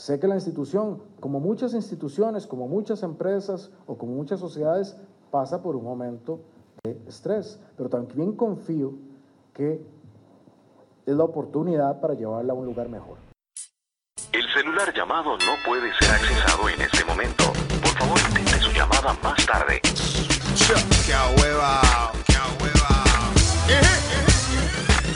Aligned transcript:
Sé 0.00 0.18
que 0.18 0.26
la 0.26 0.34
institución, 0.34 1.02
como 1.20 1.40
muchas 1.40 1.74
instituciones, 1.74 2.46
como 2.46 2.66
muchas 2.66 3.02
empresas 3.02 3.70
o 3.86 3.98
como 3.98 4.14
muchas 4.14 4.40
sociedades, 4.40 4.96
pasa 5.30 5.60
por 5.60 5.76
un 5.76 5.84
momento 5.84 6.40
de 6.82 6.98
estrés, 7.06 7.60
pero 7.76 7.90
también 7.90 8.32
confío 8.32 8.94
que 9.52 9.84
es 11.04 11.14
la 11.14 11.24
oportunidad 11.24 12.00
para 12.00 12.14
llevarla 12.14 12.54
a 12.54 12.56
un 12.56 12.64
lugar 12.64 12.88
mejor. 12.88 13.18
El 14.32 14.48
celular 14.54 14.90
llamado 14.94 15.32
no 15.32 15.52
puede 15.66 15.92
ser 15.98 16.10
accesado 16.12 16.66
en 16.70 16.80
este 16.80 17.04
momento. 17.04 17.44
Por 17.82 17.92
favor, 17.98 18.18
intente 18.30 18.58
su 18.58 18.72
llamada 18.72 19.14
más 19.22 19.44
tarde. 19.44 19.82
¡Qué 19.82 21.12
hueva! 21.42 21.82
¡Qué 22.26 22.38
hueva! 22.58 24.09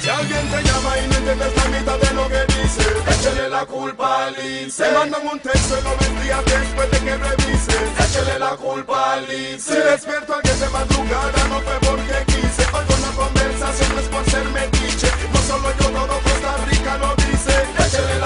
Si 0.05 0.11
alguien 0.11 0.47
te 0.51 0.63
llama 0.63 0.99
y 0.99 1.09
no 1.09 1.17
entiendes 1.17 1.57
la 1.57 1.65
mitad 1.65 1.99
de 1.99 2.13
lo 2.13 2.29
que 2.29 2.45
dice, 2.53 2.83
échale 3.09 3.49
la 3.49 3.65
culpa 3.65 4.27
al 4.27 4.35
ICE. 4.37 4.85
Te 4.85 4.93
mandan 4.93 5.27
un 5.27 5.41
texto 5.41 5.79
y 5.81 5.83
lo 5.83 5.97
ves 5.97 6.23
días 6.23 6.45
después 6.45 6.91
de 6.91 6.99
que 6.99 7.17
revises. 7.17 8.11
Échale 8.11 8.39
la 8.39 8.51
culpa 8.51 9.15
al 9.15 9.25
ICE. 9.25 9.59
Si 9.59 9.73
despierto 9.73 10.35
alguien 10.35 10.61
de 10.61 10.69
madrugada, 10.69 11.49
no 11.49 11.59
fue 11.63 11.79
porque 11.89 12.25
quise. 12.27 12.67
Oigo 12.75 12.95
una 12.99 13.13
conversación, 13.17 13.95
no 13.95 14.01
es 14.03 14.09
por 14.09 14.25
ser 14.31 14.45
metiche. 14.51 15.09
No 15.33 15.41
solo 15.41 15.73
yo, 15.81 15.89
todo 15.89 16.21
Costa 16.21 16.57
Rica 16.69 16.99
lo 16.99 17.15
dice. 17.17 17.53
Échale 17.79 18.19
la. 18.19 18.24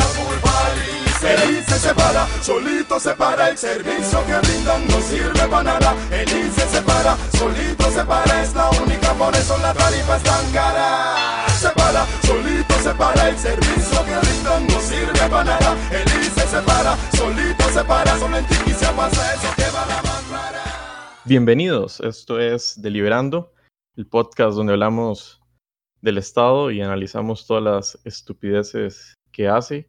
El 1.23 1.59
ICE 1.59 1.79
se 1.79 1.95
para, 1.95 2.27
solito 2.43 3.01
se 3.01 3.15
para. 3.15 3.51
El 3.51 3.59
servicio 3.59 4.25
que 4.27 4.37
brindan 4.47 4.87
no 4.89 5.01
sirve 5.01 5.49
para 5.49 5.63
nada. 5.63 5.95
El 6.11 6.29
ICE 6.29 6.69
se 6.69 6.83
para, 6.83 7.17
solito 7.37 7.91
se 7.91 8.05
para. 8.05 8.43
Es 8.43 8.55
la 8.55 8.71
única, 8.71 9.13
por 9.15 9.35
eso 9.35 9.59
la 9.59 9.75
tarifa 9.75 10.17
es 10.17 10.23
tan 10.23 10.53
cara 10.53 11.49
se 11.59 11.71
para, 11.71 12.07
solito 12.23 12.75
se 12.85 12.95
para 12.95 13.31
el 13.31 13.37
servicio 13.37 14.05
que 14.05 14.17
brindan 14.17 14.65
no 14.69 14.81
sirve 14.81 15.29
para 15.29 15.45
nada. 15.45 15.77
El 15.91 16.07
ICE 16.23 16.47
se 16.47 16.61
para, 16.63 16.97
solito 17.17 17.65
se 17.71 17.85
para, 17.85 18.17
solo 18.17 18.37
en 18.37 18.47
Tiquicia 18.47 18.93
pasa 18.93 19.35
eso 19.35 19.49
que 19.57 19.65
va 19.75 19.85
la 19.87 20.03
más 20.03 20.23
clara. 20.29 20.63
Bienvenidos, 21.25 21.99
esto 21.99 22.39
es 22.39 22.81
Deliberando, 22.81 23.53
el 23.97 24.07
podcast 24.07 24.57
donde 24.57 24.75
hablamos 24.75 25.41
del 26.01 26.19
Estado 26.19 26.71
y 26.71 26.81
analizamos 26.81 27.45
todas 27.45 27.65
las 27.65 27.99
estupideces 28.05 29.15
que 29.33 29.49
hace, 29.49 29.89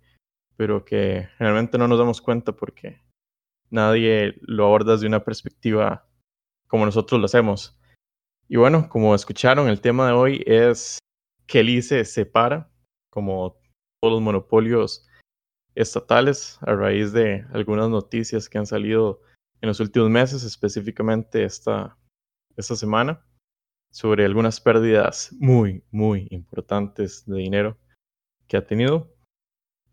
pero 0.59 0.83
que 0.83 1.29
realmente 1.39 1.77
no 1.77 1.88
nos 1.88 1.97
damos 1.97 2.21
cuenta 2.21 2.52
porque 2.52 3.02
nadie 3.69 4.35
lo 4.41 4.65
aborda 4.65 4.91
desde 4.91 5.07
una 5.07 5.23
perspectiva 5.23 6.05
como 6.67 6.85
nosotros 6.85 7.17
lo 7.17 7.27
hacemos. 7.27 7.79
Y 8.49 8.57
bueno, 8.57 8.89
como 8.89 9.15
escucharon, 9.15 9.69
el 9.69 9.80
tema 9.80 10.07
de 10.07 10.11
hoy 10.11 10.43
es 10.45 10.99
que 11.47 11.61
el 11.61 11.69
ICE 11.69 12.03
separa, 12.03 12.69
como 13.09 13.57
todos 14.02 14.15
los 14.15 14.21
monopolios 14.21 15.07
estatales, 15.75 16.59
a 16.63 16.75
raíz 16.75 17.13
de 17.13 17.45
algunas 17.53 17.87
noticias 17.87 18.49
que 18.49 18.57
han 18.57 18.65
salido 18.65 19.21
en 19.61 19.69
los 19.69 19.80
últimos 19.80 20.09
meses, 20.09 20.43
específicamente 20.43 21.45
esta, 21.45 21.97
esta 22.57 22.75
semana, 22.75 23.25
sobre 23.93 24.25
algunas 24.25 24.59
pérdidas 24.59 25.33
muy, 25.39 25.85
muy 25.89 26.27
importantes 26.31 27.25
de 27.25 27.37
dinero 27.37 27.77
que 28.49 28.57
ha 28.57 28.67
tenido. 28.67 29.15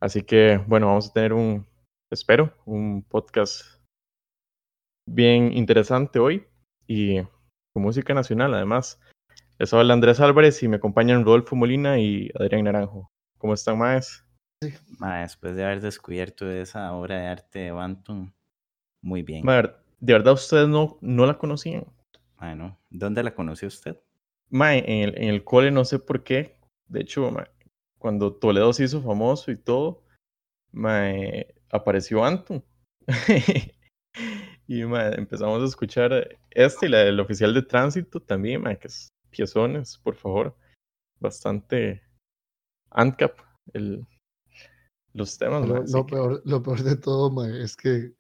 Así 0.00 0.22
que, 0.22 0.60
bueno, 0.66 0.86
vamos 0.88 1.08
a 1.08 1.12
tener 1.12 1.32
un, 1.32 1.66
espero, 2.10 2.52
un 2.66 3.02
podcast 3.02 3.62
bien 5.08 5.52
interesante 5.52 6.18
hoy 6.18 6.46
y 6.86 7.22
con 7.72 7.82
música 7.82 8.12
nacional, 8.14 8.54
además. 8.54 9.00
Les 9.58 9.72
habla 9.72 9.94
Andrés 9.94 10.20
Álvarez 10.20 10.62
y 10.62 10.68
me 10.68 10.76
acompañan 10.76 11.24
Rodolfo 11.24 11.56
Molina 11.56 11.98
y 11.98 12.30
Adrián 12.38 12.64
Naranjo. 12.64 13.10
¿Cómo 13.38 13.54
están, 13.54 13.78
Maes? 13.78 14.24
Ma, 14.98 15.20
después 15.20 15.56
de 15.56 15.64
haber 15.64 15.80
descubierto 15.80 16.50
esa 16.50 16.92
obra 16.92 17.18
de 17.18 17.26
arte 17.26 17.58
de 17.60 17.70
Banton, 17.70 18.34
muy 19.02 19.22
bien. 19.22 19.44
Ma, 19.44 19.62
¿De 20.00 20.12
verdad 20.12 20.34
ustedes 20.34 20.68
no, 20.68 20.98
no 21.00 21.26
la 21.26 21.38
conocían? 21.38 21.86
Bueno, 22.38 22.78
¿dónde 22.90 23.22
la 23.22 23.34
conoció 23.34 23.68
usted? 23.68 23.98
Ma, 24.50 24.74
en 24.74 25.08
el, 25.08 25.16
en 25.16 25.28
el 25.28 25.42
cole 25.42 25.70
no 25.70 25.84
sé 25.84 25.98
por 25.98 26.22
qué. 26.22 26.58
De 26.88 27.00
hecho, 27.00 27.30
ma, 27.30 27.48
cuando 28.06 28.32
Toledo 28.32 28.72
se 28.72 28.84
hizo 28.84 29.02
famoso 29.02 29.50
y 29.50 29.56
todo, 29.56 30.04
ma, 30.70 31.10
apareció 31.72 32.24
Anton. 32.24 32.64
y 34.68 34.84
ma, 34.84 35.08
empezamos 35.08 35.60
a 35.60 35.66
escuchar 35.66 36.38
este 36.52 36.86
y 36.86 36.88
la 36.88 36.98
del 36.98 37.18
oficial 37.18 37.52
de 37.52 37.62
tránsito 37.62 38.20
también, 38.20 38.62
ma, 38.62 38.76
que 38.76 38.86
es 38.86 39.08
piezones, 39.30 39.98
por 39.98 40.14
favor. 40.14 40.56
Bastante 41.18 42.00
ANCAP, 42.90 43.40
el, 43.72 44.06
los 45.12 45.36
temas. 45.36 45.66
Mae, 45.66 45.82
lo 45.88 46.06
que- 46.06 46.12
peor, 46.12 46.42
lo 46.44 46.62
peor 46.62 46.82
de 46.84 46.94
todo, 46.94 47.28
mae, 47.32 47.60
es 47.60 47.76
que 47.76 48.14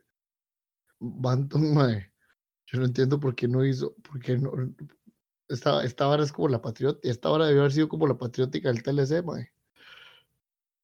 Banton, 0.98 1.74
mae, 1.74 2.10
yo 2.66 2.80
no 2.80 2.86
entiendo 2.86 3.20
por 3.20 3.36
qué 3.36 3.46
no 3.46 3.64
hizo, 3.64 3.94
por 4.02 4.18
qué 4.18 4.36
no. 4.36 4.50
Esta, 5.48 5.84
esta 5.84 6.06
vara 6.08 6.24
es 6.24 6.32
como 6.32 6.48
la 6.48 6.60
patriótica, 6.60 7.08
esta 7.08 7.28
vara 7.28 7.46
debió 7.46 7.60
haber 7.60 7.72
sido 7.72 7.88
como 7.88 8.08
la 8.08 8.18
patriótica 8.18 8.68
del 8.68 8.82
TLC, 8.82 9.24
mae. 9.24 9.52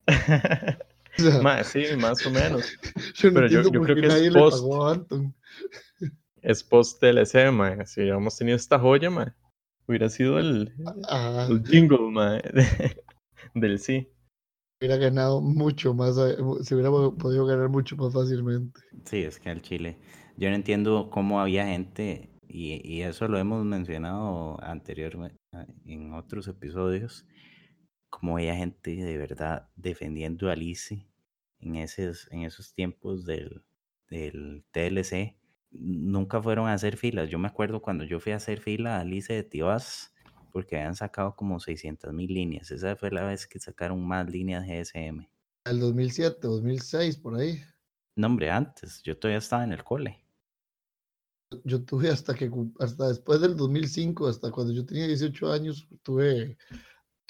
Mae, 1.43 1.65
sí, 1.65 1.85
más 1.99 2.25
o 2.27 2.31
menos. 2.31 2.73
yo 3.15 3.31
no 3.31 3.35
pero 3.35 3.47
yo- 3.49 3.63
yo 3.63 3.83
creo 3.83 3.95
que 3.97 4.07
es 4.07 4.09
nadie 4.09 4.31
le 4.31 4.39
post. 4.39 4.57
pagó 4.59 4.89
a. 4.89 5.07
Es 6.43 6.65
post 6.65 7.01
TLC, 7.01 7.53
mae. 7.53 7.87
Si 7.87 8.01
hubiéramos 8.01 8.37
tenido 8.37 8.57
esta 8.57 8.77
joya, 8.79 9.11
mae, 9.11 9.33
hubiera 9.87 10.09
sido 10.09 10.41
el, 10.41 10.73
Ah, 11.09 11.47
el 11.49 11.63
jingle, 11.65 12.11
mae, 12.11 12.43
de- 12.43 12.97
del 13.55 13.79
sí. 13.79 14.09
hubiera 14.81 14.97
ganado 14.97 15.41
mucho 15.41 15.95
más, 15.95 16.17
eh, 16.19 16.37
se 16.63 16.75
hubiera 16.75 16.91
podido 16.91 17.47
ganar 17.47 17.69
mucho 17.69 17.97
más 17.97 18.13
fácilmente. 18.13 18.81
Sí, 19.05 19.19
es 19.23 19.39
que 19.39 19.51
al 19.51 19.63
Chile. 19.63 19.99
Yo 20.37 20.49
no 20.49 20.57
entiendo 20.57 21.11
cómo 21.11 21.41
había 21.41 21.67
gente, 21.67 22.29
y, 22.49 22.81
y 22.85 23.03
eso 23.03 23.29
lo 23.29 23.39
hemos 23.39 23.65
mencionado 23.65 24.61
anteriormente 24.65 25.37
en 25.87 26.13
otros 26.13 26.49
episodios, 26.49 27.25
cómo 28.13 28.37
había 28.37 28.55
gente 28.55 28.95
de 28.95 29.17
verdad 29.17 29.71
defendiendo 29.75 30.49
a 30.49 30.53
Alice 30.53 31.07
en 31.61 31.77
esos, 31.77 32.29
en 32.31 32.43
esos 32.43 32.75
tiempos 32.75 33.25
del, 33.25 33.65
del 34.11 34.65
TLC. 34.71 35.35
Nunca 35.71 36.43
fueron 36.43 36.69
a 36.69 36.75
hacer 36.75 36.99
filas. 36.99 37.31
Yo 37.31 37.39
me 37.39 37.49
acuerdo 37.49 37.81
cuando 37.81 38.05
yo 38.05 38.21
fui 38.21 38.33
a 38.33 38.37
hacer 38.37 38.61
fila 38.61 38.99
a 38.99 39.01
Alice 39.01 39.33
de 39.33 39.43
Tibás, 39.43 40.13
porque 40.53 40.77
habían 40.77 40.95
sacado 40.95 41.35
como 41.35 41.59
600 41.59 42.13
mil 42.13 42.33
líneas. 42.33 42.71
Esa 42.71 42.95
fue 42.97 43.11
la 43.11 43.25
vez 43.25 43.47
que 43.47 43.59
sacaron 43.59 44.07
más 44.07 44.29
líneas 44.31 44.67
GSM. 44.67 45.27
El 45.65 45.81
2007, 45.81 46.39
2006, 46.43 47.17
por 47.17 47.37
ahí. 47.37 47.63
No, 48.15 48.27
hombre, 48.27 48.51
antes, 48.51 49.03
yo 49.03 49.17
todavía 49.17 49.39
estaba 49.39 49.65
en 49.65 49.73
el 49.73 49.83
cole. 49.83 50.23
Yo 51.65 51.83
tuve 51.83 52.11
hasta 52.11 52.35
que, 52.35 52.51
hasta 52.79 53.09
después 53.09 53.41
del 53.41 53.57
2005, 53.57 54.29
hasta 54.29 54.51
cuando 54.51 54.75
yo 54.75 54.85
tenía 54.85 55.07
18 55.07 55.51
años, 55.51 55.89
tuve, 56.03 56.59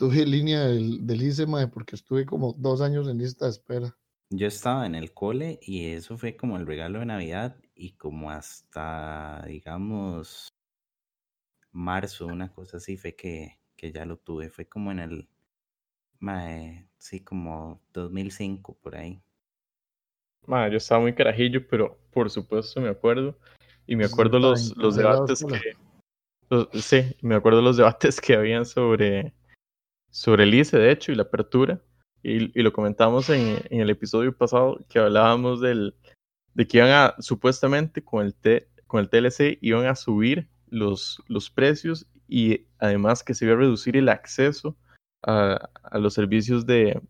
tuve 0.03 0.27
línea 0.27 0.67
del, 0.67 1.07
del 1.07 1.23
ICE, 1.23 1.47
mae, 1.47 1.69
porque 1.69 1.95
estuve 1.95 2.27
como 2.27 2.55
dos 2.59 2.81
años 2.81 3.07
en 3.07 3.19
lista 3.19 3.45
de 3.45 3.53
espera. 3.53 3.97
Yo 4.31 4.49
estaba 4.49 4.85
en 4.85 4.97
el 4.97 5.15
cole 5.15 5.61
y 5.63 5.91
eso 5.91 6.19
fue 6.19 6.37
como 6.37 6.57
el 6.57 6.67
regalo 6.67 6.99
de 6.99 7.07
Navidad 7.07 7.57
y 7.77 7.93
como 7.93 8.29
hasta, 8.33 9.45
digamos, 9.47 10.49
marzo, 11.71 12.27
una 12.27 12.53
cosa 12.53 12.79
así, 12.79 12.97
fue 12.97 13.15
que, 13.15 13.61
que 13.77 13.93
ya 13.93 14.05
lo 14.05 14.17
tuve. 14.17 14.51
Fue 14.51 14.67
como 14.67 14.91
en 14.91 14.99
el, 14.99 15.29
mae, 16.19 16.89
sí, 16.99 17.21
como 17.21 17.81
2005 17.93 18.77
por 18.83 18.97
ahí. 18.97 19.23
Mae, 20.49 20.69
yo 20.73 20.79
estaba 20.79 21.01
muy 21.01 21.15
carajillo, 21.15 21.65
pero 21.69 21.97
por 22.11 22.29
supuesto 22.29 22.81
me 22.81 22.89
acuerdo. 22.89 23.39
Y 23.87 23.95
me 23.95 24.05
acuerdo 24.07 24.41
los, 24.41 24.73
en 24.73 24.83
los 24.83 24.97
debates 24.97 25.45
que. 25.45 25.77
los- 26.51 26.69
sí, 26.85 27.15
me 27.23 27.37
acuerdo 27.37 27.63
los 27.63 27.77
debates 27.77 28.21
que 28.21 28.35
habían 28.35 28.67
sobre, 28.67 29.33
sobre 30.13 30.45
el 30.45 30.55
ICE, 30.55 30.79
de 30.79 30.93
hecho, 30.93 31.11
y 31.11 31.17
la 31.17 31.25
apertura. 31.25 31.81
Y, 32.23 32.57
y 32.57 32.63
lo 32.63 32.73
comentamos 32.73 33.29
en, 33.31 33.59
en 33.71 33.81
el 33.81 33.91
episodio 33.91 34.37
pasado 34.37 34.79
que 34.89 35.01
hablábamos 35.01 35.61
del, 35.61 35.97
de 36.55 36.69
que 36.69 36.79
iban 36.79 36.91
a, 36.91 37.15
supuestamente 37.19 38.05
con 38.05 38.25
el, 38.25 38.35
T, 38.35 38.69
con 38.87 39.01
el 39.01 39.09
TLC, 39.09 39.59
iban 39.61 39.87
a 39.87 39.97
subir 39.97 40.49
los, 40.69 41.21
los 41.27 41.51
precios 41.51 42.07
y 42.29 42.67
además 42.79 43.25
que 43.25 43.35
se 43.35 43.45
iba 43.47 43.55
a 43.55 43.59
reducir 43.59 43.97
el 43.97 44.09
acceso 44.09 44.77
a, 45.25 45.69
a 45.83 45.99
los 45.99 46.15
servicios 46.15 46.65
de, 46.67 47.01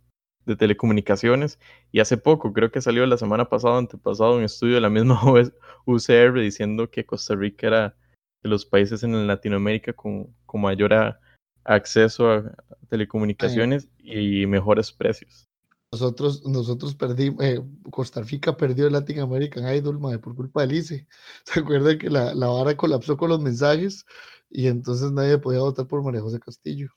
de 0.47 0.57
telecomunicaciones. 0.57 1.59
Y 1.93 2.01
hace 2.01 2.17
poco, 2.17 2.53
creo 2.55 2.71
que 2.71 2.81
salió 2.81 3.05
la 3.07 3.19
semana 3.19 3.49
pasada, 3.51 3.79
antepasado, 3.79 4.37
un 4.37 4.45
estudio 4.45 4.77
de 4.77 4.81
la 4.81 4.91
misma 4.91 5.21
UCR 5.87 6.41
diciendo 6.41 6.91
que 6.91 7.05
Costa 7.05 7.35
Rica 7.35 7.67
era 7.67 7.97
de 8.43 8.49
los 8.49 8.65
países 8.65 9.03
en 9.03 9.27
Latinoamérica 9.27 9.93
con, 9.93 10.35
con 10.47 10.63
mayor 10.63 10.95
a- 10.95 11.21
acceso 11.65 12.31
a 12.31 12.55
telecomunicaciones 12.89 13.89
y 13.99 14.47
mejores 14.47 14.93
precios. 14.93 15.49
Nosotros, 15.93 16.43
nosotros 16.47 16.95
perdimos, 16.95 17.45
eh, 17.45 17.61
Costa 17.91 18.23
Rica 18.23 18.57
perdió 18.57 18.87
el 18.87 18.95
Latin 18.95 19.21
American 19.21 19.75
Idol, 19.75 20.01
por 20.21 20.35
culpa 20.35 20.63
del 20.63 20.73
ICE. 20.73 21.07
¿Se 21.45 21.61
acuerdan 21.61 21.99
que 21.99 22.09
la, 22.09 22.35
la 22.35 22.47
vara 22.47 22.77
colapsó 22.77 23.17
con 23.17 23.29
los 23.29 23.41
mensajes 23.41 24.07
y 24.49 24.69
entonces 24.69 25.13
nadie 25.13 25.37
podía 25.39 25.61
votar 25.61 25.87
por 25.87 26.03
María 26.03 26.23
José 26.23 26.41
Castillo? 26.41 26.89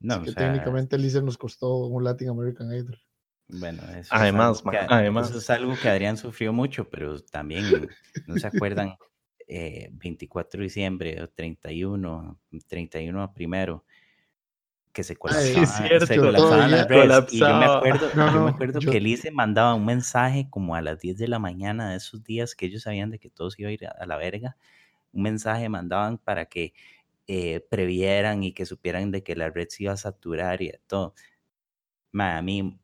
No, 0.00 0.14
Así 0.14 0.22
o 0.22 0.24
que 0.26 0.32
sea, 0.32 0.52
técnicamente 0.52 0.96
el 0.96 1.04
ICE 1.04 1.22
nos 1.22 1.36
costó 1.36 1.86
un 1.86 2.04
Latin 2.04 2.30
American 2.30 2.72
Idol. 2.72 2.98
Bueno, 3.48 3.82
eso, 3.96 4.08
Además, 4.12 4.58
es 4.58 4.66
algo 4.66 4.70
que, 4.70 4.94
además. 4.94 5.30
eso 5.30 5.38
es 5.38 5.50
algo 5.50 5.74
que 5.80 5.88
Adrián 5.88 6.16
sufrió 6.16 6.52
mucho, 6.52 6.88
pero 6.88 7.18
también, 7.22 7.88
¿no 8.26 8.36
se 8.36 8.46
acuerdan? 8.46 8.94
Eh, 9.50 9.88
24 9.92 10.58
de 10.58 10.64
diciembre 10.64 11.22
o 11.22 11.30
31, 11.30 12.38
31 12.66 13.22
a 13.22 13.32
primero, 13.32 13.86
que 14.98 15.04
se 15.04 15.16
colapsaban, 15.16 15.62
es 15.62 15.76
cierto, 15.76 16.06
se 16.06 16.18
colapsaban 16.18 16.70
las 16.72 16.88
redes. 16.88 17.24
Y 17.32 17.38
yo 17.46 17.56
me 17.56 17.66
acuerdo, 17.66 18.10
No, 18.14 18.32
yo 18.32 18.40
me 18.40 18.50
no, 18.50 18.50
acuerdo 18.50 18.80
yo- 18.80 18.90
que 18.90 18.98
Elise 18.98 19.30
mandaba 19.30 19.74
un 19.74 19.86
mensaje 19.86 20.48
como 20.50 20.74
a 20.74 20.82
las 20.82 20.98
10 21.00 21.16
de 21.18 21.28
la 21.28 21.38
mañana 21.38 21.90
de 21.90 21.96
esos 21.98 22.24
días 22.24 22.54
que 22.56 22.66
ellos 22.66 22.82
sabían 22.82 23.10
de 23.10 23.18
que 23.20 23.30
todo 23.30 23.50
se 23.50 23.62
iba 23.62 23.70
a 23.70 23.72
ir 23.72 23.86
a, 23.86 23.90
a 23.92 24.06
la 24.06 24.16
verga. 24.16 24.56
Un 25.12 25.22
mensaje 25.22 25.68
mandaban 25.68 26.18
para 26.18 26.46
que 26.46 26.74
eh, 27.28 27.60
previeran 27.70 28.44
y 28.44 28.52
que 28.54 28.66
supieran 28.66 29.10
de 29.12 29.22
que 29.22 29.36
la 29.36 29.50
red 29.50 29.68
se 29.70 29.84
iba 29.84 29.92
a 29.94 29.98
saturar 29.98 30.62
y 30.62 30.72
todo. 30.88 31.14
Ma, 32.12 32.38
a 32.38 32.42
mí, 32.42 32.78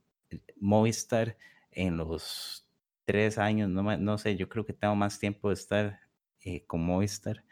Movistar 0.60 1.37
en 1.72 1.96
los 1.99 2.69
tres 3.06 3.38
años, 3.38 3.69
no, 3.70 3.82
no 3.99 4.19
sé, 4.19 4.37
yo 4.37 4.49
creo 4.49 4.67
que 4.67 4.72
tengo 4.75 4.96
más 4.96 5.19
tiempo 5.19 5.49
de 5.49 5.55
estar 5.55 6.00
eh, 6.43 6.64
con 6.67 6.84
Movistar. 6.84 7.44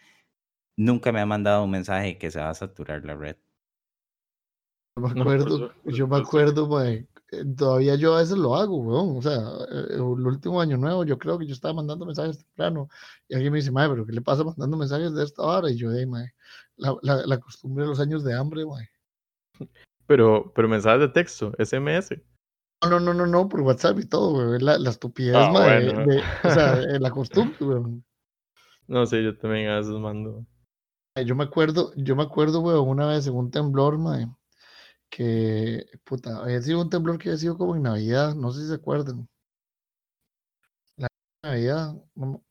Nunca 0.76 1.12
me 1.12 1.20
ha 1.20 1.26
mandado 1.26 1.65
un 1.65 1.70
mensaje 1.73 2.19
que 2.19 2.31
se 2.31 2.41
va 2.41 2.50
a 2.50 2.55
saturar 2.55 3.05
la 3.05 3.15
red. 3.17 3.37
Yo 4.97 5.03
me 5.03 5.21
acuerdo, 5.21 5.73
yo 5.85 6.06
me 6.06 6.17
acuerdo, 6.19 6.69
mae, 6.69 7.09
eh, 7.31 7.44
todavía 7.56 7.94
yo 7.94 8.15
a 8.15 8.19
veces 8.19 8.37
lo 8.37 8.55
hago, 8.56 8.77
weón. 8.77 9.17
O 9.17 9.23
sea, 9.23 9.37
eh, 9.71 9.94
el 9.94 10.00
último 10.03 10.61
año 10.61 10.77
nuevo, 10.77 11.05
yo 11.05 11.19
creo 11.19 11.39
que 11.39 11.47
yo 11.47 11.55
estaba 11.55 11.73
mandando 11.75 12.05
mensajes 12.05 12.39
temprano 12.39 12.89
y 13.29 13.35
alguien 13.35 13.53
me 13.53 13.59
dice, 13.59 13.71
mae, 13.71 13.89
pero 13.89 14.05
¿qué 14.05 14.12
le 14.12 14.21
pasa 14.21 14.44
mandando 14.44 14.77
mensajes 14.77 15.15
de 15.15 15.25
esta 15.25 15.43
hora? 15.43 15.71
Y 15.71 15.77
yo, 15.77 15.91
hey, 15.93 16.05
mae, 16.06 16.33
la, 16.77 16.94
la, 17.03 17.27
la 17.27 17.39
costumbre 17.39 17.85
de 17.85 17.89
los 17.91 18.00
años 18.00 18.23
de 18.23 18.35
hambre, 18.35 18.67
mae. 18.67 18.89
Pero, 20.06 20.53
pero 20.55 20.69
mensajes 20.69 21.00
de 21.00 21.09
texto, 21.09 21.53
SMS. 21.59 22.23
No, 22.83 22.91
no, 22.91 23.00
no, 23.00 23.15
no, 23.15 23.27
no, 23.27 23.49
por 23.49 23.61
WhatsApp 23.62 23.99
y 24.00 24.06
todo, 24.06 24.35
weón. 24.35 24.62
La, 24.62 24.77
la 24.77 24.91
estupidez, 24.91 25.37
Ah, 25.37 25.53
mae, 25.53 25.81
bueno. 25.85 26.06
de- 26.06 26.23
o 26.44 26.50
sea, 26.50 26.75
eh, 26.83 26.99
la 27.00 27.11
costumbre, 27.11 27.65
weón. 27.65 28.05
No 28.89 29.06
sé, 29.06 29.23
yo 29.23 29.39
también 29.39 29.69
a 29.69 29.77
veces 29.79 29.94
mando. 29.94 30.44
Yo 31.25 31.35
me 31.35 31.44
acuerdo, 31.44 31.93
yo 31.97 32.17
me 32.17 32.25
acuerdo, 32.25 32.61
weón, 32.61 32.89
una 32.89 33.06
vez 33.06 33.27
en 33.27 33.35
un 33.35 33.50
temblor, 33.50 33.97
mae, 33.99 34.27
que, 35.12 35.87
puta, 36.05 36.38
había 36.43 36.62
sido 36.62 36.81
un 36.81 36.91
temblor 36.91 37.19
que 37.19 37.29
había 37.29 37.38
sido 37.38 37.59
como 37.59 37.76
en 37.76 37.82
Navidad, 37.85 38.35
no 38.35 38.50
sé 38.53 38.62
si 38.62 38.69
se 38.69 38.75
acuerdan. 38.75 39.29
La 40.97 41.09
Navidad, 41.43 41.94
no 42.14 42.43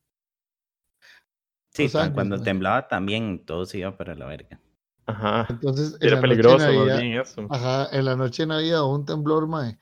Sí, 1.70 1.90
años, 1.94 2.14
cuando 2.14 2.40
temblaba 2.40 2.86
también 2.86 3.44
todo 3.44 3.64
se 3.64 3.78
iba 3.78 3.96
para 3.96 4.14
la 4.14 4.26
verga. 4.26 4.60
Ajá. 5.06 5.48
entonces 5.48 5.96
en 6.00 6.06
Era 6.08 6.16
de 6.16 6.20
peligroso 6.20 6.66
Navidad, 6.66 7.00
bien 7.00 7.20
eso. 7.20 7.48
ajá, 7.48 7.88
en 7.96 8.04
la 8.04 8.16
noche 8.16 8.42
de 8.44 8.46
Navidad 8.48 8.84
hubo 8.84 8.94
un 8.94 9.04
temblor, 9.04 9.46
mae, 9.48 9.78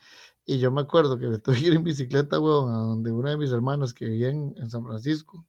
y 0.46 0.58
yo 0.58 0.70
me 0.70 0.80
acuerdo 0.82 1.18
que 1.18 1.26
me 1.28 1.38
tuve 1.40 1.56
que 1.56 1.66
ir 1.68 1.74
en 1.74 1.84
bicicleta, 1.84 2.40
weón, 2.40 2.72
a 2.72 2.78
donde 2.78 3.12
una 3.12 3.30
de 3.30 3.36
mis 3.36 3.52
hermanas 3.52 3.92
que 3.94 4.06
vivía 4.06 4.30
en, 4.30 4.54
en 4.56 4.70
San 4.70 4.84
Francisco, 4.84 5.46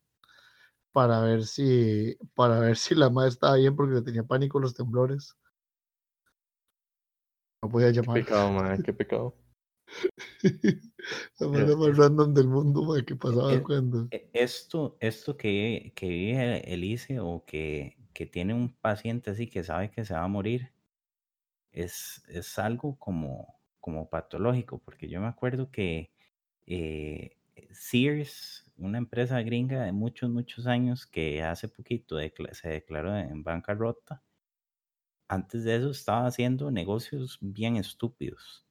para 0.91 1.21
ver 1.21 1.45
si, 1.45 2.17
para 2.35 2.59
ver 2.59 2.77
si 2.77 2.95
la 2.95 3.09
madre 3.09 3.29
estaba 3.29 3.55
bien 3.55 3.75
porque 3.75 3.95
le 3.95 4.01
tenía 4.01 4.23
pánico 4.23 4.59
los 4.59 4.73
temblores. 4.73 5.35
No 7.61 7.69
podía 7.69 7.91
Qué 7.99 8.07
llamar. 8.07 8.23
pecado, 8.23 8.51
man, 8.51 8.81
qué 8.83 8.93
pecado. 8.93 9.35
La 11.39 11.47
manera 11.47 11.75
más 11.75 11.97
random 11.97 12.33
del 12.33 12.47
mundo, 12.47 12.83
mae, 12.85 13.03
que 13.05 13.15
pasaba 13.15 13.53
Eh, 13.53 13.63
cuando. 13.63 14.09
E- 14.11 14.29
Esto, 14.33 14.97
esto 14.99 15.37
que, 15.37 15.93
que 15.95 16.07
vive 16.07 16.73
Elise 16.73 17.19
o 17.19 17.45
que, 17.45 17.97
que 18.13 18.25
tiene 18.25 18.53
un 18.53 18.73
paciente 18.75 19.31
así 19.31 19.47
que 19.47 19.63
sabe 19.63 19.91
que 19.91 20.05
se 20.05 20.13
va 20.13 20.23
a 20.23 20.27
morir, 20.27 20.71
es, 21.71 22.23
es 22.29 22.59
algo 22.59 22.97
como, 22.99 23.59
como 23.79 24.09
patológico, 24.09 24.79
porque 24.79 25.09
yo 25.09 25.21
me 25.21 25.27
acuerdo 25.27 25.71
que 25.71 26.11
eh, 26.67 27.37
Sears, 27.71 28.71
una 28.77 28.97
empresa 28.97 29.41
gringa 29.41 29.83
de 29.83 29.91
muchos, 29.93 30.29
muchos 30.29 30.67
años 30.67 31.05
que 31.07 31.43
hace 31.43 31.67
poquito 31.69 32.17
se 32.53 32.69
declaró 32.69 33.15
en 33.17 33.43
bancarrota, 33.43 34.23
antes 35.31 35.63
de 35.63 35.77
eso 35.77 35.91
estaba 35.91 36.27
haciendo 36.27 36.71
negocios 36.71 37.37
bien 37.39 37.77
estúpidos. 37.77 38.65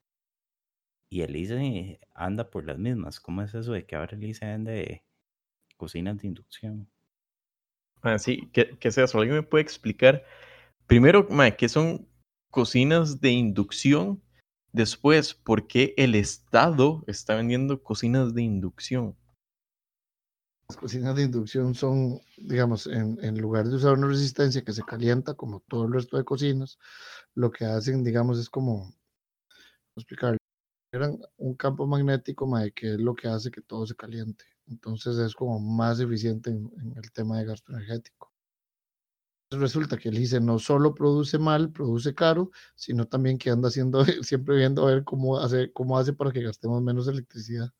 Y 1.09 1.23
Elise 1.23 1.99
anda 2.15 2.51
por 2.51 2.67
las 2.67 2.79
mismas. 2.79 3.19
¿Cómo 3.19 3.41
es 3.41 3.55
eso 3.55 3.73
de 3.73 3.87
que 3.87 3.97
ahora 3.97 4.15
Elise 4.15 4.45
vende 4.45 5.03
cocinas 5.79 6.19
de 6.19 6.27
inducción? 6.27 6.87
Ah, 8.03 8.19
sí, 8.19 8.51
¿qué, 8.53 8.77
qué 8.79 8.89
es 8.89 8.99
eso? 8.99 9.19
¿Alguien 9.19 9.37
me 9.37 9.43
puede 9.43 9.63
explicar? 9.63 10.23
Primero, 10.87 11.27
¿qué 11.57 11.69
son 11.71 12.07
cocinas 12.51 13.23
de 13.23 13.31
inducción? 13.31 14.23
Después, 14.73 15.33
¿por 15.33 15.67
qué 15.67 15.95
el 15.97 16.15
Estado 16.15 17.03
está 17.07 17.37
vendiendo 17.37 17.83
cocinas 17.83 18.35
de 18.35 18.43
inducción? 18.43 19.17
Las 20.71 20.77
cocinas 20.77 21.17
de 21.17 21.25
inducción 21.25 21.75
son, 21.75 22.21
digamos, 22.37 22.87
en, 22.87 23.41
lugar 23.41 23.67
de 23.67 23.75
usar 23.75 23.95
una 23.95 24.07
resistencia 24.07 24.63
que 24.63 24.73
se 24.73 24.85
calienta 24.85 25.35
como 25.35 25.59
todo 25.67 25.85
el 25.87 25.93
resto 25.93 26.17
de 26.17 26.23
cocinas, 26.23 26.79
lo 27.35 27.51
que 27.51 27.65
hacen, 27.65 28.05
digamos, 28.05 28.39
es 28.39 28.49
como, 28.49 28.83
¿cómo 28.83 28.95
explicar? 29.97 30.37
Eran 30.93 31.19
un 31.39 31.57
campo 31.57 31.89
magnético, 31.89 32.49
que 32.73 32.95
es 32.95 33.01
lo 33.01 33.17
que 33.17 33.27
hace 33.27 33.51
que 33.51 33.63
todo 33.63 33.85
se 33.85 33.97
caliente. 33.97 34.45
Entonces 34.69 35.19
es 35.19 35.35
como 35.35 35.59
más 35.59 35.99
eficiente 35.99 36.51
en, 36.51 36.71
el 36.97 37.11
tema 37.11 37.39
de 37.39 37.47
gasto 37.47 37.73
energético. 37.73 38.33
Resulta 39.51 39.99
que 39.99 40.11
el 40.11 40.19
ICE 40.19 40.39
no 40.39 40.61
solo 40.61 40.95
produce 40.95 41.37
mal, 41.37 41.73
produce 41.73 42.15
caro, 42.15 42.53
sino 42.77 43.09
también 43.09 43.39
que 43.39 43.51
anda 43.51 43.67
haciendo, 43.67 44.05
siempre 44.23 44.55
viendo 44.55 44.87
a 44.87 44.95
ver 44.95 45.03
cómo 45.03 45.37
hace, 45.41 45.73
cómo 45.73 45.99
hace 45.99 46.13
para 46.13 46.31
que 46.31 46.43
gastemos 46.43 46.81
menos 46.81 47.09
electricidad. 47.09 47.73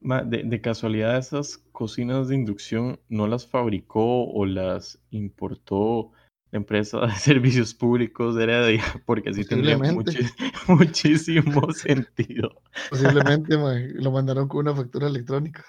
Ma, 0.00 0.22
de, 0.22 0.44
de 0.44 0.60
casualidad, 0.60 1.18
esas 1.18 1.58
cocinas 1.72 2.28
de 2.28 2.34
inducción 2.34 3.00
no 3.08 3.26
las 3.26 3.46
fabricó 3.46 4.30
o 4.30 4.46
las 4.46 4.98
importó 5.10 6.12
la 6.50 6.58
empresa 6.58 7.00
de 7.06 7.12
servicios 7.12 7.74
públicos 7.74 8.34
de 8.34 8.44
Heredia, 8.44 8.84
porque 9.06 9.30
así 9.30 9.44
tendría 9.44 9.78
muchísimo 10.68 11.72
sentido. 11.72 12.62
Posiblemente 12.88 13.56
lo 13.94 14.10
mandaron 14.10 14.48
con 14.48 14.60
una 14.60 14.74
factura 14.74 15.06
electrónica. 15.06 15.64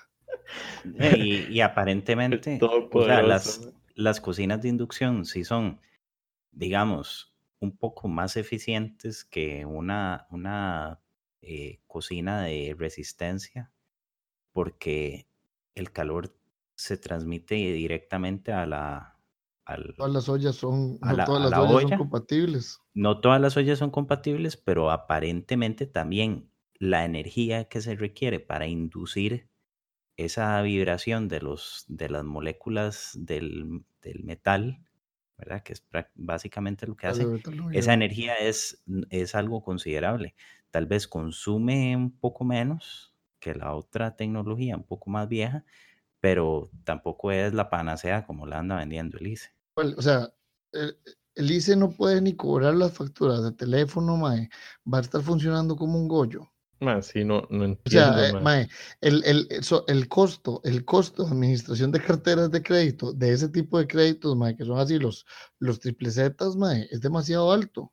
Y, 1.00 1.48
y 1.50 1.62
aparentemente, 1.62 2.60
o 2.62 3.06
sea, 3.06 3.22
las, 3.22 3.70
las 3.96 4.20
cocinas 4.22 4.62
de 4.62 4.70
inducción 4.70 5.26
sí 5.26 5.44
son, 5.44 5.80
digamos, 6.52 7.34
un 7.60 7.78
poco 7.78 8.08
más 8.08 8.38
eficientes 8.38 9.24
que 9.24 9.66
una, 9.66 10.28
una 10.32 11.00
eh, 11.42 11.80
cocina 11.88 12.42
de 12.42 12.76
resistencia, 12.78 13.72
porque 14.54 15.28
el 15.76 15.92
calor 15.92 16.36
se 16.76 16.98
transmite 16.98 17.56
directamente 17.56 18.52
a 18.52 18.66
la... 18.66 19.18
al- 19.66 19.94
Todas 19.98 20.14
las 20.14 20.30
ollas 20.30 20.56
son, 20.56 20.98
no 21.02 21.14
la- 21.16 21.26
todas 21.26 21.42
las 21.44 21.52
la 21.52 21.62
ollas 21.62 21.76
olla. 21.76 21.90
son 21.90 21.98
compatibles. 21.98 22.80
no 22.94 23.22
todas 23.22 23.40
las 23.42 23.56
ollas 23.58 23.80
son 23.80 23.92
compatibles, 23.92 24.58
pero 24.58 24.92
aparentemente 24.92 25.86
también 25.86 26.50
la 26.80 27.06
energía 27.06 27.66
que 27.66 27.82
se 27.82 27.96
requiere 27.96 28.40
para 28.40 28.68
inducir 28.68 29.50
esa 30.18 30.62
vibración 30.62 31.28
de, 31.28 31.42
los, 31.42 31.86
de 31.88 32.10
las 32.10 32.24
moléculas 32.24 33.12
del, 33.20 33.86
del 34.02 34.24
metal, 34.24 34.84
¿verdad? 35.38 35.64
Que 35.64 35.74
es 35.74 35.86
básicamente 36.16 36.86
lo 36.88 36.96
que 36.96 37.08
hace. 37.08 37.24
Esa 37.74 37.94
energía 37.94 38.36
es, 38.36 38.84
es 39.10 39.36
algo 39.36 39.64
considerable. 39.64 40.36
Tal 40.70 40.86
vez 40.86 41.08
consume 41.08 41.96
un 41.96 42.12
poco 42.18 42.44
menos 42.46 43.11
que 43.42 43.56
la 43.56 43.76
otra 43.76 44.16
tecnología, 44.16 44.78
un 44.78 44.86
poco 44.86 45.10
más 45.12 45.28
vieja, 45.28 45.66
pero 46.22 46.72
tampoco 46.86 47.32
es 47.34 47.54
la 47.54 47.70
panacea 47.70 48.26
como 48.26 48.48
la 48.48 48.60
anda 48.60 48.78
vendiendo 48.78 49.18
Elise. 49.18 49.50
Well, 49.76 49.96
O 49.98 50.02
sea, 50.02 50.34
el, 50.72 50.98
el 51.36 51.52
ICE 51.52 51.76
no 51.76 51.92
puede 51.92 52.22
ni 52.22 52.36
cobrar 52.36 52.76
las 52.76 52.94
facturas 52.94 53.44
de 53.44 53.52
teléfono, 53.54 54.18
mae. 54.18 54.50
Va 54.92 55.00
a 55.00 55.02
estar 55.02 55.22
funcionando 55.22 55.76
como 55.76 56.00
un 56.00 56.08
gollo. 56.08 56.50
Ma, 56.82 57.02
sí, 57.02 57.24
no, 57.24 57.48
no 57.50 57.64
O 57.64 57.68
entiendo, 57.70 57.92
sea, 57.92 58.28
eh, 58.30 58.34
ma. 58.34 58.42
mae, 58.42 58.70
el, 59.02 59.24
el, 59.26 59.48
eso- 59.50 59.86
el 59.88 60.08
costo, 60.08 60.62
el 60.64 60.86
costo 60.86 61.24
de 61.24 61.32
administración 61.32 61.92
de 61.92 62.02
carteras 62.02 62.52
de 62.52 62.62
crédito, 62.64 63.12
de 63.14 63.34
ese 63.34 63.50
tipo 63.50 63.80
de 63.80 63.88
créditos, 63.88 64.36
mae, 64.36 64.56
que 64.56 64.66
son 64.66 64.80
así 64.80 65.00
los, 65.00 65.26
los 65.60 65.80
triple 65.80 66.12
Zetas, 66.12 66.56
mae, 66.56 66.88
es 66.92 67.02
demasiado 67.02 67.52
alto. 67.52 67.92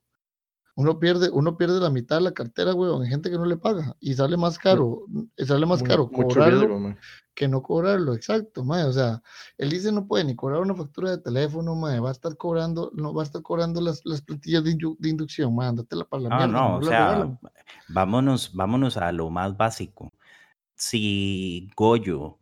Uno 0.79 1.01
pierde, 1.01 1.29
uno 1.31 1.57
pierde 1.57 1.81
la 1.81 1.91
mitad 1.91 2.19
de 2.19 2.23
la 2.23 2.33
cartera, 2.33 2.73
weón, 2.73 3.03
en 3.03 3.11
gente 3.11 3.31
que 3.31 3.37
no 3.37 3.45
le 3.47 3.57
paga. 3.57 3.97
Y 3.99 4.15
sale 4.15 4.37
más 4.37 4.59
caro, 4.59 5.07
sale 5.37 5.67
más 5.67 5.83
caro 5.83 6.09
cobrarlo 6.09 6.61
riesgo, 6.69 6.97
que 7.35 7.49
no 7.49 7.63
cobrarlo, 7.63 8.15
exacto, 8.15 8.65
mae. 8.65 8.85
O 8.85 8.93
sea, 8.93 9.21
el 9.59 9.73
ICE 9.73 9.91
no 9.91 10.07
puede 10.07 10.23
ni 10.23 10.37
cobrar 10.37 10.61
una 10.61 10.77
factura 10.77 11.11
de 11.11 11.19
teléfono, 11.19 11.75
mae, 11.75 11.99
va 11.99 12.11
a 12.11 12.13
estar 12.13 12.37
cobrando, 12.37 12.93
no 12.95 13.13
va 13.13 13.23
a 13.23 13.27
estar 13.27 13.43
cobrando 13.43 13.81
las, 13.81 14.03
las 14.05 14.23
plantillas 14.23 14.63
de, 14.63 14.71
indu- 14.77 14.97
de 15.01 15.09
inducción, 15.09 15.53
mae, 15.53 15.73
para 16.09 16.23
la 16.23 16.29
Ah, 16.31 16.47
mierda, 16.47 16.53
no, 16.53 16.77
o 16.77 16.83
la 16.83 16.89
sea, 16.89 17.39
vámonos, 17.89 18.55
vámonos 18.55 18.97
a 18.97 19.11
lo 19.11 19.31
más 19.31 19.57
básico. 19.57 20.13
Si 20.77 21.69
Goyo, 21.77 22.39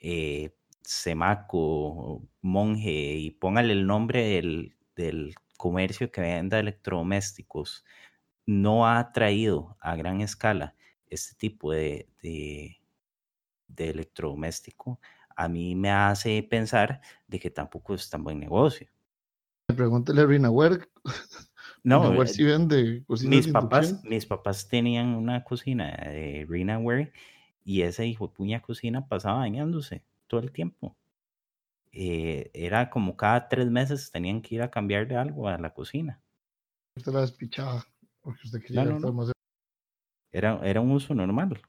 eh, 0.00 0.54
Semaco, 0.82 2.22
Monje, 2.42 3.16
y 3.16 3.30
póngale 3.32 3.72
el 3.72 3.84
nombre 3.84 4.22
del, 4.28 4.76
del 4.94 5.34
comercio 5.60 6.10
que 6.10 6.22
venda 6.22 6.58
electrodomésticos, 6.58 7.84
no 8.46 8.88
ha 8.88 9.12
traído 9.12 9.76
a 9.78 9.94
gran 9.94 10.22
escala 10.22 10.74
este 11.06 11.34
tipo 11.36 11.72
de, 11.72 12.08
de, 12.22 12.80
de 13.68 13.90
electrodoméstico, 13.90 15.00
a 15.36 15.48
mí 15.48 15.74
me 15.74 15.90
hace 15.90 16.42
pensar 16.42 17.02
de 17.28 17.38
que 17.38 17.50
tampoco 17.50 17.94
es 17.94 18.08
tan 18.08 18.24
buen 18.24 18.40
negocio. 18.40 18.88
Pregúntale 19.66 20.22
a 20.22 20.26
Rinaware. 20.26 20.88
No, 21.82 22.02
Rinaware 22.02 22.28
eh, 22.28 22.34
sí 22.34 22.44
vende 22.44 23.04
cocinas 23.06 23.46
mis 23.46 23.48
papás, 23.48 24.04
mis 24.04 24.26
papás 24.26 24.68
tenían 24.68 25.14
una 25.14 25.44
cocina 25.44 25.86
de 25.86 26.44
Rinaware 26.46 27.10
y 27.64 27.80
esa 27.82 28.04
hijo 28.04 28.28
de 28.28 28.34
puña 28.34 28.60
cocina 28.60 29.08
pasaba 29.08 29.38
dañándose 29.38 30.04
todo 30.26 30.40
el 30.40 30.52
tiempo. 30.52 30.94
Eh, 31.92 32.50
era 32.54 32.88
como 32.88 33.16
cada 33.16 33.48
tres 33.48 33.68
meses 33.70 34.10
tenían 34.12 34.42
que 34.42 34.54
ir 34.54 34.62
a 34.62 34.70
cambiarle 34.70 35.16
algo 35.16 35.48
a 35.48 35.58
la 35.58 35.74
cocina. 35.74 36.20
Usted 36.96 37.12
la 37.12 37.22
despichaba 37.22 37.84
porque 38.20 38.40
usted 38.44 38.62
quería 38.62 38.84
no, 38.84 39.00
no. 39.00 39.12
más. 39.12 39.32
Era, 40.32 40.60
era 40.62 40.80
un 40.80 40.92
uso 40.92 41.14
normal. 41.14 41.60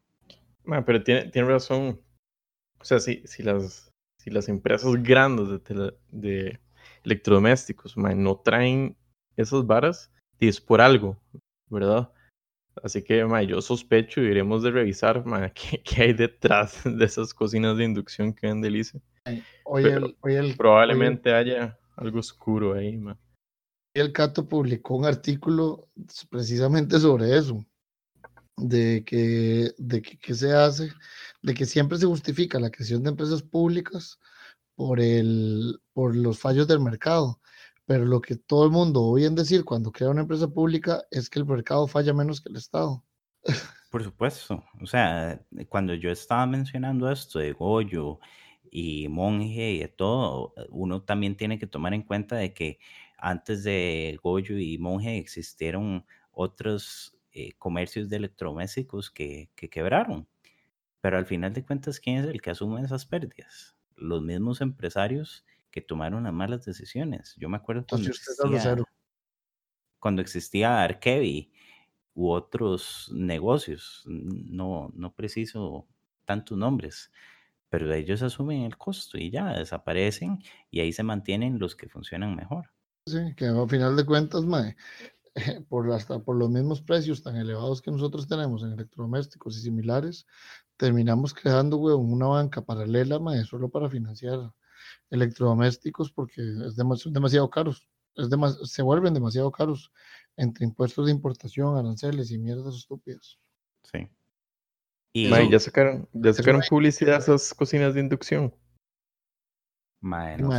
Ma, 0.63 0.85
pero 0.85 1.03
tiene, 1.03 1.29
tiene 1.31 1.47
razón. 1.47 1.99
O 2.79 2.83
sea, 2.83 2.99
si, 2.99 3.25
si, 3.25 3.41
las, 3.43 3.91
si 4.19 4.29
las 4.29 4.47
empresas 4.49 4.91
grandes 5.01 5.49
de, 5.49 5.59
tele- 5.59 5.97
de 6.11 6.59
electrodomésticos 7.03 7.97
ma, 7.97 8.13
no 8.13 8.37
traen 8.37 8.95
esas 9.37 9.65
varas, 9.65 10.11
y 10.39 10.47
es 10.47 10.61
por 10.61 10.81
algo, 10.81 11.17
¿verdad? 11.69 12.11
Así 12.83 13.03
que 13.03 13.25
ma, 13.25 13.41
yo 13.43 13.61
sospecho 13.61 14.21
y 14.21 14.25
iremos 14.27 14.61
de 14.63 14.71
revisar 14.71 15.25
ma, 15.25 15.49
qué, 15.53 15.81
qué 15.83 16.03
hay 16.03 16.13
detrás 16.13 16.81
de 16.85 17.05
esas 17.05 17.33
cocinas 17.33 17.77
de 17.77 17.85
inducción 17.85 18.33
que 18.33 18.47
vende 18.47 18.69
Lice. 18.69 19.01
Hoy 19.65 19.83
Pero 19.83 20.05
el, 20.05 20.17
hoy 20.21 20.35
el, 20.35 20.57
Probablemente 20.57 21.33
haya 21.33 21.77
algo 21.95 22.19
oscuro 22.19 22.73
ahí. 22.73 22.97
ma. 22.97 23.17
hoy 23.95 24.01
el 24.01 24.11
Cato 24.11 24.47
publicó 24.47 24.95
un 24.95 25.05
artículo 25.05 25.89
precisamente 26.29 26.99
sobre 26.99 27.37
eso. 27.37 27.65
De 28.57 29.03
que, 29.05 29.71
de 29.77 30.01
que, 30.01 30.17
que 30.17 30.35
se 30.35 30.53
hace, 30.53 30.89
de 31.41 31.53
que 31.53 31.65
siempre 31.65 31.97
se 31.97 32.05
justifica 32.05 32.59
la 32.59 32.69
creación 32.69 33.01
de 33.01 33.09
empresas 33.09 33.41
públicas 33.41 34.19
por, 34.75 34.99
el, 34.99 35.79
por 35.93 36.15
los 36.15 36.39
fallos 36.39 36.67
del 36.67 36.79
mercado. 36.79 37.39
Pero 37.85 38.05
lo 38.05 38.21
que 38.21 38.35
todo 38.35 38.65
el 38.65 38.71
mundo 38.71 39.01
oye 39.03 39.25
en 39.25 39.35
decir 39.35 39.65
cuando 39.65 39.91
crea 39.91 40.09
una 40.09 40.21
empresa 40.21 40.47
pública 40.47 41.03
es 41.09 41.29
que 41.29 41.39
el 41.39 41.45
mercado 41.45 41.87
falla 41.87 42.13
menos 42.13 42.39
que 42.41 42.49
el 42.49 42.57
Estado. 42.57 43.03
Por 43.89 44.03
supuesto. 44.03 44.63
O 44.81 44.85
sea, 44.85 45.43
cuando 45.67 45.93
yo 45.93 46.11
estaba 46.11 46.45
mencionando 46.45 47.11
esto 47.11 47.39
de 47.39 47.53
Goyo 47.53 48.19
y 48.71 49.09
Monje 49.09 49.71
y 49.73 49.79
de 49.79 49.89
todo, 49.89 50.53
uno 50.69 51.03
también 51.03 51.35
tiene 51.35 51.59
que 51.59 51.67
tomar 51.67 51.93
en 51.93 52.03
cuenta 52.03 52.37
de 52.37 52.53
que 52.53 52.79
antes 53.17 53.63
de 53.63 54.17
Goyo 54.23 54.57
y 54.57 54.77
Monje 54.79 55.17
existieron 55.17 56.05
otros 56.31 57.15
eh, 57.33 57.53
comercios 57.59 58.09
de 58.09 58.17
electrodomésticos 58.17 59.11
que, 59.11 59.51
que 59.55 59.69
quebraron. 59.69 60.27
Pero 61.01 61.17
al 61.17 61.25
final 61.25 61.53
de 61.53 61.65
cuentas, 61.65 61.99
¿quién 61.99 62.17
es 62.17 62.25
el 62.25 62.41
que 62.41 62.51
asume 62.51 62.81
esas 62.81 63.05
pérdidas? 63.05 63.75
Los 63.95 64.21
mismos 64.21 64.61
empresarios 64.61 65.45
que 65.71 65.81
tomaron 65.81 66.23
las 66.23 66.33
malas 66.33 66.63
decisiones. 66.65 67.35
Yo 67.37 67.49
me 67.49 67.57
acuerdo 67.57 67.85
cuando 67.87 68.07
Entonces 68.07 68.27
existía, 68.29 68.77
cuando 69.99 70.21
existía 70.21 70.83
Arkevi 70.83 71.51
u 72.13 72.29
otros 72.29 73.09
negocios, 73.13 74.03
no, 74.05 74.91
no 74.93 75.13
preciso 75.13 75.87
tantos 76.25 76.57
nombres, 76.57 77.11
pero 77.71 77.91
ellos 77.93 78.21
asumen 78.21 78.63
el 78.63 78.77
costo 78.77 79.17
y 79.17 79.31
ya 79.31 79.53
desaparecen 79.57 80.39
y 80.69 80.81
ahí 80.81 80.91
se 80.91 81.03
mantienen 81.03 81.57
los 81.57 81.75
que 81.75 81.87
funcionan 81.89 82.35
mejor. 82.35 82.69
Sí, 83.07 83.33
que 83.35 83.45
al 83.45 83.69
final 83.69 83.95
de 83.95 84.05
cuentas, 84.05 84.43
mae, 84.43 84.75
por, 85.69 85.89
hasta 85.93 86.19
por 86.19 86.35
los 86.35 86.49
mismos 86.49 86.81
precios 86.81 87.23
tan 87.23 87.37
elevados 87.37 87.81
que 87.81 87.91
nosotros 87.91 88.27
tenemos 88.27 88.61
en 88.63 88.73
electrodomésticos 88.73 89.57
y 89.57 89.61
similares, 89.61 90.27
terminamos 90.77 91.33
creando 91.33 91.77
weón, 91.77 92.11
una 92.11 92.27
banca 92.27 92.61
paralela 92.61 93.19
mae, 93.19 93.45
solo 93.45 93.69
para 93.69 93.89
financiar 93.89 94.53
electrodomésticos 95.09 96.11
porque 96.11 96.41
es 96.41 96.75
demas- 96.75 96.99
son 96.99 97.13
demasiado 97.13 97.49
caros. 97.49 97.87
Es 98.15 98.29
demas- 98.29 98.59
se 98.67 98.81
vuelven 98.81 99.13
demasiado 99.13 99.51
caros 99.51 99.91
entre 100.35 100.65
impuestos 100.65 101.05
de 101.05 101.13
importación, 101.13 101.77
aranceles 101.77 102.31
y 102.31 102.37
mierdas 102.37 102.75
estúpidas. 102.75 103.39
Sí. 103.83 104.09
Y 105.13 105.49
ya 105.49 105.59
sacaron, 105.59 106.07
ya 106.13 106.33
sacaron 106.33 106.61
publicidad 106.69 107.17
esas 107.17 107.53
cocinas 107.53 107.93
de 107.93 107.99
inducción. 107.99 108.53
mae, 110.01 110.37
no. 110.37 110.51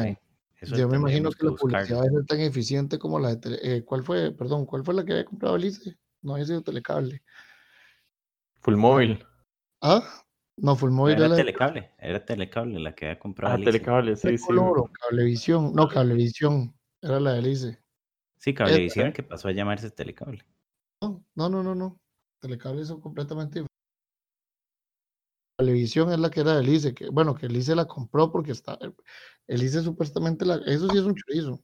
Eso 0.61 0.77
Yo 0.77 0.89
me 0.89 0.97
imagino 0.97 1.31
que 1.33 1.45
la 1.45 1.53
publicidad 1.53 2.03
debe 2.03 2.17
ser 2.19 2.27
tan 2.27 2.41
eficiente 2.41 2.99
como 2.99 3.19
la 3.19 3.31
de 3.31 3.37
tele- 3.37 3.59
eh, 3.63 3.85
¿cuál 3.85 4.05
fue? 4.05 4.31
Perdón, 4.31 4.65
¿cuál 4.65 4.85
fue 4.85 4.95
la 4.95 5.05
que 5.05 5.13
había 5.13 5.25
comprado 5.25 5.57
Alice? 5.57 5.97
No 6.21 6.35
había 6.35 6.47
sido 6.47 6.63
Telecable. 6.63 7.21
Full 8.61 8.77
móvil. 8.77 9.27
Ah, 9.81 10.05
no, 10.57 10.77
Fulmóvil 10.77 11.15
Era 11.15 11.25
era 11.25 11.29
la 11.31 11.35
de 11.37 11.43
telecable, 11.43 11.91
era 11.99 12.25
telecable 12.25 12.79
la 12.79 12.95
que 12.95 13.07
había 13.07 13.19
comprado. 13.19 13.53
Ah, 13.53 13.57
Alicia. 13.57 13.73
telecable, 13.73 14.15
sí, 14.15 14.39
sí. 14.39 14.47
Coloro, 14.47 14.89
Cablevisión, 14.93 15.73
no, 15.75 15.89
Cablevisión, 15.89 16.73
era 17.01 17.19
la 17.19 17.33
de 17.33 17.39
Alice. 17.41 17.79
Sí, 18.39 18.55
Cablevisión 18.55 19.13
que 19.13 19.25
pasó 19.25 19.49
a 19.49 19.53
llamarse 19.53 19.91
telecable. 19.91 20.45
No, 21.01 21.25
no, 21.35 21.49
no, 21.49 21.63
no, 21.65 21.75
no. 21.75 22.01
Telecable 22.41 22.85
son 22.85 23.01
completamente 23.01 23.59
diferentes. 23.61 23.72
Televisión 25.63 26.13
es 26.13 26.19
la 26.19 26.29
que 26.29 26.41
era 26.41 26.55
de 26.55 26.63
Elise, 26.63 26.93
que 26.93 27.09
bueno, 27.09 27.37
que 27.37 27.47
Elise 27.47 27.77
la 27.77 27.87
compró 27.87 28.33
porque 28.33 28.51
está, 28.51 28.77
Elise 29.47 29.81
supuestamente 29.83 30.45
la, 30.45 30.57
eso 30.67 30.89
sí 30.89 30.99
es 30.99 31.05
un 31.05 31.15
chorizo. 31.15 31.63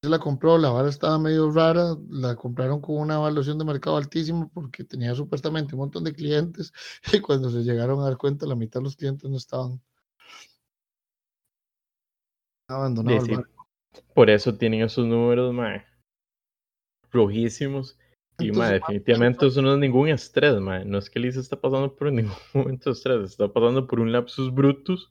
Elise 0.00 0.10
la 0.10 0.20
compró, 0.20 0.58
la 0.58 0.70
vara 0.70 0.88
estaba 0.88 1.18
medio 1.18 1.50
rara, 1.50 1.96
la 2.08 2.36
compraron 2.36 2.80
con 2.80 2.98
una 2.98 3.16
evaluación 3.16 3.58
de 3.58 3.64
mercado 3.64 3.96
altísima 3.96 4.48
porque 4.54 4.84
tenía 4.84 5.12
supuestamente 5.16 5.74
un 5.74 5.80
montón 5.80 6.04
de 6.04 6.12
clientes 6.12 6.72
y 7.12 7.20
cuando 7.20 7.50
se 7.50 7.64
llegaron 7.64 7.98
a 8.00 8.04
dar 8.04 8.16
cuenta 8.16 8.46
la 8.46 8.54
mitad 8.54 8.78
de 8.78 8.84
los 8.84 8.94
clientes 8.94 9.28
no 9.28 9.36
estaban. 9.36 9.82
Abandonado 12.68 13.18
Sí, 13.18 13.24
el 13.24 13.36
sí. 13.36 13.42
bar. 13.42 13.50
Por 14.14 14.30
eso 14.30 14.56
tienen 14.56 14.82
esos 14.82 15.04
números, 15.04 15.52
mae, 15.52 15.84
rojísimos. 17.10 17.98
Y, 18.38 18.48
Entonces, 18.48 18.72
definitivamente 18.74 19.46
eso 19.46 19.62
no 19.62 19.72
es 19.72 19.78
ningún 19.78 20.08
estrés, 20.08 20.60
mae. 20.60 20.84
No 20.84 20.98
es 20.98 21.10
que 21.10 21.18
Lisa 21.18 21.40
está 21.40 21.60
pasando 21.60 21.94
por 21.94 22.12
ningún 22.12 22.36
momento 22.54 22.90
de 22.90 22.94
estrés. 22.94 23.30
Está 23.30 23.52
pasando 23.52 23.86
por 23.86 24.00
un 24.00 24.12
lapsus 24.12 24.54
brutus 24.54 25.10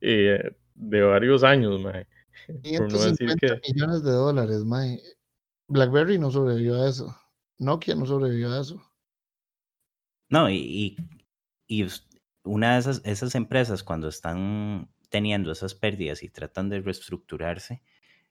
eh, 0.00 0.54
de 0.74 1.02
varios 1.02 1.42
años, 1.42 1.80
mae. 1.80 2.06
Por 2.78 2.92
no 2.92 2.98
decir 2.98 3.28
550 3.28 3.60
que... 3.60 3.72
millones 3.72 4.02
de 4.04 4.12
dólares, 4.12 4.64
mae. 4.64 5.02
BlackBerry 5.66 6.18
no 6.18 6.30
sobrevivió 6.30 6.82
a 6.82 6.88
eso. 6.88 7.14
Nokia 7.58 7.94
no 7.94 8.06
sobrevivió 8.06 8.52
a 8.52 8.60
eso. 8.60 8.80
No, 10.30 10.48
y, 10.48 10.96
y, 11.66 11.86
una 12.44 12.74
de 12.74 12.80
esas, 12.80 13.02
esas 13.04 13.34
empresas 13.34 13.82
cuando 13.82 14.08
están 14.08 14.88
teniendo 15.10 15.52
esas 15.52 15.74
pérdidas 15.74 16.22
y 16.22 16.28
tratan 16.28 16.68
de 16.68 16.80
reestructurarse, 16.80 17.82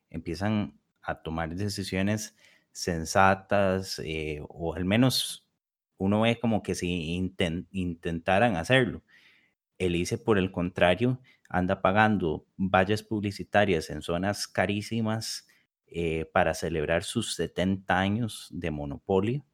empiezan 0.10 0.80
a 1.02 1.22
tomar 1.22 1.56
decisiones 1.56 2.36
sensatas 2.78 4.00
eh, 4.04 4.42
o 4.50 4.76
al 4.76 4.86
menos 4.86 5.48
uno 5.98 6.22
ve 6.22 6.40
como 6.40 6.62
que 6.64 6.76
si 6.76 7.18
inten- 7.20 7.68
intentaran 7.72 8.56
hacerlo. 8.56 9.04
El 9.80 9.96
ICE, 9.96 10.18
por 10.20 10.38
el 10.38 10.52
contrario, 10.52 11.22
anda 11.50 11.82
pagando 11.82 12.48
vallas 12.58 13.04
publicitarias 13.04 13.90
en 13.90 14.02
zonas 14.02 14.48
carísimas 14.48 15.48
eh, 15.88 16.26
para 16.34 16.54
celebrar 16.54 17.04
sus 17.04 17.36
70 17.36 18.00
años 18.00 18.48
de 18.52 18.72
monopolio. 18.72 19.46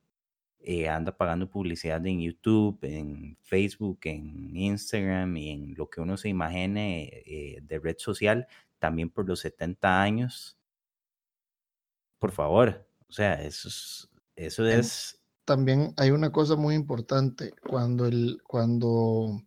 Eh, 0.60 0.90
anda 0.90 1.16
pagando 1.18 1.50
publicidad 1.50 2.06
en 2.08 2.22
YouTube, 2.22 2.80
en 2.84 3.38
Facebook, 3.44 4.00
en 4.06 4.56
Instagram 4.56 5.38
y 5.38 5.50
en 5.52 5.76
lo 5.76 5.90
que 5.90 6.02
uno 6.02 6.18
se 6.18 6.30
imagine 6.30 7.62
de 7.64 7.80
red 7.80 7.98
social, 8.00 8.48
también 8.80 9.10
por 9.10 9.28
los 9.28 9.42
70 9.42 10.02
años. 10.02 10.58
Por 12.20 12.32
favor, 12.32 12.88
o 13.14 13.16
sea, 13.16 13.36
eso 13.44 13.68
es, 13.68 14.10
eso 14.36 14.66
es 14.66 15.22
También 15.46 15.94
hay 15.98 16.10
una 16.10 16.32
cosa 16.32 16.56
muy 16.56 16.74
importante. 16.74 17.54
Cuando, 17.70 18.08
el, 18.08 18.42
cuando 18.44 19.40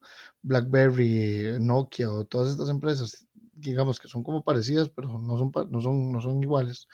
BlackBerry, 0.42 1.58
Nokia 1.58 2.08
o 2.08 2.24
todas 2.24 2.52
estas 2.52 2.68
empresas, 2.68 3.26
digamos 3.54 3.98
que 3.98 4.06
son 4.06 4.22
como 4.22 4.44
parecidas, 4.44 4.88
pero 4.88 5.18
no 5.18 5.36
son, 5.36 5.50
no 5.68 5.80
son, 5.80 6.12
no 6.12 6.20
son 6.20 6.40
iguales, 6.44 6.86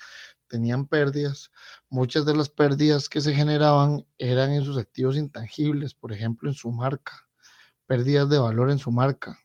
tenían 0.49 0.87
pérdidas. 0.87 1.51
Muchas 1.91 2.25
de 2.25 2.35
las 2.35 2.49
pérdidas 2.49 3.11
que 3.11 3.21
se 3.21 3.35
generaban 3.35 4.07
eran 4.17 4.53
en 4.53 4.65
sus 4.65 4.79
activos 4.79 5.19
intangibles, 5.19 5.93
por 5.93 6.11
ejemplo, 6.11 6.49
en 6.49 6.55
su 6.55 6.73
marca, 6.73 7.29
pérdidas 7.85 8.31
de 8.31 8.39
valor 8.39 8.71
en 8.71 8.79
su 8.79 8.91
marca. 8.91 9.39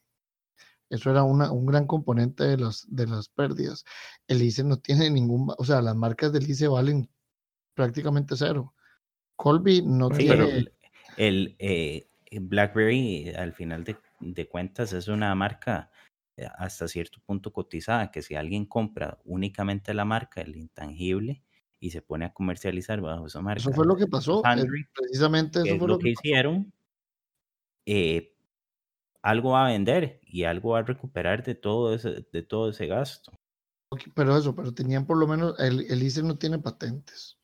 Eso 0.90 1.12
era 1.12 1.24
una, 1.24 1.52
un 1.52 1.66
gran 1.66 1.86
componente 1.86 2.46
de 2.46 2.58
las, 2.58 2.86
de 2.88 3.08
las 3.08 3.28
pérdidas. 3.28 3.84
El 4.28 4.42
ICE 4.42 4.64
no 4.64 4.78
tiene 4.78 5.10
ningún, 5.10 5.54
o 5.58 5.66
sea, 5.66 5.82
las 5.82 5.96
marcas 5.96 6.32
del 6.32 6.50
ICE 6.50 6.70
valen 6.70 7.10
prácticamente 7.78 8.36
cero. 8.36 8.74
Colby 9.36 9.84
no 9.84 10.10
Sí, 10.10 10.18
tiene, 10.18 10.36
pero 10.36 10.50
el, 10.50 10.74
el, 11.16 11.56
eh, 11.60 12.10
BlackBerry 12.42 13.30
al 13.30 13.54
final 13.54 13.84
de, 13.84 13.96
de 14.20 14.50
cuentas 14.50 14.94
es 14.94 15.08
una 15.08 15.34
marca 15.36 15.92
eh, 16.36 16.48
hasta 16.58 16.88
cierto 16.88 17.20
punto 17.24 17.54
cotizada, 17.54 18.10
que 18.10 18.24
si 18.24 18.34
alguien 18.34 18.66
compra 18.66 19.20
únicamente 19.26 19.94
la 19.94 20.06
marca, 20.06 20.42
el 20.42 20.56
intangible, 20.56 21.44
y 21.80 21.92
se 21.92 22.02
pone 22.02 22.26
a 22.26 22.34
comercializar 22.34 23.00
bajo 23.00 23.28
esa 23.28 23.42
marca. 23.42 23.62
Eso 23.62 23.72
fue 23.72 23.86
lo 23.86 23.96
que 23.96 24.08
pasó. 24.08 24.40
eh, 24.40 24.44
Android, 24.46 24.86
precisamente 24.94 25.60
eso 25.60 25.74
es 25.74 25.78
fue 25.78 25.88
lo 25.88 25.94
lo 25.94 26.00
que 26.00 26.10
hicieron, 26.10 26.74
eh, 27.86 28.36
algo 29.22 29.52
va 29.52 29.68
a 29.68 29.72
vender 29.72 30.20
y 30.24 30.46
algo 30.46 30.72
va 30.72 30.80
a 30.80 30.84
recuperar 30.84 31.44
de 31.44 31.54
todo 31.54 31.94
ese, 31.94 32.26
de 32.32 32.42
todo 32.42 32.72
ese 32.72 32.88
gasto. 32.88 33.32
Pero 34.16 34.36
eso, 34.36 34.56
pero 34.56 34.74
tenían 34.74 35.06
por 35.06 35.18
lo 35.18 35.28
menos, 35.28 35.58
el, 35.60 35.86
el 35.90 36.04
ICE 36.04 36.24
no 36.24 36.38
tiene 36.38 36.60
patentes. 36.60 37.37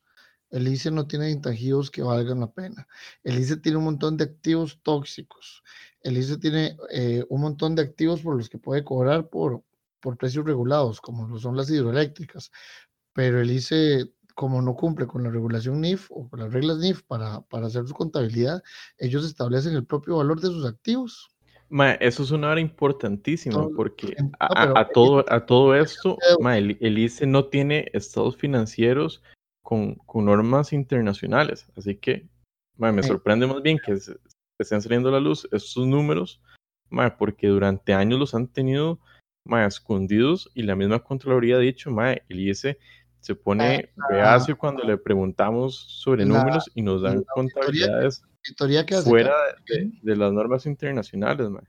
El 0.54 0.68
ICE 0.68 0.92
no 0.92 1.08
tiene 1.08 1.30
intangibles 1.32 1.90
que 1.90 2.00
valgan 2.00 2.38
la 2.38 2.46
pena. 2.52 2.86
El 3.24 3.40
ICE 3.40 3.56
tiene 3.56 3.78
un 3.78 3.84
montón 3.84 4.16
de 4.16 4.22
activos 4.22 4.78
tóxicos. 4.84 5.64
El 6.00 6.16
ICE 6.16 6.36
tiene 6.38 6.76
eh, 6.92 7.24
un 7.28 7.40
montón 7.40 7.74
de 7.74 7.82
activos 7.82 8.20
por 8.20 8.36
los 8.36 8.48
que 8.48 8.58
puede 8.58 8.84
cobrar 8.84 9.28
por, 9.28 9.64
por 9.98 10.16
precios 10.16 10.44
regulados, 10.46 11.00
como 11.00 11.26
lo 11.26 11.40
son 11.40 11.56
las 11.56 11.68
hidroeléctricas. 11.70 12.52
Pero 13.12 13.40
el 13.40 13.50
ICE, 13.50 14.12
como 14.36 14.62
no 14.62 14.76
cumple 14.76 15.08
con 15.08 15.24
la 15.24 15.30
regulación 15.30 15.80
NIF 15.80 16.06
o 16.10 16.28
con 16.28 16.38
las 16.38 16.52
reglas 16.52 16.78
NIF 16.78 17.02
para, 17.02 17.40
para 17.40 17.66
hacer 17.66 17.88
su 17.88 17.94
contabilidad, 17.94 18.62
ellos 18.96 19.26
establecen 19.26 19.74
el 19.74 19.84
propio 19.84 20.18
valor 20.18 20.40
de 20.40 20.48
sus 20.48 20.64
activos. 20.66 21.32
Eso 21.98 22.22
es 22.22 22.30
una 22.30 22.50
hora 22.50 22.60
importantísima 22.60 23.68
porque 23.74 24.14
a, 24.18 24.22
no, 24.22 24.30
a- 24.38 24.60
pero 24.60 24.78
a 24.78 24.88
todo, 24.92 25.24
a 25.28 25.46
todo 25.46 25.74
esto, 25.74 26.16
el, 26.38 26.78
el 26.80 26.98
ICE 26.98 27.26
no 27.26 27.46
tiene 27.46 27.90
estados 27.92 28.36
financieros 28.36 29.20
con, 29.64 29.94
con 30.06 30.26
normas 30.26 30.72
internacionales. 30.72 31.66
Así 31.76 31.96
que 31.96 32.28
mae, 32.76 32.92
me 32.92 33.02
Sí. 33.02 33.08
sorprende 33.08 33.46
más 33.48 33.62
bien 33.62 33.78
que 33.84 33.96
se, 33.96 34.16
estén 34.60 34.80
saliendo 34.82 35.08
a 35.08 35.12
la 35.12 35.20
luz 35.20 35.48
estos 35.50 35.86
números, 35.86 36.40
mae, 36.90 37.10
porque 37.10 37.48
durante 37.48 37.94
años 37.94 38.20
los 38.20 38.34
han 38.34 38.46
tenido 38.46 39.00
mae, 39.46 39.66
escondidos 39.66 40.50
y 40.54 40.62
la 40.62 40.76
misma 40.76 41.00
Contraloría 41.00 41.56
ha 41.56 41.60
dicho, 41.60 41.90
mae, 41.90 42.22
el 42.28 42.40
ICE 42.40 42.78
se 43.20 43.34
pone 43.34 43.90
reacio 44.10 44.56
cuando 44.58 44.84
le 44.84 44.96
preguntamos 44.98 45.74
sobre 45.76 46.24
la- 46.26 46.38
números 46.38 46.70
y 46.74 46.82
nos 46.82 47.00
dan 47.02 47.24
contabilidades 47.34 48.22
Auditoría 48.46 48.84
que 48.84 48.94
hace 48.96 49.08
fuera 49.08 49.34
de, 49.66 49.90
de 50.02 50.16
las 50.16 50.30
normas 50.32 50.66
internacionales, 50.66 51.48
mae. 51.48 51.64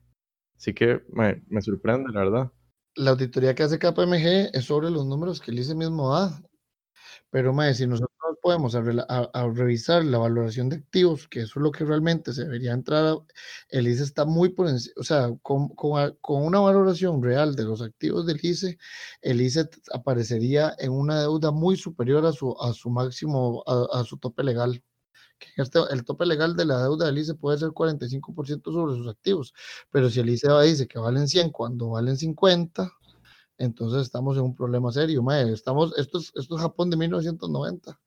Así 0.57 0.73
que 0.73 1.01
mae, 1.13 1.41
me 1.47 1.61
sorprende, 1.61 2.11
la 2.11 2.19
verdad. 2.25 2.51
la 2.97 3.11
auditoría 3.11 3.55
que 3.55 3.63
hace 3.63 3.79
KPMG 3.79 4.49
es 4.53 4.65
sobre 4.65 4.89
los 4.89 5.05
números 5.05 5.39
que 5.41 5.51
el 5.51 5.59
ICE 5.59 5.75
mismo 5.75 6.13
da. 6.13 6.41
Pero, 7.35 7.51
mae, 7.51 7.73
si 7.73 7.85
nosotros 7.85 8.37
podemos 8.41 8.75
a, 8.75 9.49
revisar 9.53 10.05
la 10.05 10.19
valoración 10.19 10.69
de 10.69 10.77
activos, 10.77 11.27
que 11.27 11.41
eso 11.41 11.59
es 11.59 11.63
lo 11.63 11.69
que 11.69 11.83
realmente 11.83 12.31
se 12.31 12.45
debería 12.45 12.71
entrar, 12.71 13.17
el 13.67 13.87
ICE 13.89 14.03
está 14.03 14.23
muy 14.23 14.49
por 14.53 14.69
encima, 14.69 14.93
o 14.97 15.03
sea, 15.03 15.35
con, 15.41 15.69
una 16.29 16.59
valoración 16.61 17.21
real 17.21 17.53
de 17.57 17.63
los 17.65 17.81
activos 17.81 18.25
del 18.25 18.39
ICE, 18.41 18.77
el 19.21 19.41
ICE 19.41 19.67
aparecería 19.91 20.75
en 20.79 20.93
una 20.93 21.19
deuda 21.19 21.51
muy 21.51 21.75
superior 21.75 22.25
a 22.25 22.31
su, 22.31 22.55
a 22.61 22.71
su 22.71 22.89
máximo, 22.89 23.65
a, 23.67 23.99
a 23.99 24.03
su 24.05 24.17
tope 24.17 24.41
legal. 24.41 24.81
Este- 25.57 25.79
el 25.91 26.05
tope 26.05 26.25
legal 26.25 26.55
de 26.55 26.63
la 26.63 26.81
deuda 26.83 27.07
del 27.07 27.17
ICE 27.17 27.33
puede 27.33 27.57
ser 27.57 27.71
45% 27.71 28.71
sobre 28.71 28.95
sus 28.95 29.09
activos, 29.09 29.53
pero 29.91 30.09
si 30.09 30.21
el 30.21 30.29
ICE 30.29 30.47
dice 30.61 30.87
que 30.87 30.99
valen 30.99 31.27
100 31.27 31.49
cuando 31.49 31.89
valen 31.89 32.15
50, 32.15 32.89
entonces 33.57 34.01
estamos 34.01 34.37
en 34.37 34.43
un 34.43 34.55
problema 34.55 34.91
serio. 34.91 35.23
mae. 35.23 35.51
Estamos, 35.51 35.97
esto, 35.97 36.19
es, 36.19 36.31
esto 36.35 36.55
es 36.55 36.61
Japón 36.61 36.89
de 36.89 36.97
1990. 36.97 37.99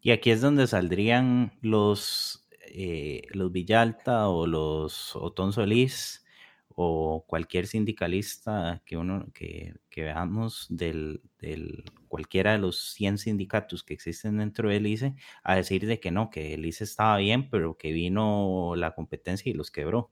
Y 0.00 0.10
aquí 0.10 0.30
es 0.30 0.40
donde 0.40 0.66
saldrían 0.66 1.52
los, 1.62 2.46
eh, 2.68 3.22
los 3.30 3.50
Villalta 3.52 4.28
o 4.28 4.46
los 4.46 5.16
Otón 5.16 5.52
Solís 5.52 6.24
o 6.76 7.24
cualquier 7.26 7.66
sindicalista 7.66 8.82
que 8.84 8.96
uno 8.96 9.26
que, 9.32 9.74
que 9.90 10.02
veamos 10.02 10.66
del, 10.68 11.22
del 11.38 11.84
cualquiera 12.08 12.52
de 12.52 12.58
los 12.58 12.92
100 12.92 13.18
sindicatos 13.18 13.82
que 13.82 13.94
existen 13.94 14.38
dentro 14.38 14.68
del 14.68 14.86
ICE 14.86 15.14
a 15.42 15.56
decir 15.56 15.86
de 15.86 16.00
que 16.00 16.10
no, 16.10 16.30
que 16.30 16.54
el 16.54 16.66
ICE 16.66 16.84
estaba 16.84 17.16
bien, 17.18 17.48
pero 17.48 17.76
que 17.76 17.92
vino 17.92 18.74
la 18.76 18.94
competencia 18.94 19.50
y 19.50 19.54
los 19.54 19.70
quebró. 19.70 20.10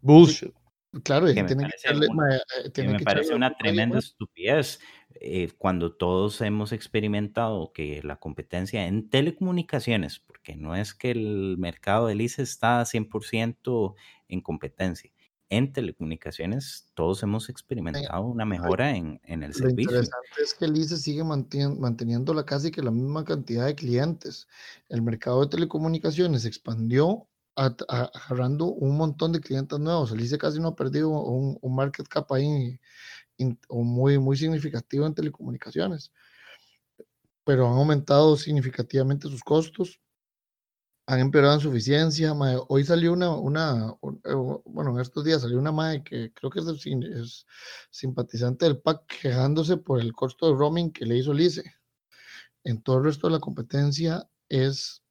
Bullshit. 0.00 0.54
Claro, 1.02 1.30
y 1.30 1.34
Que 1.34 1.42
me 1.42 1.56
parece 1.56 1.94
mae, 2.14 2.36
eh, 2.36 2.40
que 2.64 2.70
tiene 2.70 2.92
me 2.92 2.98
que 2.98 3.04
parece 3.04 3.34
una 3.34 3.56
tremenda 3.56 3.96
alguien 3.96 3.98
estupidez 3.98 4.78
eh, 5.20 5.50
cuando 5.58 5.92
todos 5.94 6.40
hemos 6.40 6.72
experimentado 6.72 7.72
que 7.72 8.00
la 8.02 8.16
competencia 8.16 8.86
en 8.86 9.08
telecomunicaciones, 9.10 10.20
porque 10.20 10.56
no 10.56 10.76
es 10.76 10.94
que 10.94 11.10
el 11.10 11.56
mercado 11.58 12.06
del 12.06 12.20
ICE 12.20 12.42
está 12.42 12.84
100% 12.84 13.94
en 14.28 14.40
competencia, 14.40 15.10
en 15.50 15.72
telecomunicaciones 15.72 16.90
todos 16.94 17.22
hemos 17.22 17.48
experimentado 17.48 18.24
una 18.24 18.44
mejora 18.44 18.96
en, 18.96 19.20
en 19.24 19.42
el 19.42 19.50
Lo 19.50 19.54
servicio. 19.68 19.82
interesante 19.90 20.42
es 20.42 20.54
que 20.54 20.64
el 20.64 20.76
ICE 20.76 20.96
sigue 20.96 21.22
mantien- 21.22 21.78
manteniendo 21.78 22.34
la 22.34 22.44
casi 22.44 22.70
que 22.70 22.82
la 22.82 22.90
misma 22.90 23.24
cantidad 23.24 23.66
de 23.66 23.74
clientes. 23.74 24.48
El 24.88 25.02
mercado 25.02 25.42
de 25.42 25.48
telecomunicaciones 25.48 26.44
expandió 26.44 27.28
agarrando 27.56 28.66
un 28.66 28.96
montón 28.96 29.32
de 29.32 29.40
clientes 29.40 29.78
nuevos. 29.78 30.12
El 30.12 30.20
ICE 30.20 30.38
casi 30.38 30.60
no 30.60 30.68
ha 30.68 30.76
perdido 30.76 31.10
un, 31.10 31.58
un 31.60 31.74
market 31.74 32.08
cap 32.08 32.30
ahí 32.32 32.78
in- 33.38 33.58
o 33.68 33.82
muy, 33.82 34.18
muy 34.18 34.36
significativo 34.36 35.06
en 35.06 35.14
telecomunicaciones, 35.14 36.12
pero 37.44 37.66
han 37.68 37.74
aumentado 37.78 38.36
significativamente 38.36 39.28
sus 39.28 39.42
costos, 39.44 40.00
han 41.06 41.20
empeorado 41.20 41.54
en 41.54 41.60
su 41.60 41.68
eficiencia. 41.70 42.32
Hoy 42.68 42.84
salió 42.84 43.12
una, 43.12 43.30
una, 43.34 43.94
un- 44.00 44.20
eh, 44.24 44.32
bueno, 44.64 44.92
en 44.94 45.00
estos 45.00 45.24
días 45.24 45.42
salió 45.42 45.58
una 45.58 45.70
MAE 45.70 46.02
que 46.02 46.32
creo 46.32 46.50
que 46.50 46.60
es, 46.60 46.66
es 46.66 47.46
simpatizante 47.90 48.64
del 48.64 48.78
PAC 48.80 49.06
quejándose 49.20 49.76
por 49.76 50.00
el 50.00 50.12
costo 50.14 50.48
de 50.50 50.56
roaming 50.56 50.90
que 50.92 51.04
le 51.04 51.18
hizo 51.18 51.32
el 51.32 51.40
ICE. 51.42 51.62
En 52.64 52.82
todo 52.82 52.98
el 52.98 53.04
resto 53.04 53.26
de 53.26 53.34
la 53.34 53.40
competencia 53.40 54.28
es, 54.48 55.03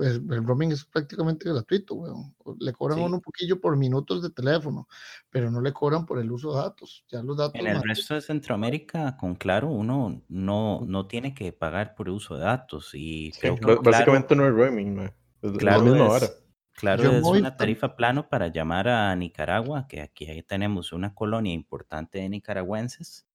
es- 0.00 0.16
el 0.16 0.44
roaming 0.46 0.72
es 0.72 0.84
prácticamente 0.84 1.48
gratuito, 1.50 1.94
weón. 1.94 2.34
Le 2.60 2.72
cobran 2.72 2.98
a 2.98 3.02
Sí. 3.02 3.06
uno 3.06 3.16
un 3.16 3.22
poquillo 3.22 3.60
por 3.60 3.76
minutos 3.76 4.22
de 4.22 4.30
teléfono, 4.30 4.88
pero 5.30 5.50
no 5.50 5.60
le 5.60 5.72
cobran 5.72 6.04
por 6.06 6.18
el 6.18 6.30
uso 6.30 6.52
de 6.54 6.62
datos. 6.62 7.04
Ya 7.08 7.22
los 7.22 7.36
datos, 7.36 7.60
En 7.60 7.66
el 7.66 7.74
mae, 7.76 7.82
resto 7.88 8.14
de 8.14 8.20
Centroamérica, 8.20 9.16
con 9.16 9.34
Claro, 9.34 9.68
uno 9.68 10.22
no, 10.28 10.80
no 10.86 11.06
tiene 11.06 11.34
que 11.34 11.52
pagar 11.52 11.94
por 11.94 12.08
uso 12.08 12.36
de 12.36 12.44
datos 12.44 12.90
y 12.94 13.32
Sí, 13.32 13.40
Claro- 13.60 13.80
básicamente 13.82 14.34
no 14.36 14.46
es 14.46 14.52
roaming. 14.54 14.98
Es 15.42 15.52
la 15.52 15.58
Claro 15.58 15.82
misma 15.84 16.04
es, 16.06 16.08
vara. 16.10 16.28
claro 16.74 17.02
Yo 17.04 17.12
es 17.12 17.22
voy 17.22 17.38
una 17.40 17.56
tarifa 17.56 17.94
plano 17.96 18.28
para 18.28 18.48
llamar 18.48 18.88
a 18.88 19.14
Nicaragua, 19.14 19.86
que 19.88 20.00
aquí 20.00 20.26
ahí 20.26 20.42
tenemos 20.42 20.92
una 20.92 21.14
colonia 21.14 21.52
importante 21.52 22.18
de 22.18 22.28
nicaragüenses. 22.28 23.27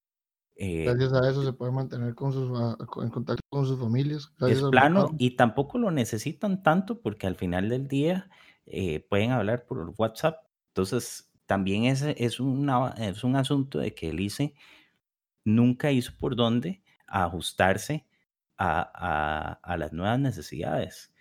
Eh, 0.56 0.98
gracias 0.98 1.14
a 1.14 1.30
eso 1.30 1.44
se 1.44 1.54
puede 1.54 1.72
mantener 1.72 2.16
con 2.16 2.32
sus, 2.34 2.52
ah, 2.60 2.78
en 3.02 3.10
contacto 3.10 3.42
con 3.50 3.66
sus 3.66 3.80
familias. 3.80 4.32
es 4.44 4.62
gracias 4.62 4.64
al 4.64 4.76
plano 4.80 5.16
y 5.20 5.32
tampoco 5.36 5.78
lo 5.78 5.92
necesitan 5.92 6.64
tanto 6.64 7.02
porque 7.02 7.28
al 7.28 7.36
final 7.36 7.70
del 7.70 7.88
día 7.88 8.30
eh, 8.66 9.00
pueden 9.10 9.32
hablar 9.32 9.66
por 9.66 9.94
WhatsApp. 9.98 10.46
Entonces, 10.70 11.32
también 11.46 11.86
es, 11.86 12.02
es, 12.02 12.40
una, 12.40 12.90
es 12.98 13.24
un 13.24 13.36
asunto 13.36 13.80
de 13.80 13.94
que 13.94 14.10
el 14.10 14.20
ICE 14.20 14.54
nunca 15.46 15.92
hizo 15.92 16.14
por 16.20 16.36
dónde 16.36 16.84
ajustarse 17.08 18.08
a, 18.58 18.82
a- 18.96 19.54
a 19.64 19.78
las 19.78 19.94
nuevas 19.94 20.20
necesidades. 20.20 21.14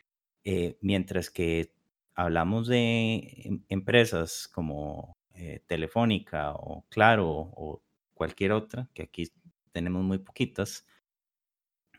Eh, 0.44 0.78
mientras 0.82 1.30
que 1.30 1.74
hablamos 2.14 2.68
de 2.68 3.42
em- 3.44 3.64
empresas 3.68 4.48
como 4.48 5.16
eh, 5.34 5.62
Telefónica 5.66 6.52
o 6.54 6.86
Claro 6.90 7.28
o 7.30 7.82
cualquier 8.22 8.52
otra, 8.52 8.88
que 8.94 9.02
aquí 9.02 9.32
tenemos 9.72 10.04
muy 10.04 10.18
poquitas, 10.18 10.86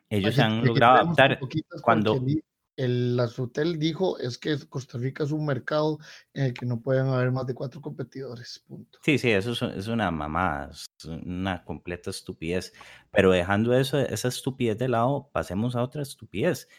ellos 0.09 0.35
Aquí- 0.35 0.41
han 0.41 0.65
logrado 0.65 0.95
adaptar 0.99 1.37
cuando... 1.81 2.13
el, 2.15 2.41
el, 2.77 3.17
la 3.17 3.27
SUTEL 3.27 3.77
dijo 3.77 4.17
es 4.19 4.37
que 4.37 4.57
Costa 4.69 4.97
Rica 4.97 5.25
es 5.25 5.31
un 5.31 5.45
mercado 5.45 5.99
en 6.33 6.45
el 6.45 6.53
que 6.53 6.65
no 6.65 6.79
pueden 6.79 7.07
haber 7.07 7.29
más 7.31 7.45
de 7.45 7.53
cuatro 7.53 7.81
competidores. 7.81 8.63
Punto. 8.65 8.99
Sí, 9.03 9.17
sí, 9.17 9.31
eso 9.31 9.51
es, 9.51 9.61
es 9.61 9.87
una 9.89 10.11
mamá, 10.11 10.69
es 10.71 10.85
una 11.03 11.65
completa 11.65 12.09
estupidez. 12.09 12.73
Pero 13.11 13.31
dejando 13.31 13.73
eso, 13.73 13.99
esa 13.99 14.29
estupidez 14.29 14.77
de 14.77 14.87
lado, 14.87 15.29
pasemos 15.33 15.75
a 15.75 15.83
otra 15.83 16.03
estupidez. 16.03 16.69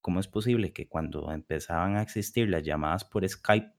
¿Cómo 0.00 0.20
es 0.20 0.28
posible 0.28 0.72
que 0.72 0.86
cuando 0.86 1.32
empezaban 1.32 1.96
a 1.96 2.02
existir 2.02 2.48
las 2.48 2.62
llamadas 2.62 3.04
por 3.04 3.28
Skype, 3.28 3.74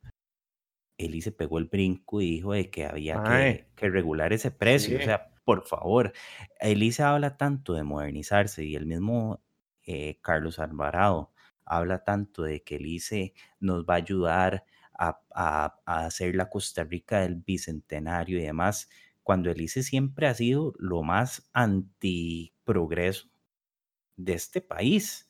Eli 0.98 1.22
se 1.22 1.32
pegó 1.32 1.58
el 1.60 1.66
brinco 1.66 2.22
y 2.22 2.32
dijo 2.32 2.54
de 2.54 2.70
que 2.70 2.86
había 2.86 3.20
que, 3.22 3.90
regular 3.90 4.34
ese 4.34 4.52
precio? 4.52 4.98
O 4.98 5.02
sea, 5.02 5.34
por 5.46 5.66
favor, 5.68 6.14
Elise 6.60 7.04
habla 7.04 7.38
tanto 7.38 7.74
de 7.74 7.84
modernizarse 7.84 8.64
y 8.64 8.76
el 8.76 8.86
mismo 8.86 9.44
eh, 9.86 10.20
Carlos 10.22 10.60
Alvarado 10.60 11.34
habla 11.66 12.04
tanto 12.04 12.44
de 12.44 12.64
que 12.64 12.76
el 12.78 12.86
ICE 12.88 13.34
nos 13.60 13.86
va 13.86 13.96
a 13.96 13.98
ayudar 13.98 14.66
a, 14.98 15.22
a- 15.34 15.80
a 15.86 16.06
hacer 16.06 16.36
la 16.36 16.50
Costa 16.50 16.84
Rica 16.84 17.20
del 17.22 17.36
bicentenario 17.36 18.40
y 18.40 18.44
demás, 18.44 18.90
cuando 19.24 19.52
el 19.52 19.62
ICE 19.62 19.84
siempre 19.84 20.28
ha 20.28 20.34
sido 20.34 20.74
lo 20.80 21.04
más 21.04 21.50
antiprogreso 21.54 23.30
de 24.18 24.34
este 24.36 24.62
país, 24.62 25.30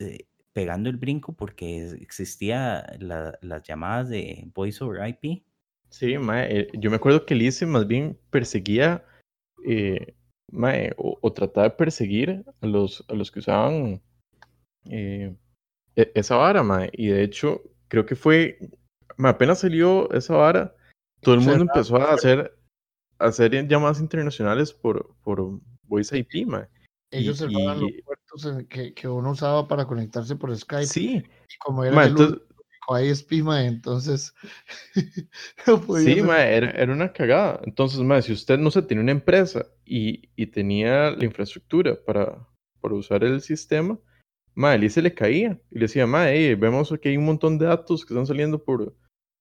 eh, 0.00 0.26
pegando 0.54 0.88
el 0.88 0.96
brinco 0.96 1.32
porque 1.34 1.88
existía 2.00 2.86
la- 3.00 3.36
las 3.42 3.62
llamadas 3.64 4.08
de 4.08 4.48
Voice 4.54 4.82
over 4.82 5.06
IP. 5.06 5.44
Sí, 5.90 6.16
mae, 6.16 6.60
eh, 6.60 6.68
yo 6.74 6.90
me 6.90 6.96
acuerdo 6.96 7.26
que 7.26 7.34
el 7.34 7.42
ICE 7.42 7.66
más 7.66 7.86
bien 7.86 8.18
perseguía 8.30 9.04
eh, 9.66 10.14
mae, 10.52 10.92
o, 10.96 11.18
o 11.20 11.32
tratar 11.32 11.64
de 11.64 11.76
perseguir 11.76 12.44
a 12.60 12.66
los, 12.66 13.04
a 13.08 13.14
los 13.14 13.30
que 13.30 13.38
usaban 13.40 14.00
eh, 14.84 15.34
e- 15.96 16.12
esa 16.14 16.36
vara, 16.36 16.62
mae. 16.62 16.90
Y 16.92 17.08
de 17.08 17.22
hecho, 17.22 17.62
creo 17.88 18.04
que 18.06 18.14
fue, 18.16 18.58
mae, 19.16 19.32
apenas 19.32 19.60
salió 19.60 20.10
esa 20.12 20.34
vara, 20.34 20.74
todo 21.20 21.34
el 21.36 21.40
mundo 21.40 21.62
empezó 21.62 21.96
a 21.96 22.12
hacer, 22.12 22.56
a 23.18 23.26
hacer 23.26 23.66
llamadas 23.68 24.00
internacionales 24.00 24.72
por, 24.72 25.16
por 25.22 25.58
Voice 25.84 26.16
IP, 26.18 26.46
mae. 26.46 26.68
Ellos 27.10 27.36
Y- 27.36 27.44
cerraban 27.44 27.80
los 27.80 27.90
puertos 28.04 28.23
en- 28.44 28.66
que, 28.66 28.92
que 28.94 29.06
uno 29.08 29.30
usaba 29.30 29.68
para 29.68 29.86
conectarse 29.86 30.36
por 30.36 30.56
Skype. 30.56 30.86
Sí, 30.86 31.22
Y 31.48 31.56
como 31.58 31.84
era 31.84 32.02
el 32.04 32.10
entonces, 32.10 32.40
único 32.88 33.00
ISP, 33.00 33.42
mae, 33.42 33.66
entonces 33.66 34.34
no 35.66 35.80
podía 35.80 36.14
Sí, 36.16 36.22
mae, 36.22 36.56
era, 36.56 36.70
era 36.70 36.92
una 36.92 37.12
cagada. 37.12 37.60
Entonces, 37.64 38.00
si 38.24 38.32
usted 38.32 38.58
no 38.58 38.70
se 38.70 38.82
tenía 38.82 39.02
una 39.02 39.12
empresa 39.12 39.66
y, 39.84 40.30
y 40.36 40.46
tenía 40.46 41.10
la 41.10 41.24
infraestructura 41.24 41.96
para, 42.04 42.46
para 42.80 42.94
usar 42.94 43.24
el 43.24 43.40
sistema, 43.40 43.98
el 44.56 44.84
ICE 44.84 45.02
le 45.02 45.14
caía 45.14 45.60
y 45.70 45.74
le 45.74 45.82
decía, 45.82 46.06
mae, 46.06 46.34
hey, 46.36 46.54
vemos 46.54 46.92
que 47.00 47.08
hay 47.08 47.16
un 47.16 47.24
montón 47.24 47.58
de 47.58 47.66
datos 47.66 48.04
que 48.04 48.14
están 48.14 48.26
saliendo 48.26 48.62
por, 48.62 48.94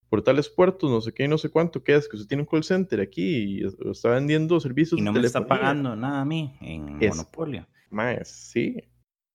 por 0.10 0.24
tales 0.24 0.50
puertos, 0.50 0.90
no 0.90 1.02
sé 1.02 1.14
qué 1.14 1.28
no 1.28 1.38
sé 1.38 1.50
cuánto, 1.50 1.84
¿qué 1.84 1.96
es? 1.96 2.08
Que 2.08 2.16
usted 2.16 2.28
tiene 2.28 2.44
un 2.44 2.48
call 2.48 2.64
center 2.64 3.02
aquí 3.02 3.60
y 3.60 3.66
es- 3.66 3.76
está 3.92 4.10
vendiendo 4.10 4.60
servicios 4.60 5.00
Y 5.00 5.04
no 5.04 5.12
de 5.14 5.20
me 5.20 5.28
está 5.28 5.46
pagando 5.46 5.96
nada 5.96 6.22
a 6.22 6.26
mí 6.26 6.56
en 6.62 7.02
Es- 7.02 7.10
Monopolio. 7.10 7.68
Mae, 7.94 8.26
sí. 8.26 8.84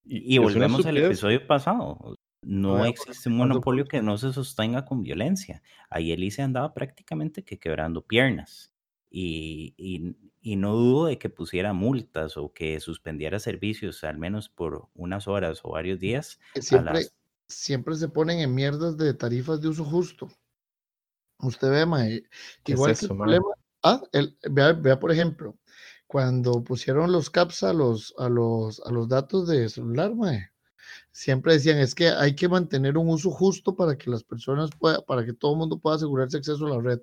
Y 0.05 0.37
es 0.37 0.43
volvemos 0.43 0.85
al 0.85 0.97
episodio 0.97 1.47
pasado. 1.47 2.17
No 2.45 2.71
Bueno, 2.71 2.85
existe 2.87 3.29
un 3.29 3.37
monopolio 3.37 3.85
que 3.87 4.01
no 4.03 4.17
se 4.17 4.33
sostenga 4.33 4.85
con 4.85 5.03
violencia. 5.03 5.63
Ahí 5.91 6.13
Elise 6.13 6.43
andaba 6.43 6.73
prácticamente 6.73 7.45
que 7.45 7.59
quebrando 7.59 8.03
piernas. 8.07 8.73
Y, 9.11 9.75
y- 9.77 10.17
y 10.41 10.57
no 10.57 10.75
dudo 10.75 11.07
de 11.07 11.19
que 11.19 11.29
pusiera 11.31 11.73
multas 11.73 12.37
o 12.37 12.53
que 12.53 12.79
suspendiera 12.81 13.39
servicios, 13.39 14.05
al 14.05 14.19
menos 14.19 14.49
por 14.49 14.89
unas 14.95 15.27
horas 15.29 15.61
o 15.65 15.71
varios 15.71 15.99
días. 15.99 16.39
siempre, 16.55 16.95
las- 16.95 17.15
siempre 17.49 17.95
se 17.97 18.09
ponen 18.09 18.41
en 18.41 18.55
mierdas 18.55 18.97
de 18.97 19.15
tarifas 19.15 19.61
de 19.61 19.69
uso 19.69 19.85
justo. 19.85 20.29
Usted 21.41 21.71
ve, 21.71 21.87
mae, 21.87 22.23
¿Qué 22.65 22.73
es 22.73 22.77
igual 22.79 22.91
que 22.91 23.05
eso, 23.05 23.15
el 23.15 23.19
problema. 23.19 23.47
Ah, 23.83 24.03
el, 24.13 24.37
vea, 24.51 24.73
vea, 24.73 24.99
por 24.99 25.13
ejemplo, 25.13 25.57
cuando 26.09 26.65
pusieron 26.65 27.13
los 27.13 27.29
caps 27.31 27.63
a 27.63 27.73
los, 27.73 28.15
a 28.19 28.29
los, 28.29 28.81
a 28.81 28.91
los 28.91 29.09
datos 29.09 29.47
de 29.47 29.69
celular, 29.69 30.15
mae, 30.15 30.51
siempre 31.13 31.53
decían 31.53 31.79
es 31.79 31.95
que 31.95 32.09
hay 32.09 32.35
que 32.35 32.49
mantener 32.49 32.97
un 32.97 33.09
uso 33.11 33.31
justo 33.31 33.77
para 33.77 33.97
que 33.97 34.11
las 34.11 34.25
personas 34.25 34.71
puedan, 34.79 35.03
para 35.07 35.25
que 35.25 35.35
todo 35.35 35.53
el 35.53 35.59
mundo 35.59 35.79
pueda 35.79 35.97
asegurarse 35.97 36.39
acceso 36.39 36.67
a 36.67 36.71
la 36.71 36.81
red. 36.81 37.01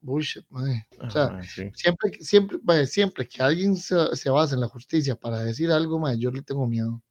Bullshit, 0.00 0.46
mae. 0.48 0.86
O 1.00 1.10
sea, 1.10 1.24
Ajá, 1.24 1.42
sí. 1.42 1.72
siempre, 1.74 2.12
que- 2.12 2.24
siempre, 2.24 2.58
mae, 2.62 2.86
siempre 2.86 3.26
que 3.28 3.42
alguien 3.42 3.76
se, 3.76 4.14
se 4.14 4.30
basa 4.30 4.54
en 4.54 4.60
la 4.60 4.68
justicia 4.68 5.16
para 5.16 5.40
decir 5.42 5.72
algo, 5.72 5.98
mae, 5.98 6.16
yo 6.16 6.30
le 6.30 6.42
tengo 6.42 6.68
miedo. 6.68 7.02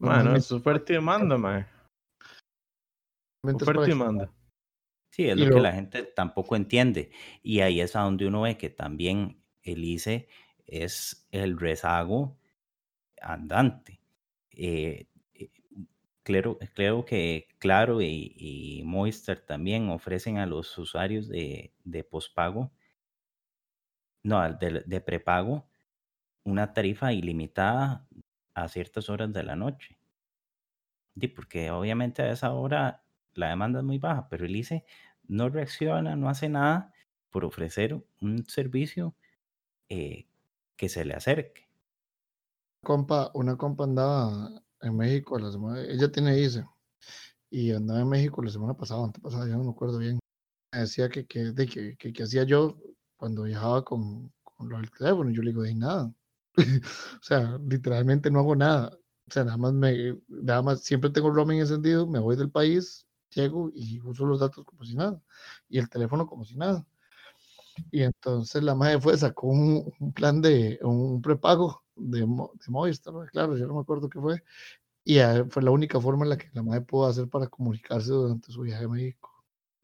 Mae, 0.00 0.08
no, 0.10 0.14
Normalmente- 0.16 0.38
es 0.46 0.52
oferta 0.52 0.92
y 0.92 0.96
demanda, 0.96 1.38
mae. 1.38 1.64
y 3.46 3.88
demanda. 3.88 4.32
Sí, 5.12 5.28
es 5.28 5.36
Y 5.36 5.40
lo 5.42 5.46
que 5.50 5.56
lo- 5.58 5.62
la 5.62 5.72
gente 5.72 6.02
tampoco 6.02 6.56
entiende. 6.56 7.12
Y 7.40 7.60
ahí 7.60 7.80
es 7.80 7.94
a 7.94 8.00
donde 8.00 8.26
uno 8.26 8.42
ve 8.42 8.58
que 8.58 8.68
también 8.68 9.43
el 9.64 9.84
ICE 9.84 10.28
es 10.66 11.28
el 11.32 11.58
rezago 11.58 12.38
andante. 13.22 14.00
Eh, 14.52 15.08
eh, 15.34 15.50
claro, 16.22 16.58
creo 16.74 17.04
que 17.04 17.48
Claro 17.58 18.02
y, 18.02 18.34
y 18.36 18.82
Movistar 18.84 19.40
también 19.40 19.90
ofrecen 19.90 20.38
a 20.38 20.46
los 20.46 20.76
usuarios 20.78 21.28
de, 21.28 21.74
de 21.84 22.04
pospago, 22.04 22.72
no, 24.22 24.40
de, 24.54 24.82
de 24.86 25.00
prepago, 25.00 25.68
una 26.44 26.72
tarifa 26.74 27.12
ilimitada 27.12 28.08
a 28.54 28.68
ciertas 28.68 29.08
horas 29.10 29.32
de 29.32 29.42
la 29.44 29.56
noche. 29.56 29.98
Sí, 31.20 31.28
porque 31.28 31.70
obviamente 31.70 32.22
a 32.22 32.30
esa 32.32 32.52
hora 32.52 33.04
la 33.34 33.48
demanda 33.50 33.78
es 33.80 33.84
muy 33.84 33.98
baja, 33.98 34.28
pero 34.28 34.44
el 34.46 34.56
ICE 34.56 34.84
no 35.28 35.48
reacciona, 35.48 36.16
no 36.16 36.28
hace 36.28 36.48
nada 36.48 36.92
por 37.30 37.44
ofrecer 37.44 38.04
un 38.20 38.44
servicio 38.46 39.14
eh, 39.88 40.26
que 40.76 40.88
se 40.88 41.04
le 41.04 41.14
acerque. 41.14 41.68
compa, 42.82 43.30
una 43.34 43.56
compa 43.56 43.84
andaba 43.84 44.50
en 44.80 44.96
México 44.96 45.38
la 45.38 45.50
semana, 45.50 45.82
ella 45.82 46.10
tiene 46.12 46.38
ICE 46.40 46.64
y 47.50 47.72
andaba 47.72 48.00
en 48.00 48.08
México 48.08 48.42
la 48.42 48.50
semana 48.50 48.74
pasada, 48.74 49.04
antepasada, 49.04 49.46
ya 49.48 49.56
no 49.56 49.64
me 49.64 49.70
acuerdo 49.70 49.98
bien. 49.98 50.18
Decía 50.72 51.08
que 51.08 51.26
que, 51.26 51.54
que, 51.54 51.96
que, 51.96 52.12
que 52.12 52.22
hacía 52.22 52.44
yo 52.44 52.76
cuando 53.16 53.44
viajaba 53.44 53.84
con, 53.84 54.32
con 54.42 54.68
lo 54.68 54.76
del 54.78 54.90
teléfono. 54.90 55.30
Yo 55.30 55.42
le 55.42 55.50
digo, 55.50 55.62
de 55.62 55.74
nada. 55.74 56.12
o 56.56 57.22
sea, 57.22 57.58
literalmente 57.68 58.30
no 58.30 58.40
hago 58.40 58.56
nada. 58.56 58.90
O 59.28 59.32
sea, 59.32 59.44
nada 59.44 59.56
más 59.56 59.72
me, 59.72 60.18
nada 60.28 60.62
más 60.62 60.82
siempre 60.82 61.10
tengo 61.10 61.28
el 61.28 61.34
roaming 61.34 61.60
encendido, 61.60 62.06
me 62.06 62.18
voy 62.18 62.36
del 62.36 62.50
país, 62.50 63.06
llego 63.30 63.70
y 63.74 64.00
uso 64.00 64.26
los 64.26 64.40
datos 64.40 64.64
como 64.64 64.84
si 64.84 64.94
nada. 64.94 65.22
Y 65.68 65.78
el 65.78 65.88
teléfono 65.88 66.26
como 66.26 66.44
si 66.44 66.56
nada. 66.56 66.86
Y 67.90 68.02
entonces 68.02 68.62
la 68.62 68.74
madre 68.74 69.00
fue, 69.00 69.16
sacó 69.16 69.48
un, 69.48 69.92
un 70.00 70.12
plan 70.12 70.40
de, 70.42 70.78
un 70.82 71.22
prepago 71.22 71.84
de, 71.96 72.20
de 72.20 72.26
Movistar, 72.68 73.14
claro, 73.32 73.56
yo 73.56 73.66
no 73.66 73.74
me 73.74 73.80
acuerdo 73.80 74.08
qué 74.08 74.20
fue. 74.20 74.42
Y 75.04 75.18
fue 75.50 75.62
la 75.62 75.70
única 75.72 76.00
forma 76.00 76.24
en 76.24 76.30
la 76.30 76.38
que 76.38 76.50
la 76.54 76.62
madre 76.62 76.82
pudo 76.82 77.06
hacer 77.08 77.28
para 77.28 77.48
comunicarse 77.48 78.10
durante 78.12 78.52
su 78.52 78.62
viaje 78.62 78.84
a 78.84 78.88
México. 78.88 79.30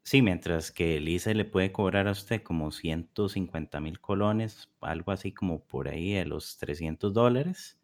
Sí, 0.04 0.22
mientras 0.22 0.72
que 0.72 0.96
el 0.96 1.08
ICE 1.08 1.34
le 1.34 1.44
puede 1.44 1.72
cobrar 1.72 2.08
a 2.08 2.12
usted 2.12 2.42
como 2.42 2.70
150 2.72 3.80
mil 3.80 4.00
colones, 4.00 4.68
algo 4.80 5.12
así 5.12 5.32
como 5.32 5.64
por 5.66 5.88
ahí 5.88 6.12
de 6.14 6.24
los 6.26 6.56
300 6.58 7.12
dólares. 7.14 7.78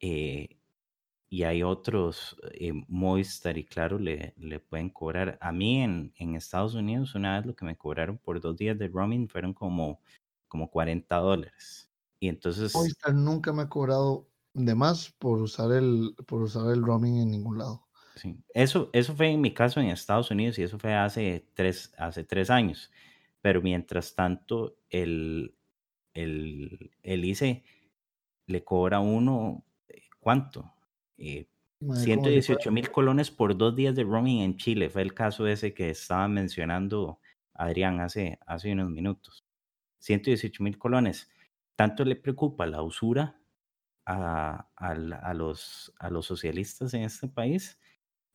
eh, 0.00 0.57
y 1.30 1.42
hay 1.44 1.62
otros, 1.62 2.36
eh, 2.54 2.72
Movistar 2.88 3.58
y 3.58 3.64
Claro 3.64 3.98
le, 3.98 4.34
le 4.38 4.60
pueden 4.60 4.90
cobrar. 4.90 5.38
A 5.40 5.52
mí 5.52 5.82
en, 5.82 6.12
en 6.16 6.34
Estados 6.36 6.74
Unidos 6.74 7.14
una 7.14 7.36
vez 7.38 7.46
lo 7.46 7.54
que 7.56 7.64
me 7.66 7.76
cobraron 7.76 8.18
por 8.18 8.40
dos 8.40 8.56
días 8.56 8.78
de 8.78 8.88
roaming 8.88 9.28
fueron 9.28 9.54
como, 9.54 10.00
como 10.48 10.70
40 10.70 11.16
dólares. 11.16 11.90
Y 12.20 12.28
entonces, 12.28 12.96
Movistar 13.02 13.14
nunca 13.14 13.52
me 13.52 13.62
ha 13.62 13.68
cobrado 13.68 14.30
de 14.54 14.74
más 14.74 15.10
por 15.18 15.42
usar 15.42 15.70
el, 15.72 16.14
por 16.26 16.40
usar 16.42 16.72
el 16.72 16.82
roaming 16.82 17.18
en 17.18 17.30
ningún 17.30 17.58
lado. 17.58 17.86
sí, 18.14 18.36
eso, 18.54 18.90
eso 18.92 19.14
fue 19.16 19.30
en 19.30 19.40
mi 19.40 19.54
caso 19.54 19.80
en 19.80 19.86
Estados 19.88 20.30
Unidos 20.30 20.58
y 20.58 20.62
eso 20.62 20.78
fue 20.78 20.94
hace 20.94 21.48
tres, 21.54 21.92
hace 21.98 22.24
tres 22.24 22.50
años. 22.50 22.90
Pero 23.40 23.62
mientras 23.62 24.14
tanto, 24.14 24.78
el, 24.90 25.56
el, 26.14 26.92
el 27.02 27.24
ICE 27.24 27.64
le 28.46 28.64
cobra 28.64 29.00
uno, 29.00 29.66
eh, 29.88 30.02
¿cuánto? 30.20 30.74
Eh, 31.18 31.46
Madre, 31.80 31.86
como 31.90 31.98
si 32.00 32.06
fuera- 32.06 32.22
118 32.22 32.70
mil 32.72 32.90
colones 32.90 33.30
por 33.30 33.56
dos 33.56 33.74
días 33.76 33.94
de 33.94 34.04
roaming 34.04 34.40
en 34.42 34.56
Chile. 34.56 34.88
Fue 34.90 35.02
el 35.02 35.14
caso 35.14 35.46
ese 35.46 35.74
que 35.74 35.90
estaba 35.90 36.26
mencionando 36.28 37.20
Adrián 37.54 38.00
hace, 38.00 38.38
hace 38.46 38.72
unos 38.72 38.90
minutos. 38.90 39.44
118 39.98 40.62
mil 40.62 40.78
colones. 40.78 41.28
Tanto 41.76 42.04
le 42.04 42.16
preocupa 42.16 42.66
la 42.66 42.82
usura 42.82 43.40
a, 44.06 44.68
al- 44.76 45.12
a 45.12 45.34
los, 45.34 45.92
a 45.98 46.10
los 46.10 46.26
socialistas 46.26 46.94
en 46.94 47.02
este 47.02 47.28
país 47.28 47.78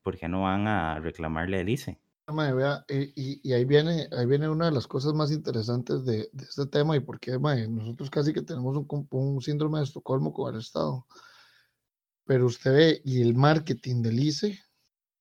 porque 0.02 0.28
no 0.28 0.43
van 0.43 0.67
a 0.67 1.00
reclamarle 1.00 1.62
el 1.62 1.69
ICE. 1.69 2.00
Vea, 2.28 2.86
eh, 2.88 3.12
y, 3.15 3.39
y 3.48 3.54
ahí 3.54 3.65
viene, 3.65 4.08
ahí 4.17 4.26
viene 4.26 4.48
una 4.50 4.65
de 4.65 4.72
las 4.72 4.88
cosas 4.88 5.13
más 5.13 5.32
interesantes 5.32 6.06
de, 6.06 6.30
de 6.32 6.43
este 6.43 6.65
tema 6.67 6.96
y 6.96 7.02
por 7.02 7.19
qué 7.19 7.38
mae, 7.38 7.67
nosotros 7.67 8.10
casi 8.10 8.34
que 8.34 8.41
tenemos 8.41 8.78
un, 8.78 9.08
un 9.12 9.41
síndrome 9.41 9.80
de 9.80 9.84
Estocolmo 9.86 10.32
con 10.34 10.54
el 10.54 10.60
Estado. 10.62 11.06
Pero 12.26 12.46
usted 12.46 12.72
ve, 12.74 13.02
y 13.04 13.22
el 13.22 13.34
marketing 13.36 14.02
del 14.02 14.20
ICE 14.20 14.60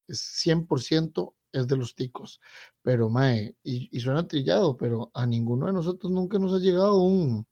es 0.08 0.20
100% 0.44 1.34
es 1.52 1.66
de 1.66 1.76
los 1.76 1.94
ticos. 1.94 2.40
Pero, 2.82 3.08
mae, 3.10 3.54
y, 3.62 3.88
y 3.96 4.00
suena 4.00 4.26
trillado, 4.26 4.76
pero 4.76 5.10
a 5.14 5.26
ninguno 5.26 5.66
de 5.66 5.72
nosotros 5.72 6.10
nunca 6.12 6.38
nos 6.38 6.54
ha 6.54 6.58
llegado 6.58 7.02
un, 7.02 7.46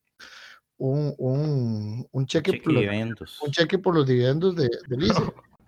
un, 0.79 1.15
un, 1.19 2.09
un 2.11 2.27
cheque, 2.27 2.53
Cheque 2.53 2.63
por 2.65 2.73
los, 2.73 2.83
dividendos. 2.83 3.43
un 3.43 3.51
cheque 3.51 3.79
por 3.79 3.95
los 3.95 4.07
dividendos 4.07 4.57
de, 4.57 4.69
del 4.89 5.03
ICE. 5.05 5.23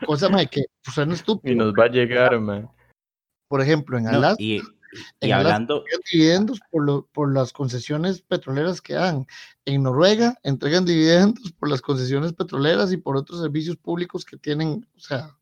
Cosa, 0.06 0.28
mae, 0.28 0.46
que 0.48 0.64
suena 0.82 1.12
Y 1.14 1.16
estúpido. 1.16 1.56
nos 1.56 1.74
va 1.74 1.84
a 1.84 1.88
llegar, 1.88 2.40
mae. 2.40 2.66
Por 3.48 3.60
ejemplo, 3.60 3.98
en 3.98 4.04
No, 4.04 4.10
Alaska. 4.10 4.42
y, 4.42 4.60
y 5.20 5.26
en 5.26 5.32
hablando, 5.32 5.84
dividendos 6.12 6.60
por, 6.70 6.84
lo- 6.84 7.06
por 7.12 7.32
las 7.32 7.52
concesiones 7.52 8.20
petroleras 8.22 8.80
que 8.80 8.94
dan. 8.94 9.26
En 9.64 9.82
Noruega 9.82 10.38
entregan 10.42 10.84
dividendos 10.84 11.52
por 11.52 11.68
las 11.70 11.80
concesiones 11.80 12.32
petroleras 12.32 12.92
y 12.92 12.96
por 12.96 13.16
otros 13.16 13.40
servicios 13.40 13.76
públicos 13.76 14.24
que 14.24 14.36
tienen, 14.36 14.86
o 14.96 15.00
sea, 15.00 15.36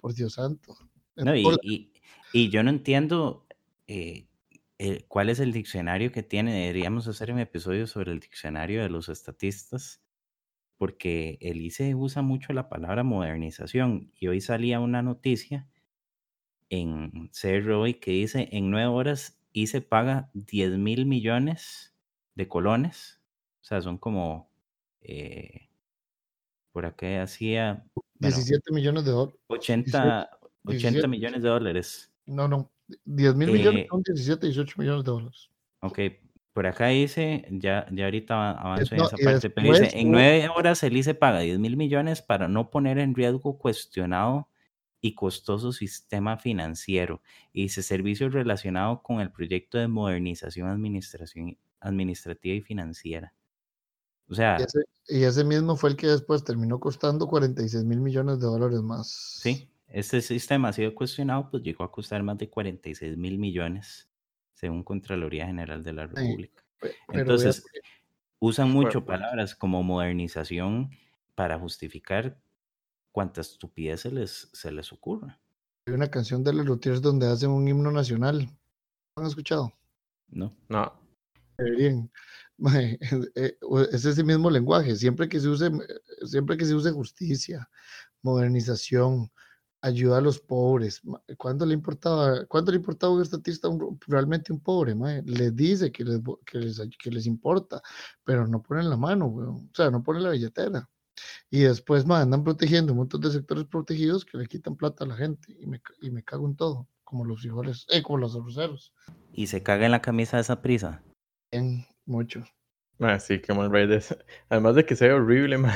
por 0.00 0.14
Dios 0.14 0.34
santo. 0.34 0.76
No, 1.16 1.34
y, 1.34 1.42
Por- 1.42 1.58
y- 1.62 1.92
y 2.32 2.50
yo 2.50 2.62
no 2.62 2.70
entiendo 2.70 3.46
eh, 3.86 4.26
eh, 4.78 5.04
cuál 5.08 5.30
es 5.30 5.38
el 5.40 5.52
diccionario 5.52 6.10
que 6.12 6.22
tiene. 6.22 6.52
Deberíamos 6.52 7.06
hacer 7.08 7.32
un 7.32 7.38
episodio 7.38 7.86
sobre 7.86 8.12
el 8.12 8.20
diccionario 8.20 8.82
de 8.82 8.88
los 8.90 9.08
estatistas, 9.08 10.00
porque 10.76 11.38
el 11.40 11.60
ICE 11.62 11.94
usa 11.94 12.22
mucho 12.22 12.52
la 12.52 12.68
palabra 12.68 13.04
modernización. 13.04 14.10
Y 14.18 14.26
hoy 14.26 14.40
salía 14.40 14.80
una 14.80 15.02
noticia 15.02 15.68
en 16.74 17.30
CR 17.32 17.72
hoy 17.72 17.94
que 17.94 18.10
dice, 18.12 18.48
en 18.52 18.70
nueve 18.70 18.88
horas 18.88 19.38
ICE 19.52 19.80
paga 19.80 20.30
10 20.34 20.72
mil 20.78 21.06
millones 21.06 21.94
de 22.34 22.48
colones. 22.48 23.20
O 23.62 23.64
sea, 23.64 23.80
son 23.80 23.98
como 23.98 24.50
eh, 25.00 25.68
por 26.72 26.86
acá 26.86 27.22
hacía 27.22 27.84
bueno, 27.94 28.36
17 28.36 28.72
millones 28.72 29.04
de 29.04 29.10
dólares. 29.12 29.40
80, 29.46 30.30
80 30.64 30.64
17. 30.64 31.08
millones 31.08 31.42
de 31.42 31.48
dólares. 31.48 32.12
No, 32.26 32.48
no. 32.48 32.70
10 33.04 33.34
mil 33.34 33.50
millones 33.50 33.84
Eh, 33.84 33.86
son 33.90 34.02
17, 34.02 34.46
18 34.46 34.74
millones 34.78 35.04
de 35.04 35.10
dólares. 35.10 35.50
Ok, 35.80 35.98
por 36.52 36.66
acá 36.66 36.88
dice, 36.88 37.46
ya, 37.50 37.86
ya 37.90 38.04
ahorita 38.06 38.34
va- 38.36 38.50
avanzo 38.52 38.94
en 38.94 38.98
no, 39.00 39.06
esa 39.06 39.16
y 39.18 39.24
parte, 39.24 39.50
pero 39.50 39.68
dice, 39.68 39.80
después 39.84 40.02
en 40.02 40.10
nueve 40.10 40.48
horas 40.48 40.82
el 40.82 40.96
ICE 40.96 41.14
paga 41.14 41.40
10 41.40 41.58
mil 41.58 41.76
millones 41.76 42.22
para 42.22 42.48
no 42.48 42.70
poner 42.70 42.98
en 42.98 43.14
riesgo 43.14 43.56
cuestionado 43.58 44.48
y 45.04 45.14
costoso 45.14 45.70
sistema 45.70 46.38
financiero. 46.38 47.20
Y 47.52 47.64
dice, 47.64 47.82
servicio 47.82 48.30
relacionado 48.30 49.02
con 49.02 49.20
el 49.20 49.30
proyecto 49.30 49.76
de 49.76 49.86
modernización 49.86 50.66
administración, 50.70 51.58
administrativa 51.78 52.54
y 52.54 52.62
financiera. 52.62 53.34
O 54.30 54.34
sea, 54.34 54.56
Y 54.58 54.62
ese, 54.62 54.78
y 55.08 55.24
ese 55.24 55.44
mismo 55.44 55.76
fue 55.76 55.90
el 55.90 55.96
que 55.96 56.06
después 56.06 56.42
terminó 56.42 56.80
costando 56.80 57.28
46 57.28 57.84
mil 57.84 58.00
millones 58.00 58.40
de 58.40 58.46
dólares 58.46 58.80
más. 58.80 59.08
sí, 59.42 59.68
este 59.88 60.22
sistema 60.22 60.70
ha 60.70 60.72
sido 60.72 60.94
cuestionado, 60.94 61.50
pues 61.50 61.62
llegó 61.62 61.84
a 61.84 61.92
costar 61.92 62.22
más 62.22 62.38
de 62.38 62.48
46 62.48 63.18
mil 63.18 63.38
millones, 63.38 64.08
según 64.54 64.82
Contraloría 64.82 65.44
General 65.44 65.84
de 65.84 65.92
la 65.92 66.06
República. 66.06 66.64
Vea 66.80 66.92
Entonces, 67.12 67.62
usan 68.38 68.70
mucho 68.70 69.04
palabras 69.04 69.54
como 69.54 69.82
modernización 69.82 70.88
para 71.34 71.58
justificar 71.58 72.38
cuánta 73.14 73.42
estupidez 73.42 74.00
se 74.00 74.10
les, 74.10 74.48
se 74.52 74.72
les 74.72 74.92
ocurra. 74.92 75.38
hay 75.86 75.94
una 75.94 76.10
canción 76.10 76.42
de 76.42 76.52
los 76.52 76.66
Luthiers 76.66 77.00
donde 77.00 77.28
hacen 77.28 77.50
un 77.50 77.66
himno 77.68 77.92
nacional. 77.92 78.40
¿Lo 79.16 79.22
han 79.22 79.28
escuchado? 79.28 79.72
¿no? 80.30 80.52
No. 80.68 80.92
Mae, 82.58 82.98
eh, 83.36 83.56
o- 83.62 83.80
es 83.82 84.04
ese 84.04 84.24
mismo 84.24 84.50
lenguaje. 84.50 84.96
Siempre 84.96 85.28
que 85.28 85.38
se 85.38 85.48
use, 85.48 85.66
eh, 85.66 86.26
siempre 86.26 86.56
que 86.56 86.64
se 86.64 86.74
use 86.74 86.90
justicia, 86.90 87.68
modernización, 88.22 89.30
ayuda 89.80 90.18
a 90.18 90.20
los 90.20 90.40
pobres. 90.40 91.00
¿Cuánto 91.38 91.64
le 91.66 91.74
importaba, 91.74 92.44
cuánto 92.46 92.72
le 92.72 92.78
importaba 92.78 93.12
a 93.12 93.16
un 93.16 93.22
estatista 93.22 93.68
un- 93.68 93.96
realmente 94.08 94.52
un 94.52 94.58
pobre? 94.58 94.96
mae? 94.96 95.22
Les 95.22 95.54
dice 95.54 95.92
que 95.92 96.02
les, 96.04 96.20
que 96.44 96.58
les, 96.58 96.80
que 96.98 97.10
les 97.12 97.26
importa, 97.26 97.80
pero 98.24 98.48
no 98.48 98.60
ponen 98.60 98.90
la 98.90 98.96
mano, 98.96 99.26
weón. 99.26 99.68
O 99.70 99.74
sea, 99.74 99.90
no 99.92 100.02
ponen 100.02 100.24
la 100.24 100.30
billetera. 100.30 100.88
Y 101.54 101.60
después 101.60 102.04
mae, 102.04 102.22
andan 102.22 102.42
protegiendo 102.42 102.90
un 102.92 102.98
montón 102.98 103.20
de 103.20 103.30
sectores 103.30 103.64
protegidos 103.64 104.24
que 104.24 104.36
le 104.38 104.46
quitan 104.46 104.74
plata 104.74 105.04
a 105.04 105.06
la 105.06 105.14
gente. 105.14 105.54
Y 105.60 105.66
me, 105.66 105.80
y 106.00 106.10
me 106.10 106.24
cago 106.24 106.48
en 106.48 106.56
todo, 106.56 106.88
como 107.04 107.24
los 107.24 107.42
frijoles, 107.42 107.86
eh, 107.90 108.02
como 108.02 108.18
los 108.18 108.34
arroceros. 108.34 108.92
Y 109.32 109.46
se 109.46 109.62
caga 109.62 109.84
en 109.86 109.92
la 109.92 110.02
camisa 110.02 110.36
de 110.36 110.40
esa 110.40 110.60
prisa. 110.62 111.00
Bien, 111.52 111.86
mucho. 112.06 112.42
Ma, 112.98 113.20
sí, 113.20 113.38
qué 113.40 113.54
mal. 113.54 113.70
Además 114.48 114.74
de 114.74 114.84
que 114.84 114.96
se 114.96 115.06
ve 115.06 115.14
horrible, 115.14 115.56
ma. 115.58 115.72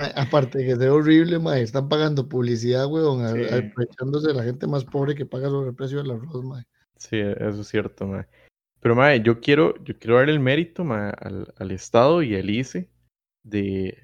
A- 0.00 0.22
Aparte 0.22 0.58
de 0.58 0.64
que 0.66 0.74
sea 0.76 0.92
horrible, 0.92 1.38
mae, 1.38 1.62
están 1.62 1.88
pagando 1.88 2.28
publicidad, 2.28 2.88
weón, 2.88 3.20
Sí. 3.36 3.54
aprovechándose 3.54 4.26
de 4.26 4.34
la 4.34 4.42
gente 4.42 4.66
más 4.66 4.84
pobre 4.84 5.14
que 5.14 5.26
paga 5.26 5.48
sobre 5.48 5.68
el 5.68 5.76
precio 5.76 5.98
del 5.98 6.10
arroz, 6.10 6.42
mae. 6.44 6.64
Sí, 6.98 7.18
eso 7.20 7.60
es 7.60 7.68
cierto, 7.68 8.08
ma. 8.08 8.26
Pero, 8.80 8.96
ma, 8.96 9.14
yo 9.14 9.40
quiero, 9.40 9.76
yo 9.84 9.96
quiero 9.96 10.16
darle 10.16 10.32
el 10.32 10.40
mérito, 10.40 10.82
ma, 10.82 11.10
al, 11.10 11.54
al 11.56 11.70
Estado 11.70 12.20
y 12.20 12.34
al 12.34 12.50
ICE 12.50 12.90
de, 13.44 14.03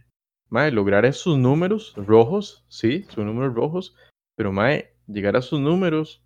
ma, 0.51 0.65
de 0.65 0.73
lograr 0.73 1.05
esos 1.07 1.39
números 1.39 1.95
rojos, 1.97 2.65
sí, 2.69 3.05
son 3.11 3.27
números 3.27 3.55
rojos, 3.55 3.97
pero, 4.37 4.53
ma, 4.53 4.71
llegar 5.07 5.37
a 5.37 5.41
esos 5.41 5.61
números 5.61 6.23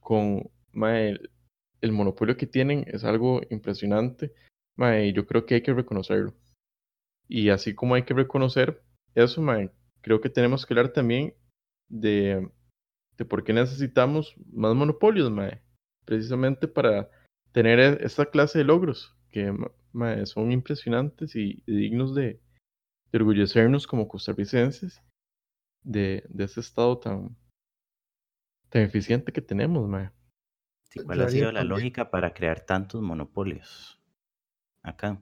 con, 0.00 0.50
ma, 0.72 0.98
el, 1.00 1.30
monopolio 1.92 2.36
que 2.36 2.46
tienen 2.46 2.84
es 2.88 3.04
algo 3.04 3.40
impresionante, 3.50 4.32
ma, 4.76 5.00
y 5.00 5.12
yo 5.12 5.26
creo 5.26 5.46
que 5.46 5.56
hay 5.56 5.62
que 5.62 5.74
reconocerlo. 5.74 6.34
Y 7.28 7.50
así 7.50 7.74
como 7.74 7.94
hay 7.94 8.02
que 8.04 8.14
reconocer 8.14 8.82
eso, 9.14 9.42
ma, 9.42 9.70
creo 10.02 10.20
que 10.20 10.30
tenemos 10.30 10.66
que 10.66 10.74
hablar 10.74 10.92
también 10.92 11.34
de, 11.88 12.48
de 13.16 13.24
por 13.24 13.44
qué 13.44 13.52
necesitamos 13.52 14.34
más 14.52 14.74
monopolios, 14.74 15.30
mae 15.30 15.62
precisamente 16.04 16.68
para 16.68 17.08
tener 17.52 17.78
e- 17.80 18.04
esta 18.04 18.26
clase 18.26 18.58
de 18.58 18.64
logros 18.64 19.14
que 19.30 19.52
ma- 19.52 19.70
mae, 19.92 20.26
son 20.26 20.52
impresionantes 20.52 21.34
y 21.36 21.62
dignos 21.66 22.14
de, 22.14 22.40
de 23.12 23.18
orgullecernos 23.18 23.86
como 23.86 24.08
costarricenses 24.08 25.02
de, 25.84 26.24
de 26.28 26.44
ese 26.44 26.60
estado 26.60 26.98
tan, 26.98 27.36
tan 28.70 28.82
eficiente 28.82 29.32
que 29.32 29.42
tenemos, 29.42 29.86
mae. 29.88 30.10
Sí, 30.88 31.00
¿Cuál 31.04 31.18
Yo 31.18 31.24
ha 31.26 31.28
sido 31.30 31.52
la 31.52 31.60
también- 31.60 31.68
lógica 31.68 32.10
para 32.10 32.32
crear 32.34 32.60
tantos 32.64 33.02
monopolios? 33.02 34.00
Acá. 34.82 35.20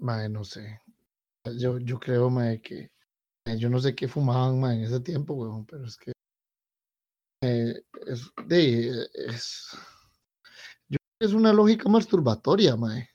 Mae, 0.00 0.28
no 0.28 0.44
sé. 0.44 0.80
Yo, 1.58 1.78
yo 1.78 1.98
creo, 1.98 2.30
mae, 2.30 2.60
que 2.60 2.90
yo 3.56 3.70
no 3.70 3.78
sé 3.80 3.94
qué 3.94 4.06
fumaban, 4.08 4.60
mae, 4.60 4.76
en 4.76 4.82
ese 4.84 5.00
tiempo, 5.00 5.34
weón, 5.34 5.64
pero 5.66 5.84
es 5.86 5.96
que 5.96 6.12
eh, 7.42 7.82
es, 8.06 8.30
de, 8.46 9.06
es, 9.14 9.70
yo 10.88 10.98
creo 10.98 11.16
que 11.20 11.26
es 11.26 11.32
una 11.32 11.52
lógica 11.52 11.88
masturbatoria, 11.88 12.76
mae. 12.76 13.08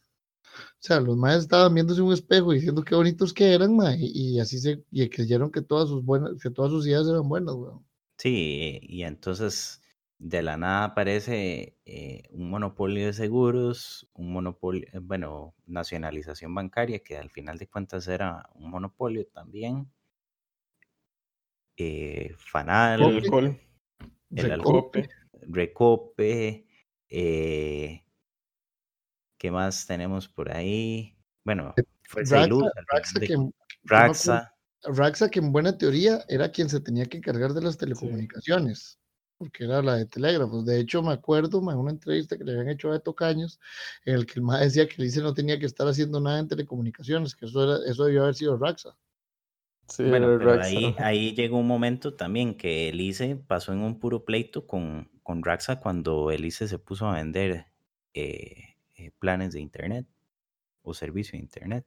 O 0.83 0.85
sea, 0.85 0.99
los 0.99 1.15
maes 1.15 1.43
estaban 1.43 1.73
viéndose 1.73 2.01
un 2.01 2.11
espejo 2.11 2.51
y 2.51 2.57
diciendo 2.57 2.83
qué 2.83 2.93
bonitos 2.93 3.33
que 3.33 3.53
eran, 3.53 3.73
mae, 3.73 3.97
y 4.01 4.37
así 4.41 4.59
se, 4.59 4.83
y 4.91 5.07
creyeron 5.07 5.49
que 5.49 5.61
todas 5.61 5.87
sus 5.87 6.03
buenas, 6.03 6.33
que 6.41 6.49
todas 6.49 6.71
sus 6.71 6.85
ideas 6.85 7.07
eran 7.07 7.29
buenas, 7.29 7.55
weón. 7.55 7.85
Sí, 8.17 8.81
y 8.81 9.03
entonces 9.03 9.81
de 10.17 10.41
la 10.41 10.57
nada 10.57 10.83
aparece 10.83 11.77
eh, 11.85 12.23
un 12.31 12.49
monopolio 12.49 13.05
de 13.05 13.13
seguros, 13.13 14.09
un 14.13 14.33
monopolio, 14.33 14.85
eh, 14.91 14.99
bueno, 15.01 15.55
nacionalización 15.67 16.53
bancaria, 16.53 16.99
que 16.99 17.15
al 17.15 17.29
final 17.29 17.57
de 17.57 17.67
cuentas 17.69 18.05
era 18.09 18.49
un 18.55 18.69
monopolio 18.69 19.25
también. 19.27 19.89
Eh, 21.77 22.33
Fanal, 22.37 23.01
El 23.03 23.15
alcohol, 23.23 23.57
el 24.35 24.49
Recope, 24.49 24.99
alcohol, 24.99 25.09
Recope, 25.47 26.67
eh, 27.07 28.02
¿qué 29.43 29.51
más 29.51 29.85
tenemos 29.85 30.29
por 30.29 30.49
ahí? 30.53 31.17
Bueno, 31.43 31.75
Fuerza 32.03 32.37
y 32.37 32.39
Raxa, 32.39 32.49
Luz, 32.49 32.63
Raxa 32.87 33.19
de- 33.19 33.27
que, 33.27 33.35
Raxa, 33.83 34.53
Raxa, 34.83 35.29
que 35.29 35.39
en 35.39 35.51
buena 35.51 35.77
teoría 35.77 36.23
era 36.29 36.49
quien 36.49 36.69
se 36.69 36.79
tenía 36.79 37.05
que 37.05 37.17
encargar 37.17 37.53
de 37.53 37.61
las 37.61 37.77
telecomunicaciones, 37.77 38.97
porque 39.37 39.65
era 39.65 39.81
la 39.81 39.95
de 39.97 40.05
telégrafos. 40.05 40.65
De 40.65 40.79
hecho, 40.79 41.03
me 41.03 41.11
acuerdo 41.11 41.59
en 41.59 41.77
una 41.77 41.91
entrevista 41.91 42.37
que 42.37 42.45
le 42.45 42.53
habían 42.53 42.69
hecho 42.69 42.87
a 42.87 42.91
Beto 42.91 43.13
Caños, 43.13 43.59
en 44.05 44.15
el 44.15 44.25
que 44.25 44.35
el 44.39 44.43
MAE 44.43 44.63
decía 44.63 44.87
que 44.87 44.95
el 45.01 45.09
ICE 45.09 45.21
no 45.21 45.33
tenía 45.33 45.59
que 45.59 45.65
estar 45.65 45.85
haciendo 45.89 46.21
nada 46.21 46.39
en 46.39 46.47
telecomunicaciones, 46.47 47.35
que 47.35 47.45
eso, 47.45 47.63
era, 47.65 47.91
eso 47.91 48.05
debió 48.05 48.23
haber 48.23 48.35
sido 48.35 48.55
Raxa. 48.55 48.95
sí, 49.89 50.03
Bueno, 50.03 50.31
el 50.31 50.37
pero 50.37 50.53
Raxa. 50.53 50.79
ahí, 50.79 50.95
ahí 50.99 51.35
llegó 51.35 51.57
un 51.57 51.67
momento 51.67 52.13
también 52.13 52.55
que 52.55 52.87
el 52.89 53.01
ICE 53.01 53.35
pasó 53.35 53.73
en 53.73 53.79
un 53.79 53.99
puro 53.99 54.23
pleito 54.23 54.65
con, 54.67 55.09
con 55.21 55.43
Raxa 55.43 55.81
cuando 55.81 56.31
el 56.31 56.45
ICE 56.45 56.69
se 56.69 56.79
puso 56.79 57.07
a 57.07 57.15
vender 57.15 57.65
eh, 58.13 58.72
eh, 59.07 59.11
planes 59.19 59.53
de 59.53 59.61
internet 59.61 60.05
o 60.81 60.93
servicio 60.93 61.33
de 61.37 61.43
internet. 61.43 61.85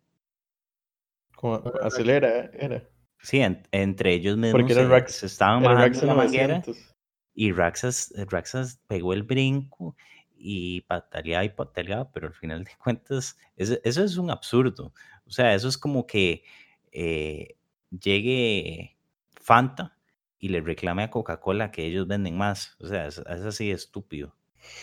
Como 1.34 1.56
acelera, 1.82 2.50
era. 2.54 2.82
Sí, 3.22 3.40
en- 3.40 3.62
entre 3.72 4.12
ellos 4.14 4.36
mismos 4.36 4.60
Porque 4.60 4.74
se, 4.74 4.84
Rax- 4.86 5.08
se 5.08 5.26
estaban 5.26 5.62
Era 5.64 5.72
bajando 5.74 5.94
Raxa 5.94 6.06
la 6.06 6.14
manguera 6.14 6.54
900. 6.58 6.94
y 7.34 7.52
Raxas, 7.52 8.12
Raxas 8.30 8.80
pegó 8.86 9.12
el 9.12 9.22
brinco 9.22 9.96
y 10.38 10.82
pataleaba 10.82 11.44
y 11.44 11.48
pataleaba, 11.50 12.10
pero 12.12 12.26
al 12.28 12.34
final 12.34 12.64
de 12.64 12.70
cuentas, 12.82 13.36
eso, 13.56 13.76
eso 13.84 14.04
es 14.04 14.16
un 14.16 14.30
absurdo. 14.30 14.92
O 15.26 15.30
sea, 15.30 15.54
eso 15.54 15.68
es 15.68 15.76
como 15.78 16.06
que 16.06 16.44
eh, 16.92 17.56
llegue 17.90 18.96
Fanta 19.40 19.96
y 20.38 20.48
le 20.50 20.60
reclame 20.60 21.02
a 21.02 21.10
Coca-Cola 21.10 21.70
que 21.70 21.84
ellos 21.86 22.06
venden 22.06 22.36
más. 22.36 22.76
O 22.80 22.86
sea, 22.86 23.06
es, 23.06 23.18
es 23.18 23.40
así 23.42 23.68
de 23.68 23.74
estúpido. 23.74 24.34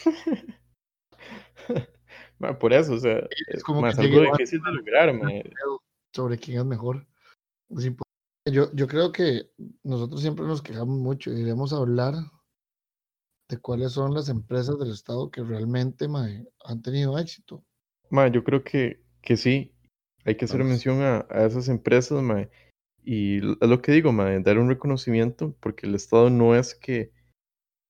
Ma, 2.43 2.59
por 2.59 2.73
eso, 2.73 2.95
o 2.95 2.99
sea, 2.99 3.25
es 3.47 3.63
como 3.63 3.79
más 3.79 3.95
que 3.95 4.01
algo 4.01 4.19
difícil 4.19 4.61
de 4.61 4.71
lograr, 4.73 5.15
sobre 6.13 6.37
quién 6.37 6.59
es 6.59 6.65
mejor. 6.65 7.07
Es 7.69 7.89
yo, 8.51 8.69
yo 8.73 8.87
creo 8.89 9.13
que 9.13 9.49
nosotros 9.83 10.19
siempre 10.19 10.45
nos 10.45 10.61
quejamos 10.61 10.99
mucho 10.99 11.31
y 11.31 11.35
debemos 11.35 11.71
hablar 11.71 12.15
de 13.49 13.57
cuáles 13.59 13.93
son 13.93 14.13
las 14.13 14.27
empresas 14.27 14.77
del 14.77 14.91
Estado 14.91 15.31
que 15.31 15.41
realmente 15.41 16.07
han 16.65 16.81
tenido 16.81 17.17
éxito. 17.17 17.63
Ma, 18.09 18.27
yo 18.27 18.43
creo 18.43 18.61
que, 18.61 19.01
que 19.21 19.37
sí, 19.37 19.73
hay 20.25 20.35
que 20.35 20.43
hacer 20.43 20.57
Vamos. 20.57 20.71
mención 20.71 21.01
a, 21.01 21.25
a 21.29 21.45
esas 21.45 21.69
empresas, 21.69 22.21
y 23.05 23.37
es 23.37 23.69
lo 23.69 23.81
que 23.81 23.93
digo, 23.93 24.11
dar 24.11 24.59
un 24.59 24.67
reconocimiento, 24.67 25.55
porque 25.61 25.87
el 25.87 25.95
Estado 25.95 26.29
no 26.29 26.57
es 26.57 26.75
que, 26.75 27.13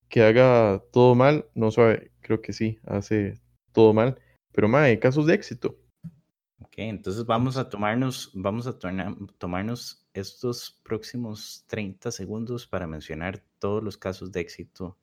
que 0.10 0.22
haga 0.22 0.84
todo 0.92 1.16
mal, 1.16 1.48
no 1.56 1.72
sabe, 1.72 2.12
creo 2.22 2.40
que 2.40 2.54
sí, 2.54 2.78
hace 2.86 3.42
todo 3.72 3.94
mal, 3.94 4.20
pero 4.54 4.68
ma, 4.70 4.84
hay 4.84 5.00
casos 5.00 5.26
de 5.26 5.34
éxito. 5.34 5.78
Ok, 6.60 6.74
entonces 6.78 7.26
vamos 7.26 7.58
a 7.58 7.70
tomarnos, 7.70 8.32
vamos 8.34 8.66
a 8.68 8.80
torna- 8.80 9.16
tomarnos 9.38 10.08
estos 10.14 10.80
próximos 10.84 11.66
30 11.68 12.12
segundos 12.12 12.66
para 12.68 12.88
mencionar 12.88 13.44
todos 13.60 13.84
los 13.84 13.98
casos 13.98 14.32
de 14.32 14.40
éxito 14.42 14.98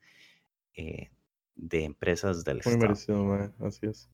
eh, 0.75 1.11
de 1.55 1.83
empresas 1.83 2.43
del 2.43 2.57
Muy 2.65 2.73
Estado. 2.73 2.77
merecido, 2.79 3.23
ma, 3.23 3.53
así 3.59 3.85
es. 3.87 4.09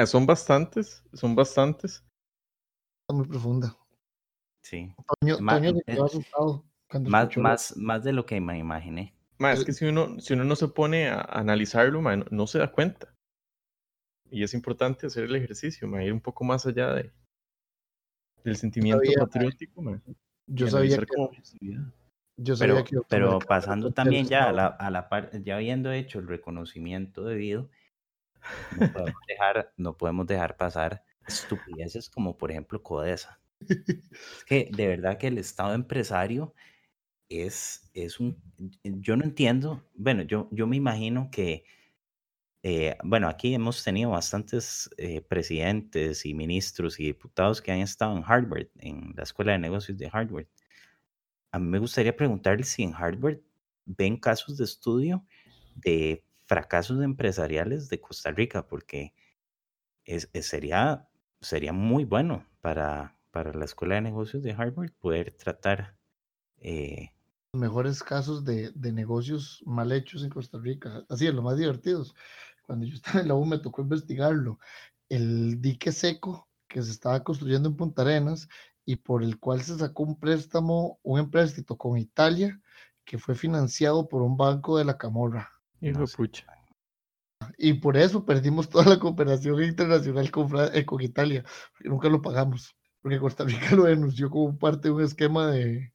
Mae, 0.00 0.06
son 0.06 0.24
bastantes, 0.24 1.04
son 1.12 1.34
bastantes. 1.34 2.02
Está 3.02 3.14
muy 3.14 3.26
profunda. 3.26 3.76
Sí. 4.62 4.94
Toño, 5.20 5.36
Ma- 5.40 5.56
Toño 5.56 5.72
se 5.72 5.78
eh, 5.80 5.82
quedó 5.84 6.04
asustado 6.06 6.64
Más, 7.06 7.36
más, 7.36 7.76
más 7.76 8.02
de 8.02 8.14
lo 8.14 8.24
que 8.24 8.40
me 8.40 8.58
imaginé. 8.58 9.14
Mae, 9.38 9.52
es 9.54 9.64
que 9.64 9.74
si 9.74 9.84
uno, 9.84 10.18
si 10.18 10.32
uno 10.32 10.44
no 10.44 10.56
se 10.56 10.68
pone 10.68 11.08
a 11.08 11.20
analizarlo, 11.20 12.00
mae, 12.00 12.16
no, 12.16 12.24
no 12.30 12.46
se 12.46 12.58
da 12.58 12.72
cuenta. 12.72 13.14
Y 14.30 14.42
es 14.42 14.54
importante 14.54 15.06
hacer 15.06 15.24
el 15.24 15.36
ejercicio, 15.36 15.86
mae, 15.86 16.06
ir 16.06 16.14
un 16.14 16.20
poco 16.20 16.44
más 16.44 16.64
allá 16.64 16.94
de, 16.94 17.12
del 18.42 18.56
sentimiento 18.56 19.04
sabía, 19.04 19.18
patriótico, 19.18 19.82
mae, 19.82 20.00
Yo 20.46 20.66
sabía 20.68 20.96
que, 20.96 21.14
objetividad. 21.18 21.82
yo 22.38 22.56
sabía 22.56 22.84
Pero, 22.84 22.84
que 22.84 23.06
pero 23.06 23.38
pasando 23.38 23.92
también 23.92 24.26
ya 24.28 24.48
a 24.48 24.52
la, 24.52 24.66
a 24.66 24.90
la 24.90 25.10
par, 25.10 25.42
ya 25.42 25.56
habiendo 25.56 25.92
hecho 25.92 26.20
el 26.20 26.26
reconocimiento 26.26 27.24
debido, 27.24 27.68
no 28.78 28.92
podemos 28.92 29.20
dejar, 29.28 29.72
no 29.76 29.96
podemos 29.96 30.26
dejar 30.26 30.56
pasar 30.56 31.04
estupideces 31.26 32.08
como 32.08 32.36
por 32.36 32.50
ejemplo 32.50 32.82
Codesa. 32.82 33.40
Es 33.68 34.44
que 34.46 34.70
de 34.72 34.86
verdad 34.88 35.18
que 35.18 35.28
el 35.28 35.38
Estado 35.38 35.74
empresario 35.74 36.54
es, 37.28 37.90
es 37.94 38.20
un, 38.20 38.42
yo 38.82 39.16
no 39.16 39.24
entiendo, 39.24 39.88
bueno, 39.94 40.22
yo, 40.22 40.48
yo 40.50 40.66
me 40.66 40.76
imagino 40.76 41.30
que, 41.30 41.64
eh, 42.62 42.96
bueno, 43.04 43.28
aquí 43.28 43.54
hemos 43.54 43.82
tenido 43.84 44.10
bastantes 44.10 44.90
eh, 44.98 45.22
presidentes 45.22 46.26
y 46.26 46.34
ministros 46.34 46.98
y 47.00 47.04
diputados 47.04 47.62
que 47.62 47.72
han 47.72 47.78
estado 47.78 48.16
en 48.16 48.24
Harvard, 48.26 48.68
en 48.78 49.14
la 49.16 49.22
Escuela 49.22 49.52
de 49.52 49.58
Negocios 49.58 49.96
de 49.96 50.10
Harvard. 50.12 50.46
A 51.52 51.58
mí 51.58 51.66
me 51.66 51.78
gustaría 51.78 52.16
preguntarle 52.16 52.64
si 52.64 52.82
en 52.82 52.94
Harvard 52.94 53.38
ven 53.86 54.16
casos 54.16 54.56
de 54.56 54.64
estudio 54.64 55.24
de 55.76 56.24
fracasos 56.50 57.00
empresariales 57.00 57.88
de 57.88 58.00
Costa 58.00 58.32
Rica, 58.32 58.66
porque 58.66 59.14
es, 60.04 60.28
sería, 60.40 61.08
sería 61.40 61.72
muy 61.72 62.04
bueno 62.04 62.44
para, 62.60 63.16
para 63.30 63.54
la 63.54 63.64
Escuela 63.64 63.94
de 63.94 64.00
Negocios 64.00 64.42
de 64.42 64.50
Harvard 64.50 64.90
poder 64.98 65.30
tratar 65.30 65.96
eh, 66.56 67.10
mejores 67.52 68.02
casos 68.02 68.44
de, 68.44 68.72
de 68.72 68.90
negocios 68.90 69.62
mal 69.64 69.92
hechos 69.92 70.24
en 70.24 70.30
Costa 70.30 70.58
Rica. 70.58 71.04
Así 71.08 71.28
es, 71.28 71.32
los 71.32 71.44
más 71.44 71.56
divertidos. 71.56 72.16
Cuando 72.66 72.84
yo 72.84 72.96
estaba 72.96 73.20
en 73.20 73.28
la 73.28 73.34
U 73.36 73.46
me 73.46 73.58
tocó 73.58 73.82
investigarlo. 73.82 74.58
El 75.08 75.62
dique 75.62 75.92
seco 75.92 76.48
que 76.66 76.82
se 76.82 76.90
estaba 76.90 77.22
construyendo 77.22 77.68
en 77.68 77.76
Punta 77.76 78.02
Arenas 78.02 78.48
y 78.84 78.96
por 78.96 79.22
el 79.22 79.38
cual 79.38 79.62
se 79.62 79.78
sacó 79.78 80.02
un 80.02 80.18
préstamo, 80.18 80.98
un 81.04 81.20
empréstito 81.20 81.78
con 81.78 81.96
Italia 81.96 82.60
que 83.04 83.18
fue 83.18 83.36
financiado 83.36 84.08
por 84.08 84.22
un 84.22 84.36
banco 84.36 84.76
de 84.76 84.84
la 84.84 84.98
Camorra. 84.98 85.59
Hijo 85.80 85.98
No 85.98 86.00
de 86.00 86.06
sé. 86.06 86.16
pucha. 86.16 86.46
Y 87.58 87.74
por 87.74 87.96
eso 87.96 88.24
perdimos 88.24 88.68
toda 88.68 88.84
la 88.86 88.98
cooperación 88.98 89.62
internacional 89.62 90.30
con, 90.30 90.48
eh, 90.74 90.84
con 90.84 91.00
Italia, 91.00 91.44
porque 91.72 91.88
nunca 91.88 92.08
lo 92.08 92.22
pagamos, 92.22 92.74
porque 93.02 93.18
Costa 93.18 93.44
Rica 93.44 93.74
lo 93.76 93.84
denunció 93.84 94.30
como 94.30 94.58
parte 94.58 94.88
de 94.88 94.94
un 94.94 95.02
esquema 95.02 95.46
de, 95.50 95.92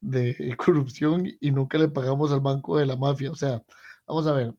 de 0.00 0.56
corrupción 0.58 1.26
y 1.40 1.50
nunca 1.52 1.78
le 1.78 1.88
pagamos 1.88 2.32
al 2.32 2.40
banco 2.40 2.78
de 2.78 2.86
la 2.86 2.96
mafia. 2.96 3.30
O 3.30 3.36
sea, 3.36 3.62
vamos 4.06 4.26
a 4.26 4.32
ver, 4.32 4.54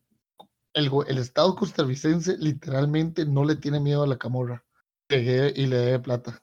el, 0.74 0.90
el 1.08 1.18
Estado 1.18 1.56
costarricense 1.56 2.36
literalmente 2.38 3.26
no 3.26 3.44
le 3.44 3.56
tiene 3.56 3.80
miedo 3.80 4.02
a 4.04 4.08
la 4.08 4.18
camorra 4.18 4.64
y 5.10 5.66
le 5.66 5.76
debe 5.76 6.00
plata. 6.00 6.42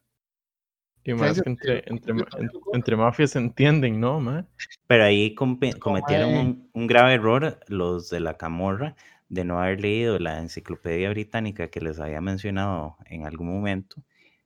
Y 1.05 1.13
más 1.13 1.41
que 1.41 1.49
entre, 1.49 1.83
entre, 1.85 2.13
pero- 2.15 2.39
en- 2.39 2.51
entre 2.73 2.95
mafias 2.95 3.31
se 3.31 3.39
entienden, 3.39 3.99
¿no? 3.99 4.19
Pero 4.87 5.03
ahí 5.03 5.35
cometieron 5.35 6.35
un, 6.35 6.69
un 6.73 6.87
grave 6.87 7.13
error 7.13 7.59
los 7.67 8.09
de 8.09 8.19
la 8.19 8.37
Camorra 8.37 8.95
de 9.29 9.43
no 9.43 9.59
haber 9.61 9.81
leído 9.81 10.17
la 10.19 10.39
enciclopedia 10.39 11.09
británica 11.11 11.69
que 11.69 11.81
les 11.81 11.99
había 11.99 12.21
mencionado 12.21 12.97
en 13.05 13.25
algún 13.25 13.47
momento, 13.47 14.03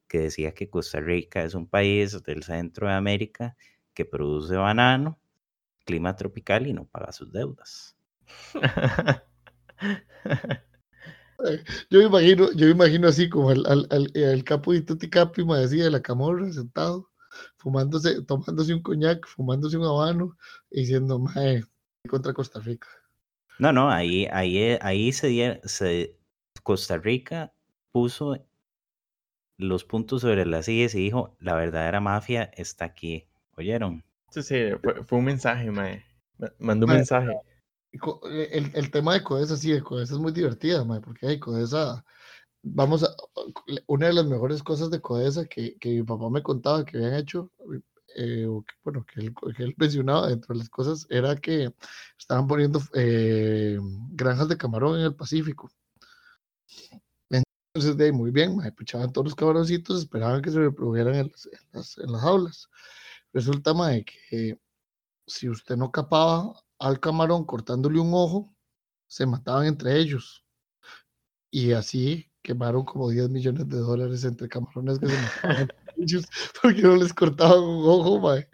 que 0.08 0.20
decía 0.20 0.54
que 0.54 0.70
Costa 0.70 1.00
Rica 1.00 1.44
es 1.44 1.54
un 1.54 1.68
país 1.68 2.22
del 2.24 2.44
centro 2.44 2.88
de 2.88 2.94
América 2.94 3.56
que 3.94 4.06
produce 4.06 4.56
banano, 4.56 5.18
clima 5.86 6.16
tropical 6.16 6.68
y 6.68 6.74
no 6.74 6.86
paga 6.86 7.12
sus 7.12 7.32
deudas. 7.32 7.98
Yo 11.90 12.00
me 12.00 12.06
imagino, 12.06 12.52
yo 12.54 12.66
me 12.68 12.72
imagino 12.72 13.08
así 13.08 13.30
como 13.30 13.52
el, 13.52 13.66
al, 13.68 13.88
al- 13.92 14.12
el 14.16 14.44
capo 14.44 14.74
de 14.74 14.82
Tutti 14.82 15.10
Capi, 15.10 15.44
me 15.46 15.58
decía, 15.60 15.86
de 15.86 15.92
la 15.92 16.02
camorra, 16.02 16.52
sentado, 16.52 17.10
fumándose, 17.58 18.22
tomándose 18.24 18.74
un 18.74 18.82
coñac, 18.82 19.26
fumándose 19.28 19.78
un 19.78 19.86
habano, 19.86 20.38
y 20.72 20.82
diciendo, 20.82 21.20
mae, 21.20 21.64
contra 22.10 22.34
Costa 22.34 22.60
Rica. 22.60 22.88
No, 23.58 23.72
no, 23.74 23.90
ahí, 23.92 24.28
ahí, 24.32 24.58
eh, 24.58 24.80
ahí 24.82 25.12
se, 25.12 25.28
die- 25.28 25.60
se 25.66 26.18
Costa 26.64 26.98
Rica 26.98 27.54
puso 27.92 28.36
los 29.60 29.84
puntos 29.84 30.22
sobre 30.22 30.44
las 30.48 30.66
sillas 30.66 30.96
y 30.96 31.02
dijo, 31.04 31.36
la 31.40 31.54
verdadera 31.54 32.00
mafia 32.02 32.46
está 32.56 32.86
aquí. 32.86 33.28
¿Oyeron? 33.56 34.04
Sí, 34.32 34.44
sí, 34.44 34.56
fue, 34.84 35.04
fue 35.04 35.18
un 35.20 35.26
mensaje, 35.26 35.72
mae. 35.72 36.04
Ma- 36.38 36.54
Mandó 36.60 36.86
un 36.86 36.92
Mae, 36.92 36.94
mensaje. 36.94 37.40
Co- 37.98 38.22
El, 38.30 38.72
el 38.76 38.92
tema 38.92 39.14
de 39.14 39.24
Codesa, 39.24 39.58
sí, 39.58 39.72
de 39.72 39.82
Codesa 39.82 40.14
es 40.14 40.20
muy 40.20 40.32
divertida, 40.32 40.84
mae, 40.86 41.02
porque 41.02 41.28
hay 41.28 41.40
Codesa, 41.40 42.04
vamos 42.64 43.04
a, 43.04 43.10
una 43.88 44.08
de 44.08 44.14
las 44.14 44.26
mejores 44.28 44.64
cosas 44.64 44.92
de 44.92 45.02
Codesa 45.02 45.46
que, 45.46 45.78
que 45.80 45.90
mi 45.90 46.04
papá 46.04 46.30
me 46.30 46.44
contaba 46.44 46.86
que 46.86 46.98
habían 46.98 47.16
hecho, 47.16 47.52
eh, 48.16 48.46
o 48.48 48.64
que, 48.64 48.74
bueno, 48.84 49.06
que 49.06 49.22
él, 49.22 49.34
que 49.56 49.64
él 49.64 49.76
mencionaba 49.78 50.28
dentro 50.30 50.54
de 50.54 50.60
las 50.60 50.70
cosas, 50.70 51.08
era 51.10 51.36
que 51.36 51.74
estaban 52.18 52.48
poniendo 52.48 52.80
eh, 52.94 53.80
granjas 54.12 54.50
de 54.50 54.58
camarón 54.58 55.00
en 55.00 55.06
el 55.06 55.16
Pacífico. 55.16 55.70
Entonces, 57.30 57.98
de 57.98 58.06
ahí, 58.06 58.12
muy 58.12 58.32
bien, 58.32 58.56
mae, 58.56 58.72
pichaban 58.72 59.12
todos 59.14 59.26
los 59.26 59.36
camaroncitos, 59.36 60.00
esperaban 60.00 60.42
que 60.42 60.52
se 60.52 60.60
reprodujeran 60.60 61.16
en 61.16 61.28
las, 61.32 61.46
en 61.46 61.60
las, 61.72 61.98
en 61.98 62.12
las 62.12 62.22
jaulas. 62.22 62.70
Resulta, 63.34 63.74
mae, 63.74 64.04
que 64.06 64.60
si 65.28 65.50
usted 65.50 65.78
no 65.78 65.92
capaba 65.92 66.54
al 66.80 67.00
camarón 67.00 67.46
cortándole 67.46 68.00
un 68.00 68.12
ojo, 68.14 68.54
se 69.08 69.26
mataban 69.26 69.68
entre 69.68 69.98
ellos. 69.98 70.46
Y 71.52 71.74
así 71.74 72.32
quemaron 72.42 72.86
como 72.86 73.10
10 73.10 73.30
millones 73.30 73.68
de 73.68 73.78
dólares 73.78 74.24
entre 74.24 74.48
camarones 74.48 75.00
que 75.00 75.08
se 75.08 75.18
mataban 75.18 75.62
entre 75.62 75.78
ellos 75.98 76.26
porque 76.62 76.82
no 76.82 76.96
les 76.96 77.14
cortaban 77.14 77.60
un 77.64 77.86
ojo, 77.86 78.20
mae. 78.20 78.48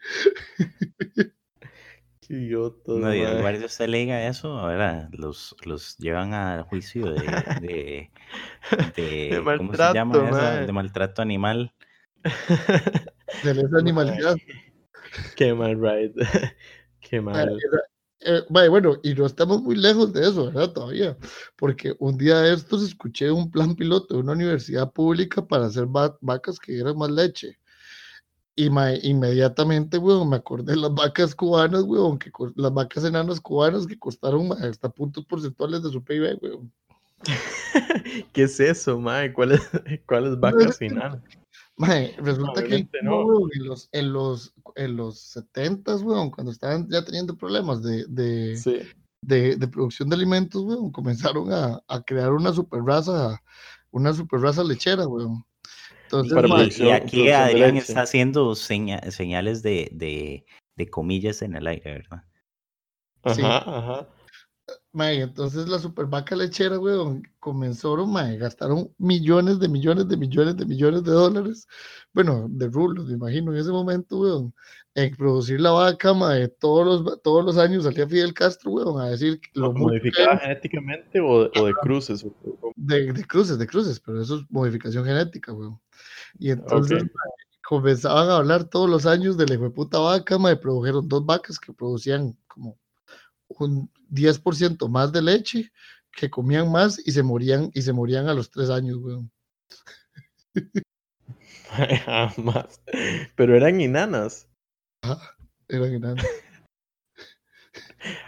Qué 2.28 2.34
idiotas, 2.34 2.96
No, 2.96 3.14
y 3.14 3.20
lugar 3.20 3.60
de 3.60 3.66
usted 3.66 3.88
le 3.88 4.00
diga 4.00 4.28
eso, 4.28 4.58
ahora 4.58 5.10
los, 5.12 5.56
los 5.64 5.96
llevan 5.98 6.34
a 6.34 6.64
juicio 6.64 7.06
de, 7.14 7.28
de, 7.62 8.12
de- 8.96 9.44
¿cómo 9.58 9.74
se 9.76 9.94
llama 9.94 10.18
maltrato, 10.24 10.32
mae. 10.32 10.66
De 10.66 10.74
maltrato 10.74 11.22
animal. 11.22 11.74
De 12.24 13.52
esa 13.52 13.78
animalidad. 13.78 14.36
Qué 15.36 15.54
mal, 15.54 15.80
right. 15.80 16.16
Qué 17.00 17.22
mal. 17.22 17.50
era- 17.50 17.84
eh, 18.26 18.44
bueno, 18.50 18.96
y 19.04 19.14
no 19.14 19.26
estamos 19.26 19.62
muy 19.62 19.76
lejos 19.76 20.12
de 20.14 20.22
eso, 20.22 20.46
¿verdad? 20.46 20.72
Todavía. 20.74 21.18
Porque 21.56 21.96
un 22.00 22.18
día 22.18 22.40
de 22.42 22.54
estos 22.54 22.84
escuché 22.84 23.32
un 23.32 23.50
plan 23.52 23.76
piloto 23.76 24.16
de 24.16 24.20
una 24.22 24.34
universidad 24.34 24.92
pública 24.92 25.46
para 25.46 25.66
hacer 25.68 25.86
va- 25.86 26.18
vacas 26.22 26.60
que 26.60 26.74
dieran 26.74 26.98
más 26.98 27.10
leche. 27.12 27.58
Y 28.58 28.70
mae, 28.70 29.00
inmediatamente, 29.04 29.98
weón, 29.98 30.30
me 30.30 30.38
acordé 30.38 30.74
de 30.74 30.80
las 30.80 30.94
vacas 30.94 31.36
cubanas, 31.36 31.84
weón, 31.84 32.18
que 32.18 32.32
las 32.56 32.74
vacas 32.74 33.04
enanas 33.04 33.42
cubanas 33.42 33.86
que 33.86 34.00
costaron 34.00 34.52
hasta 34.54 34.90
puntos 34.90 35.26
porcentuales 35.26 35.84
de 35.84 35.90
su 35.90 36.02
PIB, 36.04 36.40
weón. 36.42 36.72
¿Qué 38.34 38.44
es 38.44 38.60
eso, 38.60 39.00
mae? 39.00 39.34
¿Cuáles 39.34 39.62
cuáles 40.06 40.40
vacas 40.40 40.78
enanas? 40.82 41.22
Mae, 41.78 42.16
resulta 42.18 42.64
que 42.64 42.88
no, 43.02 43.26
en 43.54 43.66
los, 43.68 43.90
en 43.92 44.14
los, 44.14 44.54
en 44.76 44.96
los 44.96 45.36
70s, 45.36 46.02
weón, 46.04 46.32
cuando 46.32 46.52
estaban 46.52 46.88
ya 46.90 47.04
teniendo 47.04 47.36
problemas 47.36 47.84
de, 47.84 48.06
de, 48.08 48.56
Sí. 48.58 48.80
de, 49.22 49.56
de 49.58 49.68
producción 49.68 50.10
de 50.10 50.16
alimentos, 50.16 50.62
weón, 50.64 50.92
comenzaron 50.92 51.52
a, 51.52 51.82
a 51.88 52.02
crear 52.02 52.32
una 52.32 52.54
super 52.54 52.82
raza, 52.82 53.42
una 53.92 54.14
super 54.14 54.40
raza 54.40 54.64
lechera, 54.64 55.08
weón. 55.08 55.44
Entonces, 56.04 56.80
Y- 56.80 56.84
y, 56.86 56.92
aquí 56.92 57.30
Adrián 57.32 57.78
está 57.78 58.04
haciendo 58.04 58.54
seña- 58.56 59.02
señales 59.12 59.64
de, 59.64 59.90
de, 59.92 60.46
de 60.78 60.90
comillas 60.90 61.42
en 61.42 61.56
el 61.56 61.66
aire, 61.68 61.92
¿verdad? 61.94 62.24
Sí. 63.34 63.42
Ajá, 63.42 63.58
ajá. 63.78 64.08
Mae, 64.96 65.22
entonces 65.22 65.68
la 65.68 65.78
super 65.80 66.06
vaca 66.08 66.36
lechera, 66.36 66.80
weón, 66.80 67.22
comenzaron, 67.40 68.12
mae, 68.12 68.38
gastaron 68.38 68.92
millones 68.98 69.60
de 69.60 69.68
millones 69.68 70.08
de 70.08 70.18
millones 70.18 70.56
de 70.58 70.66
millones 70.66 71.04
de 71.04 71.12
dólares, 71.12 71.68
bueno, 72.14 72.48
de 72.50 72.68
rublos, 72.68 73.06
me 73.08 73.14
imagino, 73.14 73.52
en 73.54 73.60
ese 73.60 73.72
momento, 73.72 74.20
weón, 74.20 74.54
en 74.96 75.16
producir 75.16 75.60
la 75.60 75.72
vaca, 75.72 76.14
mae, 76.14 76.48
todos 76.48 77.04
los, 77.04 77.22
todos 77.22 77.44
los 77.46 77.58
años 77.58 77.84
salía 77.84 78.08
Fidel 78.08 78.34
Castro, 78.34 78.72
weón, 78.72 79.02
a 79.02 79.10
decir 79.10 79.40
lo 79.54 79.74
que 79.74 79.82
¿Modificada 79.82 80.38
genéticamente 80.38 81.20
o, 81.20 81.52
o 81.54 81.66
de 81.66 81.74
cruces? 81.82 82.24
o- 82.24 82.34
o- 82.62 82.72
de, 82.76 83.12
de 83.14 83.24
cruces, 83.26 83.58
de 83.60 83.68
cruces, 83.68 84.00
pero 84.00 84.22
eso 84.22 84.38
es 84.38 84.42
modificación 84.50 85.06
genética, 85.06 85.54
weón. 85.54 85.80
Y 86.40 86.52
entonces 86.52 87.04
mae, 87.04 87.10
comenzaban 87.68 88.30
a 88.30 88.38
hablar 88.38 88.66
todos 88.66 88.90
los 88.90 89.06
años 89.06 89.38
de 89.38 89.46
la 89.48 89.70
puta 89.70 90.00
vaca, 90.00 90.38
mae, 90.38 90.56
produjeron 90.56 91.08
dos 91.08 91.26
vacas 91.26 91.60
que 91.60 91.74
producían 91.74 92.38
como 92.48 92.78
un 93.48 93.90
10% 94.10 94.88
más 94.90 95.12
de 95.12 95.22
leche, 95.22 95.72
que 96.12 96.30
comían 96.30 96.72
más 96.72 97.00
y 97.06 97.12
se 97.12 97.24
morían, 97.24 97.70
y 97.74 97.82
se 97.82 97.94
morían 97.94 98.28
a 98.28 98.34
los 98.34 98.50
tres 98.50 98.70
años, 98.70 98.98
weón. 98.98 99.32
Jamás. 102.06 102.82
Pero 103.36 103.56
eran 103.56 103.82
enanas. 103.82 104.48
Eran 105.68 105.94
enanas. 105.94 106.26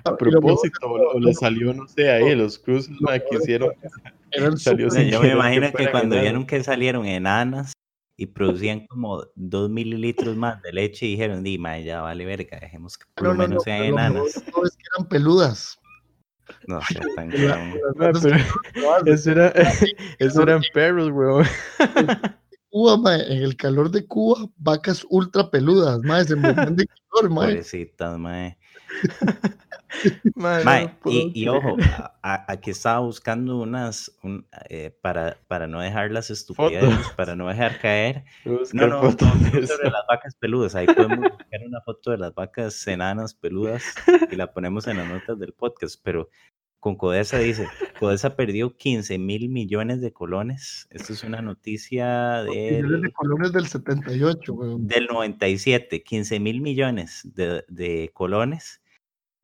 A 0.04 0.10
Ah, 0.10 0.18
propósito, 0.18 0.80
o 0.90 1.20
le 1.20 1.34
salió, 1.36 1.72
no 1.74 1.88
sé, 1.88 2.10
ahí, 2.10 2.36
los 2.36 2.58
cruces 2.58 2.96
que 3.30 3.38
hicieron. 3.38 3.72
Eran 4.32 4.58
Salió 4.58 4.88
Yo 4.90 5.22
me 5.22 5.32
imagino 5.34 5.72
que 5.72 5.92
cuando 5.92 6.16
enanas. 6.16 6.22
vieron 6.22 6.46
que 6.48 6.64
salieron 6.64 7.06
enanas 7.06 7.74
y 8.20 8.26
producían 8.26 8.88
como 8.88 9.24
dos 9.36 9.70
mililitros 9.70 10.36
más 10.36 10.60
de 10.64 10.74
leche, 10.74 11.06
dijeron, 11.06 11.44
di, 11.44 11.60
mae, 11.60 11.84
ya 11.84 12.02
vale 12.02 12.26
verga, 12.26 12.60
dejemos 12.60 12.98
que 12.98 13.06
por 13.14 13.24
No, 13.28 13.30
lo 13.30 13.36
no, 13.36 13.44
no, 13.44 13.50
menos 13.50 13.64
sean 13.64 13.84
enanas. 13.84 14.44
todo 14.52 14.66
es 14.66 14.76
que 14.76 14.84
eran 14.96 15.08
peludas. 15.08 15.80
No 16.66 16.82
sé, 16.82 17.00
tan 17.16 17.30
Ma, 17.96 18.10
eso, 19.06 19.32
era, 19.32 19.48
eso 20.20 20.42
eran 20.42 20.62
perros, 20.74 21.12
weón. 21.12 21.46
Cuba, 22.70 22.98
mae, 22.98 23.22
en 23.32 23.44
el 23.44 23.56
calor 23.56 23.92
de 23.92 24.06
Cuba, 24.06 24.50
vacas 24.58 25.06
ultra 25.10 25.50
peludas, 25.52 26.00
mae, 26.02 26.26
se 26.26 26.36
de 26.36 26.44
calor, 26.44 27.30
mae. 27.30 27.50
Pobrecitas, 27.50 28.18
mae. 28.18 28.58
Ma, 30.36 30.60
no 30.60 30.64
Mae, 30.66 30.84
lo 30.84 31.00
puedo 31.00 31.16
y, 31.18 31.32
y 31.34 31.48
ojo, 31.48 31.78
aquí 32.22 32.72
estaba 32.72 33.00
buscando 33.00 33.58
unas, 33.58 34.12
un, 34.22 34.46
eh, 34.70 34.96
para, 35.02 35.38
para 35.48 35.68
no 35.68 35.80
dejar 35.80 36.12
las 36.12 36.30
estupideces, 36.30 36.94
Fotos. 36.94 37.14
para 37.16 37.36
no 37.36 37.48
dejar 37.48 37.80
caer. 37.80 38.26
No, 38.46 38.88
no, 38.88 39.02
fotos 39.02 39.28
no, 39.36 39.50
de 39.50 39.50
sobre 39.66 39.88
eso. 39.88 39.90
las 39.90 40.06
vacas 40.08 40.36
peludas. 40.36 40.76
Ahí 40.76 40.86
podemos 40.88 41.20
buscar 41.20 41.62
una 41.66 41.82
foto 41.82 42.12
de 42.12 42.18
las 42.18 42.34
vacas 42.36 42.86
enanas 42.88 43.34
peludas 43.34 43.84
y 44.32 44.36
la 44.36 44.52
ponemos 44.54 44.88
en 44.88 44.98
las 44.98 45.08
notas 45.08 45.40
del 45.40 45.54
podcast. 45.54 46.00
Pero 46.04 46.30
con 46.88 46.96
Codesa 46.96 47.40
dice, 47.40 47.68
Codesa 48.00 48.38
perdió 48.38 48.78
15 48.78 49.18
mil 49.18 49.50
millones 49.50 50.00
de 50.00 50.14
colones. 50.14 50.88
Esto 50.90 51.12
es 51.12 51.26
una 51.26 51.42
noticia 51.42 52.46
Millones 52.48 52.82
de 52.82 52.88
del, 53.02 53.12
colones 53.12 53.52
del 53.52 53.68
78, 53.68 54.54
weón. 54.54 54.88
del 54.88 55.08
97, 55.08 56.02
15 56.02 56.40
mil 56.40 56.62
millones 56.62 57.30
de, 57.36 57.66
de 57.68 58.10
colones. 58.14 58.82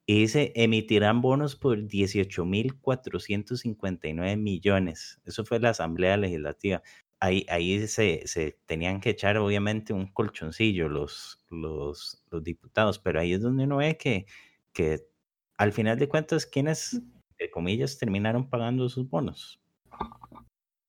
Y 0.06 0.22
dice, 0.22 0.54
emitirán 0.56 1.20
bonos 1.20 1.58
por 1.58 1.80
18.459 1.80 4.38
millones. 4.38 5.20
Eso 5.26 5.44
fue 5.44 5.60
la 5.60 5.72
Asamblea 5.72 6.16
Legislativa. 6.16 6.82
Ahí, 7.20 7.46
ahí 7.50 7.86
se, 7.89 8.26
se 8.26 8.58
tenían 8.66 9.02
que 9.02 9.10
echar 9.10 9.36
obviamente 9.38 9.91
un 9.91 10.08
colchoncillo 10.08 10.88
los, 10.88 11.44
los, 11.50 12.24
los 12.32 12.41
diputados, 12.41 13.00
pero 13.00 13.20
ahí 13.20 13.34
es 13.34 13.41
donde 13.41 13.66
uno 13.66 13.76
ve 13.78 13.98
que, 13.98 14.28
que 14.72 15.12
al 15.58 15.72
final 15.72 16.00
de 16.00 16.10
cuentas, 16.10 16.46
quienes, 16.46 17.02
entre 17.34 17.52
comillas, 17.52 17.98
terminaron 17.98 18.50
pagando 18.50 18.88
sus 18.90 19.10
bonos. 19.10 19.60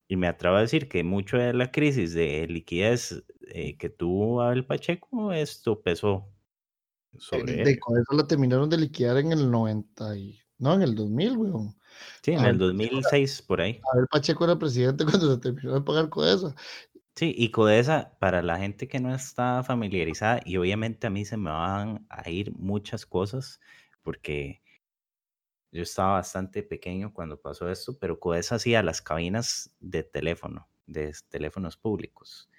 Y 0.07 0.15
me 0.15 0.27
atrevo 0.27 0.57
a 0.57 0.61
decir 0.61 0.87
que 0.87 1.03
mucho 1.03 1.37
de 1.37 1.53
la 1.53 1.71
crisis 1.71 2.13
de 2.13 2.47
liquidez 2.47 3.23
eh, 3.47 3.75
que 3.77 3.89
tuvo 3.89 4.41
Abel 4.41 4.65
Pacheco, 4.65 5.33
esto 5.33 5.81
pesó 5.81 6.29
sobre 7.17 7.53
De 7.53 7.71
él. 7.71 7.79
con 7.79 7.99
eso 7.99 8.13
la 8.13 8.27
terminaron 8.27 8.69
de 8.69 8.77
liquidar 8.77 9.17
en 9.17 9.31
el 9.31 9.49
90 9.49 10.17
y... 10.17 10.39
No, 10.57 10.73
en 10.73 10.83
el 10.83 10.95
2000, 10.95 11.37
weón. 11.37 11.75
Sí, 12.21 12.31
en 12.31 12.39
Abel 12.39 12.51
el 12.51 12.57
Pacheco 12.57 12.95
2006, 12.95 13.41
por 13.41 13.61
ahí. 13.61 13.81
Abel 13.93 14.07
Pacheco 14.09 14.43
era 14.45 14.59
presidente 14.59 15.05
cuando 15.05 15.33
se 15.33 15.41
terminó 15.41 15.73
de 15.73 15.81
pagar 15.81 16.09
con 16.09 16.27
eso. 16.27 16.55
Sí, 17.15 17.33
y 17.35 17.49
Codesa, 17.49 18.15
para 18.19 18.41
la 18.41 18.57
gente 18.57 18.87
que 18.87 18.99
no 18.99 19.13
está 19.13 19.63
familiarizada, 19.63 20.41
y 20.45 20.57
obviamente 20.57 21.07
a 21.07 21.09
mí 21.09 21.25
se 21.25 21.37
me 21.37 21.49
van 21.49 22.05
a 22.09 22.29
ir 22.29 22.53
muchas 22.57 23.05
cosas, 23.05 23.59
porque 24.03 24.61
yo 25.75 25.83
estaba 25.83 26.13
bastante 26.13 26.63
pequeño 26.63 27.13
cuando 27.13 27.39
pasó 27.41 27.69
esto, 27.69 27.97
pero 27.99 28.19
Codesa 28.19 28.55
hacía 28.55 28.81
las 28.83 29.01
cabinas 29.01 29.75
de 29.79 30.03
teléfono, 30.03 30.69
de 30.87 31.13
teléfonos 31.29 31.77
públicos. 31.77 32.49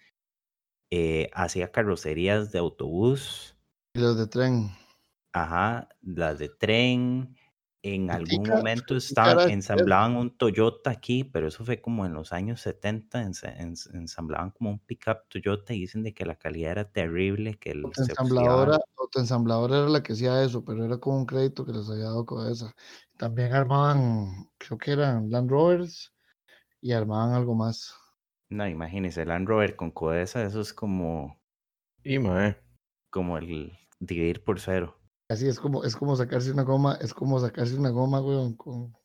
Eh, 0.91 1.31
hacía 1.33 1.73
carrocerías 1.73 2.53
de 2.53 2.59
autobús, 2.59 3.57
Y 3.95 3.99
los 4.01 4.17
de 4.17 4.27
tren. 4.29 4.71
ajá, 5.33 5.89
las 6.03 6.39
de 6.39 6.49
tren. 6.49 7.37
En 7.89 8.11
algún 8.11 8.43
Tica- 8.43 8.57
momento 8.57 8.97
estaban, 8.97 9.49
ensamblaban 9.49 10.17
un 10.17 10.37
Toyota 10.37 10.91
aquí, 10.91 11.23
pero 11.23 11.47
eso 11.47 11.65
fue 11.65 11.81
como 11.81 12.05
en 12.05 12.15
los 12.15 12.33
años 12.33 12.61
70, 12.61 13.23
ensa- 13.23 13.57
ens- 13.57 13.89
ensamblaban 13.95 14.51
como 14.51 14.71
un 14.71 14.81
pickup 14.81 15.19
Toyota 15.29 15.73
y 15.73 15.81
dicen 15.83 16.03
de 16.03 16.13
que 16.13 16.27
la 16.27 16.35
calidad 16.35 16.73
era 16.73 16.91
terrible, 16.91 17.55
que 17.55 17.71
el, 17.71 17.85
oxidaba. 17.85 18.79
autoensambladora 18.99 19.79
era 19.79 19.89
la 19.89 20.03
que 20.03 20.15
hacía 20.15 20.43
eso, 20.43 20.65
pero 20.65 20.85
era 20.85 20.99
como 20.99 21.19
un 21.19 21.27
crédito 21.27 21.65
que 21.65 21.73
les 21.73 21.89
había 21.89 22.07
dado 22.07 22.27
con 22.27 22.51
esa. 22.51 22.75
También 23.17 23.53
armaban, 23.53 24.51
creo 24.59 24.79
que 24.79 24.91
eran 24.91 25.31
Land 25.31 25.49
Rovers 25.49 26.13
y 26.81 26.91
armaban 26.91 27.35
algo 27.35 27.55
más. 27.55 27.95
No, 28.51 28.67
imagínense, 28.67 29.23
el 29.23 29.29
Land 29.29 29.47
Rover 29.47 29.77
con 29.77 29.93
Codesa, 29.93 30.43
eso 30.45 30.61
es 30.61 30.73
como, 30.75 31.41
Y, 32.03 32.19
mae. 32.19 32.57
como 33.11 33.39
el 33.39 33.79
dividir 34.01 34.43
por 34.43 34.59
cero. 34.59 34.99
Así 35.29 35.49
es 35.49 35.59
como, 35.59 35.83
es 35.85 35.97
como 35.97 36.15
sacarse 36.15 36.53
una 36.53 36.63
goma, 36.63 36.99
es 37.01 37.13
como 37.13 37.41
sacarse 37.41 37.77
una 37.77 37.91
goma, 37.91 38.21
weón, 38.21 38.55
con 38.55 38.97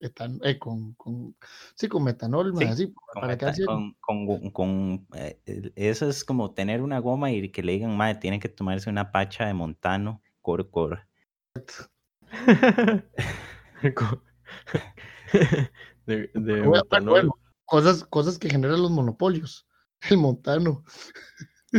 etan- 0.00 0.40
eh, 0.42 0.58
con, 0.58 0.94
con, 0.94 1.36
sí, 1.74 1.88
con 1.88 2.04
metanol, 2.04 2.56
Sí, 2.56 2.64
así, 2.64 2.86
Con, 2.92 3.04
para 3.14 3.26
meta- 3.28 3.38
quedarse 3.52 3.64
con, 3.66 3.94
con- 4.00 4.50
con, 4.50 5.06
eh, 5.14 5.38
eso 5.76 6.08
es 6.08 6.24
como 6.24 6.54
tener 6.54 6.80
una 6.80 7.00
goma 7.00 7.30
y 7.32 7.50
que 7.50 7.62
le 7.62 7.72
digan, 7.72 7.94
madre, 7.96 8.14
tiene 8.14 8.40
que 8.40 8.48
tomarse 8.48 8.88
una 8.88 9.12
pacha 9.12 9.44
de 9.46 9.52
montano, 9.54 10.22
cor, 10.40 10.70
cor. 10.70 11.06
Co- 13.94 14.22
de, 16.06 16.30
de 16.34 16.62
bueno, 16.62 17.34
cosas, 17.66 18.04
cosas 18.04 18.38
que 18.38 18.48
generan 18.48 18.80
los 18.80 18.90
monopolios. 18.90 19.66
El 20.08 20.16
montano, 20.18 20.84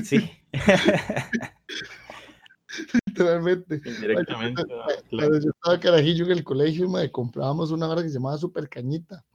Sí. 0.04 0.30
literalmente. 3.10 3.80
Directamente. 3.80 4.66
Mae, 4.66 4.96
a 4.96 5.02
Cuando 5.10 5.40
yo 5.40 5.50
estaba 5.50 5.80
carajillo 5.80 6.26
en 6.26 6.32
el 6.32 6.44
colegio, 6.44 6.90
mae, 6.90 7.12
comprábamos 7.12 7.72
una 7.72 7.88
vara 7.88 8.02
que 8.02 8.10
se 8.10 8.16
llamaba 8.16 8.38
Super 8.38 8.70
Cañita. 8.70 9.26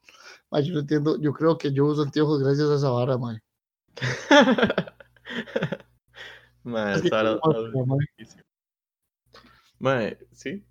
Mae, 0.50 0.64
yo 0.64 0.74
no 0.74 0.80
entiendo, 0.80 1.20
yo 1.20 1.32
creo 1.32 1.58
que 1.58 1.72
yo 1.72 1.86
uso 1.86 2.02
anteojos 2.02 2.42
gracias 2.42 2.68
a 2.68 2.76
esa 2.76 2.90
vara, 2.90 3.14
como, 3.14 3.40
mae, 6.62 7.00
Mae, 9.78 10.18
sí. 10.32 10.64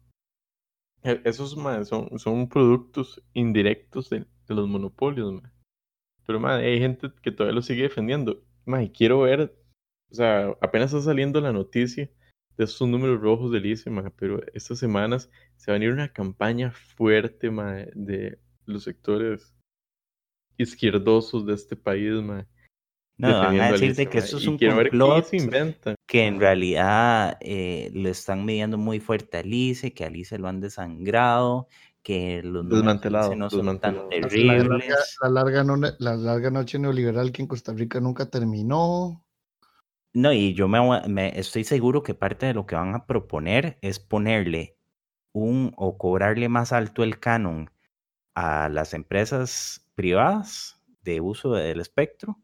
E- 1.03 1.21
Esos 1.25 1.57
mae, 1.57 1.83
son, 1.85 2.17
son 2.17 2.47
productos 2.47 3.21
indirectos 3.33 4.09
de, 4.09 4.25
de 4.47 4.55
los 4.55 4.67
monopolios, 4.67 5.33
mae. 5.33 5.51
Pero 6.25 6.39
mae, 6.39 6.65
hay 6.65 6.79
gente 6.79 7.11
que 7.21 7.31
todavía 7.31 7.55
lo 7.55 7.61
sigue 7.61 7.83
defendiendo. 7.83 8.41
Mae, 8.65 8.91
quiero 8.91 9.21
ver, 9.21 9.55
o 10.09 10.15
sea, 10.15 10.55
apenas 10.61 10.93
está 10.93 11.01
saliendo 11.01 11.41
la 11.41 11.51
noticia 11.51 12.09
de 12.57 12.65
estos 12.65 12.87
números 12.87 13.19
rojos 13.21 13.51
del 13.51 13.65
ICE, 13.65 13.89
pero 14.15 14.41
estas 14.53 14.79
semanas 14.79 15.29
se 15.55 15.71
va 15.71 15.75
a 15.75 15.79
venir 15.79 15.93
una 15.93 16.11
campaña 16.13 16.71
fuerte, 16.71 17.49
de 17.95 18.39
los 18.65 18.83
sectores 18.83 19.55
izquierdosos 20.57 21.45
de 21.45 21.53
este 21.53 21.75
país. 21.75 22.11
No, 23.17 23.27
van 23.39 23.59
a 23.59 23.67
al 23.67 23.71
decir 23.73 23.95
de 23.95 24.03
ICE, 24.03 24.09
que 24.09 24.17
esto 24.19 24.37
es 24.37 24.43
y 24.45 24.47
un 24.49 24.57
quiero 24.57 24.75
ver 24.77 24.85
qué 24.89 24.97
complot, 24.97 25.25
se 25.25 25.37
inventa. 25.37 25.95
que 26.07 26.25
en 26.27 26.39
realidad 26.39 27.37
eh, 27.41 27.89
le 27.93 28.09
están 28.09 28.45
midiendo 28.45 28.77
muy 28.77 28.99
fuerte 28.99 29.37
a 29.37 29.39
Alice, 29.41 29.93
que 29.93 30.03
a 30.03 30.07
Alice 30.07 30.37
lo 30.37 30.47
han 30.47 30.59
desangrado, 30.61 31.67
que 32.01 32.41
los 32.43 32.67
Desmantelado, 32.67 33.35
no 33.35 33.49
son 33.49 33.79
tan 33.79 33.95
la, 33.95 34.01
larga, 34.03 34.27
terribles. 34.27 34.95
la, 35.21 35.29
larga 35.29 35.63
no- 35.63 35.77
la 35.99 36.15
larga 36.15 36.51
noche 36.51 36.77
neoliberal 36.77 37.31
que 37.31 37.41
en 37.43 37.47
Costa 37.47 37.73
Rica 37.73 37.99
nunca 37.99 38.29
terminó. 38.29 39.22
No, 40.13 40.31
y 40.31 40.53
yo 40.53 40.67
me, 40.67 41.39
estoy 41.39 41.63
seguro 41.63 42.03
que 42.03 42.13
parte 42.13 42.45
de 42.45 42.53
lo 42.53 42.67
que 42.67 42.75
van 42.75 42.93
a 42.93 43.07
proponer 43.07 43.79
es 43.81 43.99
ponerle 43.99 44.77
un 45.31 45.73
o 45.75 45.97
cobrarle 45.97 46.49
más 46.49 46.71
alto 46.71 47.03
el 47.03 47.19
canon 47.19 47.71
a 48.35 48.69
las 48.69 48.93
empresas 48.93 49.89
privadas 49.95 50.79
de 51.01 51.19
uso 51.19 51.53
del 51.53 51.79
espectro 51.79 52.39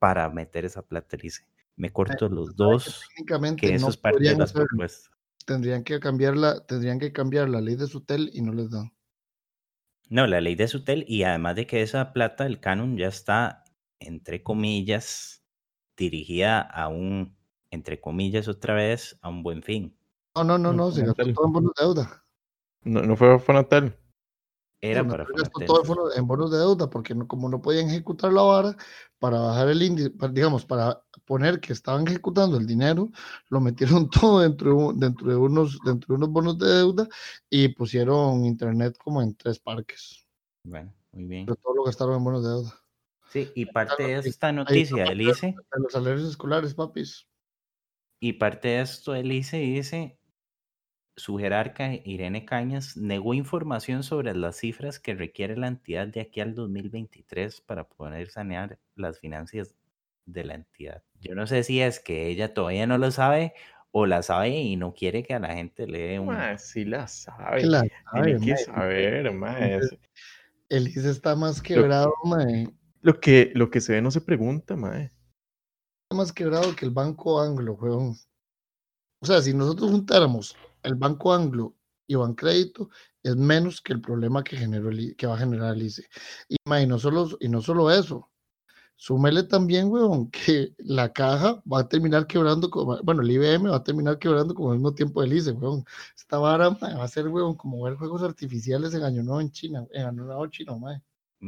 para 0.00 0.28
meter 0.28 0.64
esa 0.64 0.82
plata, 0.82 1.16
dice. 1.16 1.46
Me 1.76 1.92
corto 1.92 2.28
los 2.28 2.56
dos, 2.56 3.04
Técnicamente 3.10 3.68
que 3.68 3.74
eso 3.74 3.86
no 3.86 3.90
es 3.90 3.96
parte 3.96 4.24
de 4.24 4.36
las 4.36 4.52
propuestas. 4.52 5.12
Tendrían 5.46 5.84
que 5.84 6.00
cambiarla, 6.00 6.66
tendrían 6.66 6.98
que 6.98 7.12
cambiar 7.12 7.48
la 7.48 7.60
ley 7.60 7.76
de 7.76 7.86
Sutel 7.86 8.30
y 8.34 8.42
no 8.42 8.52
les 8.52 8.70
dan. 8.70 8.92
No, 10.10 10.26
la 10.26 10.40
ley 10.40 10.56
de 10.56 10.66
Sutel 10.66 11.04
y 11.06 11.22
además 11.22 11.54
de 11.54 11.68
que 11.68 11.82
esa 11.82 12.12
plata, 12.12 12.46
el 12.46 12.58
canon 12.58 12.96
ya 12.96 13.06
está, 13.06 13.64
entre 14.00 14.42
comillas, 14.42 15.37
dirigida 15.98 16.60
a 16.60 16.88
un, 16.88 17.36
entre 17.70 18.00
comillas 18.00 18.48
otra 18.48 18.72
vez, 18.74 19.18
a 19.20 19.28
un 19.28 19.42
buen 19.42 19.62
fin. 19.62 19.94
No, 20.34 20.44
no, 20.44 20.56
no, 20.56 20.72
no, 20.72 20.90
se 20.92 21.04
gastó 21.04 21.32
todo 21.34 21.46
en 21.46 21.52
bonos 21.52 21.72
de 21.76 21.84
deuda. 21.84 22.24
No, 22.84 23.02
no 23.02 23.16
fue 23.16 23.38
Fonatel. 23.40 23.94
Era 24.80 25.02
Fonatel 25.02 25.26
para 25.26 25.38
gastó 25.40 25.60
Fonatel. 25.60 25.66
todo 25.66 25.82
en 25.82 25.88
bonos- 25.88 26.16
en 26.16 26.26
bonos 26.28 26.50
de 26.52 26.58
deuda 26.58 26.88
porque 26.88 27.14
no, 27.14 27.26
como 27.26 27.48
no 27.48 27.60
podían 27.60 27.88
ejecutar 27.88 28.32
la 28.32 28.42
vara 28.42 28.76
para 29.18 29.40
bajar 29.40 29.68
el 29.68 29.82
índice, 29.82 30.12
digamos, 30.30 30.64
para 30.64 31.02
poner 31.24 31.58
que 31.60 31.72
estaban 31.72 32.06
ejecutando 32.06 32.56
el 32.56 32.66
dinero, 32.66 33.10
lo 33.50 33.60
metieron 33.60 34.08
todo 34.10 34.40
dentro 34.40 34.70
de, 34.70 34.76
un- 34.76 35.00
dentro 35.00 35.28
de 35.28 35.36
unos 35.36 35.78
dentro 35.84 36.14
de 36.14 36.14
unos 36.14 36.30
bonos 36.30 36.58
de 36.58 36.68
deuda 36.68 37.08
y 37.50 37.68
pusieron 37.68 38.44
internet 38.44 38.96
como 38.96 39.20
en 39.20 39.34
tres 39.34 39.58
parques. 39.58 40.24
Bueno, 40.62 40.94
muy 41.10 41.24
bien. 41.24 41.46
Pero 41.46 41.56
todo 41.56 41.74
lo 41.74 41.82
gastaron 41.82 42.14
en 42.16 42.24
bonos 42.24 42.42
de 42.44 42.48
deuda. 42.50 42.72
Sí, 43.28 43.50
y 43.54 43.66
parte 43.66 44.04
de 44.04 44.18
esta 44.28 44.52
noticia 44.52 45.04
del 45.04 45.20
ICE, 45.20 45.48
de 45.48 45.80
los 45.80 45.92
salarios 45.92 46.28
escolares, 46.28 46.74
papis. 46.74 47.28
y 48.20 48.34
parte 48.34 48.68
de 48.68 48.80
esto 48.80 49.12
del 49.12 49.30
ICE 49.30 49.58
dice, 49.58 50.18
su 51.18 51.36
jerarca 51.36 51.92
Irene 52.04 52.44
Cañas 52.44 52.96
negó 52.96 53.34
información 53.34 54.02
sobre 54.02 54.34
las 54.34 54.56
cifras 54.56 54.98
que 54.98 55.14
requiere 55.14 55.56
la 55.56 55.66
entidad 55.66 56.06
de 56.06 56.20
aquí 56.20 56.40
al 56.40 56.54
2023 56.54 57.60
para 57.60 57.88
poder 57.88 58.30
sanear 58.30 58.78
las 58.94 59.18
finanzas 59.18 59.74
de 60.24 60.44
la 60.44 60.54
entidad. 60.54 61.02
Yo 61.20 61.34
no 61.34 61.46
sé 61.46 61.64
si 61.64 61.80
es 61.80 62.00
que 62.00 62.28
ella 62.28 62.54
todavía 62.54 62.86
no 62.86 62.98
lo 62.98 63.10
sabe 63.10 63.52
o 63.90 64.06
la 64.06 64.22
sabe 64.22 64.50
y 64.50 64.76
no 64.76 64.94
quiere 64.94 65.22
que 65.22 65.34
a 65.34 65.40
la 65.40 65.54
gente 65.54 65.86
le 65.86 65.98
dé 65.98 66.18
un... 66.20 66.36
Sí 66.58 66.84
la 66.84 67.08
sabe. 67.08 67.62
Que 67.62 67.66
la 67.66 67.84
Tiene 68.12 68.38
que 68.38 68.56
saber, 68.56 69.32
mae. 69.32 69.80
El 70.68 70.88
ICE 70.88 71.10
está 71.10 71.34
más 71.34 71.60
quebrado, 71.60 72.12
mae. 72.24 72.68
Lo 73.08 73.20
que, 73.20 73.52
lo 73.54 73.70
que 73.70 73.80
se 73.80 73.94
ve 73.94 74.02
no 74.02 74.10
se 74.10 74.20
pregunta, 74.20 74.76
mae. 74.76 75.10
Más 76.14 76.30
quebrado 76.30 76.76
que 76.76 76.84
el 76.84 76.90
Banco 76.90 77.40
Anglo, 77.40 77.72
weón. 77.72 78.14
O 79.22 79.26
sea, 79.26 79.40
si 79.40 79.54
nosotros 79.54 79.90
juntáramos 79.90 80.54
el 80.82 80.94
Banco 80.94 81.32
Anglo 81.32 81.74
y 82.06 82.16
Bancrédito, 82.16 82.90
es 83.22 83.34
menos 83.34 83.80
que 83.80 83.94
el 83.94 84.02
problema 84.02 84.44
que, 84.44 84.58
generó 84.58 84.90
el 84.90 85.16
que 85.16 85.26
va 85.26 85.36
a 85.36 85.38
generar 85.38 85.74
el 85.74 85.84
ICE. 85.84 86.06
Y, 86.50 86.56
mae, 86.66 86.82
y 86.82 86.86
no 86.86 86.98
solo, 86.98 87.30
y 87.40 87.48
no 87.48 87.62
solo 87.62 87.90
eso. 87.90 88.30
Súmele 88.94 89.44
también, 89.44 89.88
weón, 89.88 90.30
que 90.30 90.74
la 90.76 91.10
caja 91.10 91.62
va 91.64 91.80
a 91.80 91.88
terminar 91.88 92.26
quebrando, 92.26 92.68
como, 92.68 93.02
bueno, 93.02 93.22
el 93.22 93.30
IBM 93.30 93.70
va 93.70 93.76
a 93.76 93.84
terminar 93.84 94.18
quebrando 94.18 94.54
como 94.54 94.72
al 94.72 94.76
mismo 94.76 94.94
tiempo 94.94 95.22
del 95.22 95.32
ICE, 95.32 95.52
weón. 95.52 95.82
Esta 96.14 96.36
vara 96.36 96.68
va 96.68 97.04
a 97.04 97.08
ser, 97.08 97.28
weón, 97.28 97.56
como 97.56 97.82
ver 97.84 97.94
juegos 97.94 98.22
artificiales 98.22 98.92
en 98.92 99.02
Año 99.02 99.22
Nuevo 99.22 99.40
en 99.40 99.50
China, 99.50 99.86
en 99.92 100.04
Año 100.04 100.24
Nuevo 100.24 100.46
chino, 100.48 100.78
mae. 100.78 101.02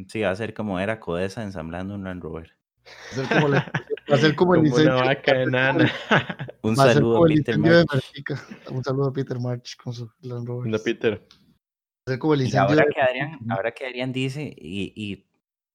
Sí, 0.09 0.21
va 0.21 0.31
a 0.31 0.37
ser 0.37 0.55
como 0.55 0.79
era 0.79 1.01
Codesa 1.01 1.43
ensamblando 1.43 1.95
un 1.95 2.05
Land 2.05 2.23
Rover. 2.23 2.57
Va 2.87 3.11
a 3.11 3.15
ser 3.15 3.29
como, 3.29 3.49
la- 3.49 3.73
va 4.11 4.15
a 4.15 4.19
ser 4.19 4.35
como 4.35 4.55
el 4.55 4.67
incendio. 4.67 4.93
una 4.93 5.03
vaca 5.05 5.43
enana. 5.43 5.93
Un 6.63 6.77
Va 6.79 6.83
a 6.85 6.87
ser 6.89 6.95
saludo 6.97 7.25
a 7.25 7.27
Peter 7.27 7.57
de 7.57 7.61
March. 7.61 8.13
Un 8.71 8.85
saludo 8.85 9.09
a 9.09 9.13
Peter 9.15 9.39
March 9.41 9.77
con 9.83 9.95
su 9.95 10.11
Land 10.21 10.47
Rover. 10.47 10.71
No, 10.71 10.79
Peter. 10.79 11.15
Va 11.19 11.27
a 12.07 12.11
ser 12.11 12.19
como 12.19 12.35
el 12.35 12.43
Y 12.43 12.45
incendio 12.45 12.69
ahora 12.69 12.85
de 12.85 12.93
que 12.93 13.01
Adrián, 13.01 13.39
ahora 13.49 13.73
que 13.73 13.87
Adrián 13.87 14.13
dice, 14.13 14.55
y, 14.57 14.93
y 14.95 15.27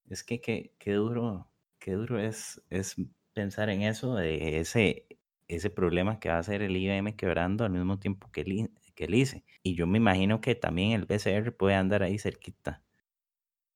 es 0.09 0.24
que 0.24 0.39
qué 0.41 0.76
qué 0.78 0.93
duro, 0.93 1.49
qué 1.80 1.93
duro 1.93 2.20
es, 2.20 2.61
es 2.70 2.95
pensar 3.34 3.70
en 3.70 3.82
eso, 3.82 4.16
de 4.16 4.59
ese, 4.59 5.07
ese 5.47 5.70
problema 5.72 6.20
que 6.20 6.30
va 6.30 6.38
a 6.38 6.43
ser 6.43 6.61
el 6.61 6.78
IBM 6.78 7.16
quebrando 7.16 7.66
al 7.66 7.72
mismo 7.72 7.97
tiempo 7.99 8.30
que 8.32 8.41
el, 8.41 8.70
que 8.93 9.05
el 9.05 9.16
ICE. 9.16 9.43
Y 9.63 9.74
yo 9.76 9.88
me 9.88 9.97
imagino 9.97 10.39
que 10.39 10.53
también 10.53 10.91
el 10.91 11.05
BCR 11.05 11.51
puede 11.51 11.76
andar 11.76 12.03
ahí 12.03 12.20
cerquita. 12.20 12.84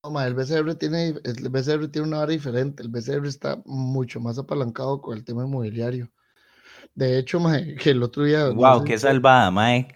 No, 0.03 0.11
ma, 0.11 0.25
el 0.27 0.33
BCR 0.33 0.75
tiene, 0.75 1.09
el 1.23 1.49
BCR 1.49 1.87
tiene 1.89 2.07
una 2.07 2.19
vara 2.19 2.31
diferente. 2.31 2.83
El 2.83 2.89
BCR 2.89 3.27
está 3.27 3.61
mucho 3.65 4.19
más 4.19 4.37
apalancado 4.37 5.01
con 5.01 5.17
el 5.17 5.23
tema 5.25 5.43
inmobiliario. 5.45 6.11
De 6.95 7.19
hecho, 7.19 7.39
ma, 7.39 7.57
que 7.81 7.91
el 7.91 8.03
otro 8.03 8.23
día. 8.25 8.53
no 8.53 8.55
Wow, 8.55 8.75
sé 8.75 8.83
qué 8.83 8.97
si- 8.97 8.97
salvada, 8.97 9.51
mae, 9.51 9.87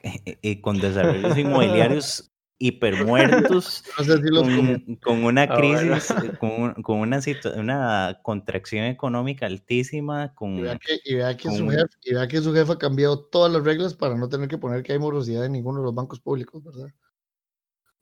y 0.41 0.61
con 0.61 0.79
desarrollos 0.79 1.37
inmobiliarios 1.37 2.31
hipermuertos. 2.59 3.83
No 3.97 4.03
sé 4.03 4.17
si 4.17 4.29
los 4.29 4.45
con, 4.45 4.95
con 4.97 5.23
una 5.25 5.51
Ah, 5.51 5.53
crisis, 5.53 6.15
eh, 6.21 6.35
con, 6.37 6.73
con 6.83 6.99
una, 6.99 7.19
una 7.57 8.19
contracción 8.23 8.85
económica 8.85 9.45
altísima, 9.47 10.33
con, 10.35 10.49
Y 10.55 10.61
vea 10.61 10.77
que, 10.77 10.99
y 11.03 11.15
vea 11.15 11.35
que 11.37 11.51
su 11.51 11.67
con- 11.67 11.69
jefe, 11.69 11.85
y 12.03 12.13
vea 12.13 12.27
que 12.27 12.41
su 12.41 12.53
jefe 12.53 12.71
ha 12.73 12.77
cambiado 12.77 13.19
todas 13.25 13.51
las 13.51 13.63
reglas 13.63 13.93
para 13.95 14.15
no 14.15 14.29
tener 14.29 14.47
que 14.47 14.57
poner 14.57 14.83
que 14.83 14.93
hay 14.93 14.99
morosidad 14.99 15.45
en 15.45 15.51
ninguno 15.53 15.79
de 15.79 15.85
los 15.85 15.95
bancos 15.95 16.19
públicos, 16.19 16.63
¿verdad? 16.63 16.91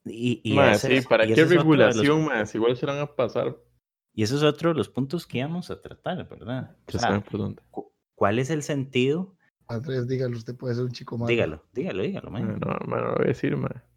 Y, 0.04 0.40
y 0.44 0.54
Mae, 0.54 0.72
ese 0.74 0.88
sí, 0.88 0.94
es- 0.94 1.06
¿para 1.06 1.24
y 1.24 1.28
qué 1.28 1.40
es 1.40 1.46
otro 1.46 1.58
regulación? 1.58 2.46
Si 2.46 2.58
igual 2.58 2.76
se 2.76 2.86
van 2.86 2.98
a 2.98 3.06
pasar. 3.14 3.56
Y 4.14 4.22
eso 4.22 4.36
es 4.36 4.42
otro 4.42 4.70
de 4.70 4.74
los 4.76 4.88
puntos 4.88 5.26
que 5.26 5.38
íbamos 5.38 5.70
a 5.70 5.80
tratar, 5.80 6.28
¿verdad? 6.28 6.76
O 6.86 6.92
Ya 6.92 6.98
sea, 6.98 7.08
saben 7.08 7.22
por 7.22 7.38
dónde. 7.40 7.62
cu- 7.70 7.92
¿Cuál 8.14 8.38
es 8.38 8.50
el 8.50 8.62
sentido? 8.62 9.36
Andrés, 9.68 10.06
dígalo, 10.06 10.36
usted 10.36 10.54
puede 10.54 10.74
ser 10.74 10.84
un 10.84 10.92
chico 10.92 11.16
malo. 11.16 11.28
Dígalo, 11.28 11.64
dígalo, 11.72 12.02
dígalo. 12.02 12.30
Mae, 12.30 12.42
No, 12.42 12.58
mae, 12.86 13.00
no 13.00 13.06
lo 13.08 13.14
voy 13.14 13.24
a 13.24 13.28
decir. 13.28 13.56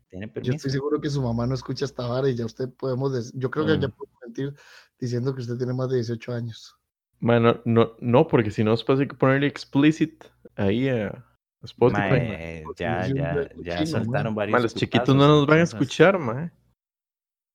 Tiene 0.10 0.32
Yo 0.42 0.54
estoy 0.54 0.72
seguro 0.72 1.02
que 1.02 1.10
su 1.10 1.22
mamá 1.22 1.46
no 1.48 1.54
escucha 1.56 1.84
esta 1.84 2.08
vara 2.08 2.30
y 2.30 2.36
ya 2.36 2.46
usted 2.46 2.70
podemos 2.70 3.14
decir, 3.14 3.34
yo 3.36 3.52
creo 3.52 3.66
que 3.66 3.74
ya 3.80 3.88
Mm. 3.90 3.92
podemos 3.92 4.20
mentir 4.26 4.54
diciendo 5.00 5.36
que 5.36 5.42
usted 5.42 5.58
tiene 5.58 5.74
más 5.74 5.90
de 5.90 5.96
18 5.98 6.32
años. 6.34 6.78
Mae, 7.20 7.40
no, 7.42 7.62
no, 7.66 7.96
no, 8.00 8.28
porque 8.28 8.52
si 8.52 8.64
no, 8.64 8.72
después 8.72 9.00
hay 9.00 9.08
que 9.08 9.16
ponerle 9.16 9.48
explicit 9.48 10.24
ahí 10.56 10.88
a 10.88 11.26
Spotify. 11.66 12.00
mae. 12.02 12.20
Mae, 12.20 12.64
ya, 12.78 13.08
ya, 13.08 13.50
ya 13.64 13.78
cochino, 13.78 13.86
soltaron 14.00 14.34
Mae, 14.34 14.52
varios. 14.52 14.64
los 14.64 14.76
chiquitos 14.76 15.16
no 15.16 15.28
nos 15.28 15.46
van 15.48 15.60
a 15.60 15.64
escuchar, 15.64 16.18
mae. 16.20 16.52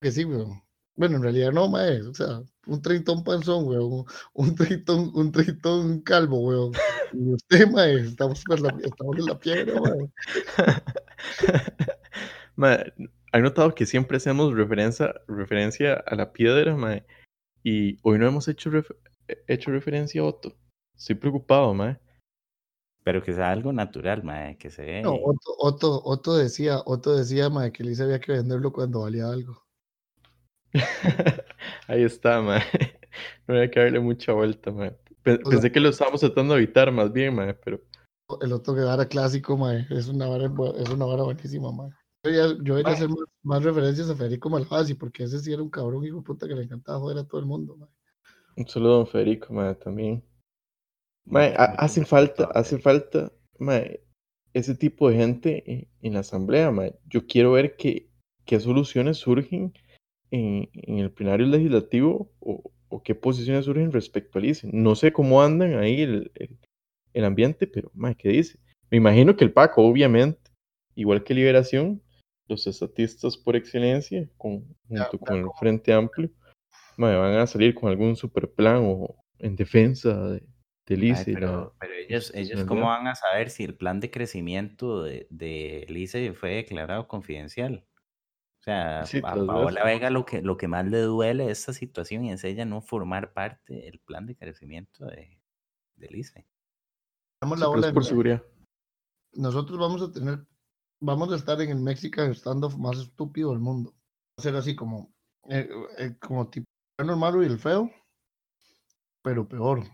Que 0.02 0.11
sí, 0.12 0.24
weón. 0.24 0.62
Bueno, 0.96 1.16
en 1.16 1.22
realidad 1.22 1.52
no, 1.52 1.68
mae. 1.68 2.02
O 2.02 2.12
sea, 2.14 2.42
un 2.66 2.82
treintón 2.82 3.24
panzón, 3.24 3.66
weón. 3.66 4.04
Un, 4.34 4.54
treintón, 4.54 5.11
un 5.14 5.32
treintón 5.32 6.00
calvo, 6.02 6.40
weón. 6.40 6.72
Y 7.12 7.32
usted, 7.34 7.68
mae, 7.70 8.00
estamos, 8.00 8.42
por 8.44 8.61
la, 8.61 8.68
estamos 8.82 9.16
en 9.18 9.24
la 9.26 9.38
piedra, 9.38 9.80
weón. 9.80 10.12
Mae, 12.56 12.92
¿Han 13.32 13.42
notado 13.42 13.74
que 13.74 13.86
siempre 13.86 14.16
hacemos 14.16 14.52
referencia, 14.54 15.14
referencia 15.28 15.94
a 16.06 16.14
la 16.16 16.32
piedra, 16.32 16.74
mae? 16.76 17.04
Y 17.62 17.98
hoy 18.02 18.18
no 18.18 18.26
hemos 18.26 18.48
hecho, 18.48 18.70
ref- 18.70 18.96
hecho 19.46 19.70
referencia 19.70 20.20
a 20.20 20.24
Otto. 20.24 20.56
Estoy 20.98 21.14
preocupado, 21.14 21.72
mae. 21.72 21.98
Pero 23.03 23.22
que 23.22 23.32
sea 23.32 23.51
algo 23.51 23.72
natural, 23.72 24.22
mae, 24.22 24.59
que 24.59 24.70
se 24.70 24.82
ve. 24.84 25.03
No, 25.03 25.14
Otto, 25.14 25.55
Otto, 25.59 26.03
Otto 26.05 26.36
decía, 26.36 26.80
Otto 26.84 27.16
decía, 27.16 27.48
mae, 27.48 27.72
que 27.72 27.82
Lisa 27.82 28.05
había 28.05 28.20
que 28.20 28.32
venderlo 28.32 28.72
cuando 28.72 29.01
valía 29.01 29.28
algo. 29.28 29.62
Ahí 31.88 32.03
está, 32.05 32.40
mae. 32.40 32.62
No 33.48 33.57
había 33.57 33.70
que 33.70 33.80
darle 33.80 33.98
mucha 33.98 34.32
vuelta, 34.32 34.70
mae. 34.70 34.92
Pe- 35.22 35.32
O 35.34 35.36
sea- 35.36 35.51
Pensé 35.51 35.72
que 35.72 35.80
lo 35.80 35.88
estábamos 35.88 36.20
tratando 36.20 36.55
de 36.55 36.62
evitar 36.62 36.92
más 36.92 37.12
bien, 37.12 37.34
mae, 37.34 37.55
pero 37.55 37.80
El 38.40 38.53
Otto 38.53 38.72
Guevara 38.74 39.07
clásico, 39.07 39.57
mae, 39.57 39.86
es 39.90 40.07
una 40.09 40.28
vara, 40.28 40.48
es 40.78 40.88
una 40.90 41.05
vara 41.07 41.24
buenísima, 41.24 41.72
mae. 41.72 41.90
Yo 42.22 42.30
debería, 42.30 42.57
yo 42.62 42.74
debería 42.76 42.92
hacer 42.92 43.09
más, 43.09 43.18
más 43.42 43.64
referencias 43.64 44.09
a 44.11 44.14
Federico 44.14 44.48
Malvasi, 44.51 44.94
porque 44.94 45.24
ese 45.24 45.40
sí 45.40 45.53
era 45.53 45.62
un 45.62 45.70
cabrón 45.70 46.05
hijo 46.05 46.22
puta 46.22 46.46
que 46.46 46.55
le 46.55 46.62
encantaba 46.62 47.01
joder 47.01 47.18
a 47.18 47.24
todo 47.24 47.40
el 47.40 47.46
mundo, 47.46 47.76
mae. 47.76 47.88
un 48.57 48.68
saludo 48.68 48.92
a 48.94 48.96
don 48.98 49.07
Federico, 49.09 49.53
mae, 49.53 49.74
también. 49.74 50.22
Mae, 51.31 51.55
hace 51.57 52.05
falta, 52.05 52.45
hace 52.55 52.78
falta, 52.78 53.33
mae, 53.59 54.01
ese 54.53 54.74
tipo 54.74 55.09
de 55.09 55.16
gente 55.16 55.62
en, 55.66 55.89
en 56.03 56.14
la 56.14 56.20
asamblea, 56.20 56.70
mae. 56.70 56.95
Yo 57.09 57.26
quiero 57.26 57.53
ver 57.53 57.76
qué, 57.76 58.09
qué 58.45 58.59
soluciones 58.61 59.18
surgen 59.18 59.72
en, 60.31 60.68
en 60.74 60.99
el 60.99 61.11
plenario 61.12 61.47
legislativo 61.47 62.33
o, 62.41 62.62
o 62.89 63.03
qué 63.03 63.14
posiciones 63.14 63.64
surgen 63.66 63.93
respecto 63.93 64.39
al 64.39 64.47
ICE. 64.47 64.68
No 64.72 64.95
sé 64.97 65.12
cómo 65.12 65.43
andan 65.43 65.74
ahí 65.78 66.03
el, 66.03 66.31
el- 66.35 66.59
el 67.12 67.24
ambiente, 67.24 67.66
pero, 67.66 67.91
mae, 67.95 68.14
¿qué 68.14 68.28
dice? 68.28 68.59
Me 68.91 68.97
imagino 68.99 69.37
que 69.37 69.45
el 69.45 69.53
Paco, 69.53 69.83
obviamente, 69.85 70.39
igual 70.95 71.24
que 71.24 71.35
Liberación, 71.35 72.01
los 72.49 72.66
estatistas 72.68 73.37
por 73.37 73.57
excelencia, 73.57 74.28
con, 74.37 74.64
junto 74.89 75.18
con 75.18 75.39
el 75.39 75.47
Frente 75.59 75.93
Amplio, 75.93 76.31
mae, 76.97 77.16
van 77.16 77.35
a 77.35 77.47
salir 77.49 77.74
con 77.74 77.91
algún 77.91 78.14
super 78.16 78.49
plan 78.53 78.83
o 78.85 79.16
en 79.41 79.57
defensa 79.57 80.31
de, 80.31 80.43
pero, 81.24 81.74
pero 81.78 81.95
ellos, 81.95 82.32
ellos 82.34 82.64
cómo 82.64 82.86
van 82.86 83.07
a 83.07 83.14
saber 83.14 83.51
si 83.51 83.64
el 83.64 83.76
plan 83.76 84.01
de 84.01 84.11
crecimiento 84.11 85.03
de, 85.05 85.26
de 85.30 85.84
el 85.84 85.97
ICE 85.97 86.32
fue 86.32 86.51
declarado 86.57 87.07
confidencial. 87.07 87.86
O 88.61 88.62
sea, 88.62 89.07
Sí, 89.07 89.20
a. 89.20 89.47
Paola 89.47 89.84
Vega 89.84 90.11
lo 90.11 90.26
que, 90.26 90.43
lo 90.43 90.57
que 90.57 90.68
más 90.68 90.86
le 90.86 90.99
duele 91.01 91.47
de 91.47 91.53
esta 91.53 91.72
situación 91.72 92.24
es 92.26 92.45
ella 92.45 92.64
no 92.64 92.82
formar 92.82 93.32
parte 93.32 93.74
del 93.74 94.01
plan 94.01 94.26
de 94.26 94.36
crecimiento 94.36 95.07
de, 95.07 95.41
del 95.97 96.16
ICE. 96.16 96.47
Damos 97.41 97.59
Sí, 97.59 97.62
la 97.62 97.68
bola 97.68 97.86
de 97.86 97.93
por 97.93 98.05
seguridad. 98.05 98.45
nosotros 99.32 99.78
vamos 99.78 100.03
a 100.03 100.12
tener, 100.12 100.45
vamos 101.01 101.32
a 101.32 101.36
estar 101.36 101.61
en 101.61 101.70
el 101.70 101.80
Mexican 101.80 102.34
standoff 102.34 102.76
más 102.76 102.99
estúpido 102.99 103.51
del 103.51 103.61
mundo. 103.61 103.93
Va 103.93 104.34
a 104.38 104.43
ser 104.43 104.57
así 104.57 104.74
como, 104.76 105.14
eh, 105.49 105.68
eh, 105.99 106.16
como 106.20 106.51
tipo 106.51 106.66
el 106.99 107.07
normal 107.07 107.43
y 107.43 107.47
el 107.47 107.59
feo, 107.59 107.91
pero 109.22 109.49
peor, 109.49 109.84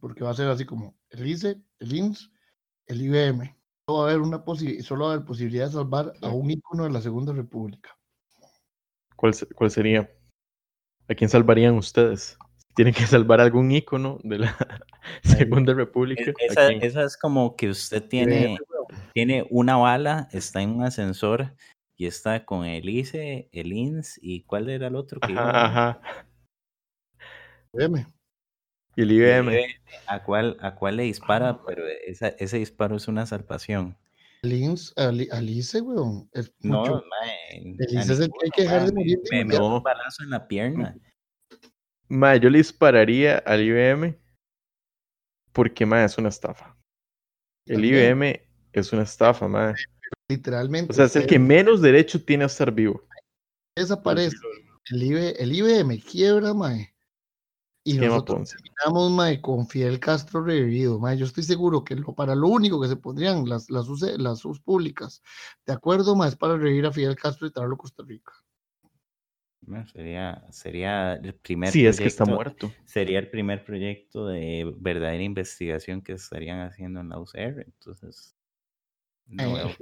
porque 0.00 0.24
va 0.24 0.30
a 0.30 0.34
ser 0.34 0.48
así 0.48 0.64
como 0.64 0.96
el 1.10 1.26
ICE, 1.26 1.60
el 1.78 1.92
INS, 1.94 2.30
el 2.86 3.02
IBM. 3.02 3.56
Solo 3.86 3.98
va 3.98 4.04
a 4.08 4.10
haber 4.10 4.20
una 4.22 4.44
posi- 4.44 4.82
solo 4.82 5.04
va 5.04 5.10
a 5.10 5.14
haber 5.14 5.26
posibilidad 5.26 5.66
de 5.66 5.72
salvar 5.72 6.12
a 6.22 6.28
un 6.28 6.50
ícono 6.50 6.84
de 6.84 6.90
la 6.90 7.00
Segunda 7.00 7.32
República. 7.32 7.96
¿Cuál, 9.16 9.34
se- 9.34 9.46
cuál 9.46 9.70
sería? 9.70 10.10
¿A 11.08 11.14
quién 11.14 11.30
salvarían 11.30 11.74
ustedes? 11.76 12.36
Tienen 12.74 12.92
que 12.92 13.06
salvar 13.06 13.40
algún 13.40 13.70
ícono 13.70 14.18
de 14.22 14.40
la 14.40 14.56
Segunda 15.22 15.72
República. 15.72 16.20
Es- 16.48 16.56
¿a 16.58 16.70
Esa, 16.80 17.04
es 17.04 17.16
como 17.16 17.56
que 17.56 17.70
usted 17.70 18.06
tiene, 18.08 18.58
tiene 19.14 19.46
una 19.50 19.76
bala, 19.76 20.28
está 20.32 20.60
en 20.60 20.70
un 20.70 20.82
ascensor 20.82 21.54
y 21.96 22.06
está 22.06 22.44
con 22.44 22.64
el 22.66 22.88
ICE, 22.88 23.48
el 23.52 23.72
INS 23.72 24.18
y 24.20 24.42
¿cuál 24.42 24.68
era 24.68 24.88
el 24.88 24.96
otro 24.96 25.20
que 25.20 25.32
iba? 25.32 25.48
Ajá, 25.48 25.90
ajá. 25.90 26.26
IBM. 27.72 28.06
Y 28.96 29.02
el 29.02 29.12
IBM. 29.12 29.66
¿A 30.06 30.22
cuál, 30.24 30.56
a 30.60 30.74
cuál 30.74 30.96
le 30.96 31.02
dispara? 31.04 31.60
Pero 31.66 31.84
esa- 32.06 32.28
ese 32.38 32.58
disparo 32.58 32.96
es 32.96 33.06
una 33.08 33.26
salvación. 33.26 33.96
El 34.42 34.52
INS, 34.54 34.92
al, 34.96 35.26
al 35.30 35.50
ICE, 35.50 35.80
weón. 35.82 36.28
Es 36.32 36.52
No, 36.60 36.80
mucho- 36.80 37.04
mae, 37.08 37.74
El 37.78 37.96
a 37.98 38.00
ICE 38.02 38.12
es 38.12 38.20
el 38.20 38.28
que 38.28 38.44
hay 38.44 38.50
que 38.50 38.62
dejar 38.62 38.86
de 38.86 38.92
morir 38.92 39.18
Me, 39.30 39.44
me 39.44 39.58
un 39.58 39.82
balazo 39.82 40.22
en 40.22 40.30
la 40.30 40.46
pierna. 40.48 40.96
Mae, 42.08 42.40
yo 42.40 42.48
le 42.50 42.58
dispararía 42.58 43.38
al 43.38 43.62
IBM 43.62 44.18
porque, 45.52 45.84
mae, 45.86 46.04
es 46.04 46.16
una 46.18 46.28
estafa. 46.28 46.76
El 47.66 47.76
También. 47.76 47.94
IBM 47.94 48.42
es 48.72 48.92
una 48.92 49.02
estafa, 49.02 49.48
mae. 49.48 49.74
Literalmente. 50.28 50.92
O 50.92 50.94
sea, 50.94 51.06
es 51.06 51.16
el 51.16 51.26
que 51.26 51.38
menos 51.38 51.82
derecho 51.82 52.22
tiene 52.24 52.44
a 52.44 52.46
estar 52.46 52.70
vivo. 52.72 53.02
desaparece. 53.76 54.36
El, 54.90 55.02
IB 55.02 55.34
el 55.42 55.52
IBM 55.52 55.98
quiebra, 56.00 56.54
mae. 56.54 56.94
Y 57.86 57.94
nosotros 57.94 58.50
terminamos, 58.50 59.12
mae, 59.12 59.40
con 59.40 59.66
Fidel 59.68 60.00
Castro 60.00 60.42
revivido, 60.42 60.98
mae. 60.98 61.16
Yo 61.16 61.24
estoy 61.24 61.44
seguro 61.44 61.84
que 61.84 61.94
lo, 61.94 62.14
para 62.16 62.34
lo 62.34 62.48
único 62.48 62.80
que 62.80 62.88
se 62.88 62.96
pondrían 62.96 63.48
las, 63.48 63.70
las, 63.70 63.88
UC 63.88 64.18
las 64.18 64.44
US 64.44 64.60
públicas, 64.60 65.22
de 65.64 65.72
acuerdo, 65.72 66.16
mae, 66.16 66.30
es 66.30 66.36
para 66.36 66.56
revivir 66.56 66.86
a 66.86 66.92
Fidel 66.92 67.14
Castro 67.14 67.46
y 67.46 67.52
traerlo 67.52 67.76
a 67.76 67.78
Costa 67.78 68.02
Rica. 68.04 68.32
Bueno, 69.60 69.86
sería, 69.88 70.44
sería 70.50 71.14
el 71.14 71.34
primer 71.34 71.70
Sí, 71.72 71.86
es 71.86 71.98
que 71.98 72.06
está 72.08 72.24
proyecto- 72.24 72.34
muerto. 72.34 72.72
Sería 72.86 73.18
el 73.20 73.30
primer 73.30 73.64
proyecto 73.64 74.26
de 74.26 74.72
verdadera 74.78 75.22
investigación 75.22 76.02
que 76.02 76.12
estarían 76.14 76.60
haciendo 76.60 77.00
en 77.00 77.08
la 77.08 77.18
UCR. 77.20 77.62
Entonces, 77.66 78.36
no 79.26 79.42
Eh, 79.44 79.54
veo, 79.54 79.76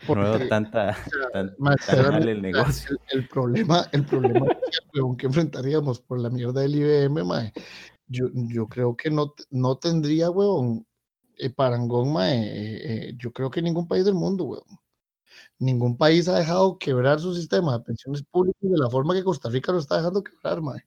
tan- 0.00 0.06
no 0.06 0.06
Porque, 0.06 0.38
veo 0.38 0.48
tanta, 0.48 0.90
o 0.90 1.10
sea, 1.10 1.30
tan- 1.32 1.56
tan 1.86 2.10
mal 2.12 2.28
el 2.28 2.42
negocio. 2.42 2.96
El, 3.08 3.18
el 3.20 3.28
problema, 3.28 3.86
el 3.92 4.04
problema 4.04 4.46
que, 5.18 5.26
enfrentaríamos 5.26 6.00
por 6.00 6.20
la 6.20 6.30
mierda 6.30 6.60
del 6.60 6.74
IBM, 6.76 7.24
mae, 7.24 7.52
yo, 8.06 8.26
yo 8.32 8.66
creo 8.68 8.96
que 8.96 9.10
no, 9.10 9.34
no 9.50 9.76
tendría, 9.78 10.30
weón, 10.30 10.86
eh, 11.38 11.50
parangón, 11.50 12.12
mae, 12.12 12.36
eh, 12.42 13.08
eh, 13.08 13.14
yo 13.16 13.32
creo 13.32 13.50
que 13.50 13.62
ningún 13.62 13.88
país 13.88 14.04
del 14.04 14.14
mundo, 14.14 14.44
weón. 14.44 14.64
Ningún 15.58 15.96
país 15.96 16.28
ha 16.28 16.36
dejado 16.38 16.78
quebrar 16.78 17.20
su 17.20 17.34
sistema 17.34 17.78
de 17.78 17.84
pensiones 17.84 18.22
públicas 18.24 18.60
de 18.70 18.78
la 18.78 18.90
forma 18.90 19.14
que 19.14 19.24
Costa 19.24 19.48
Rica 19.48 19.72
lo 19.72 19.78
está 19.78 19.96
dejando 19.96 20.22
quebrar, 20.22 20.60
mae. 20.60 20.82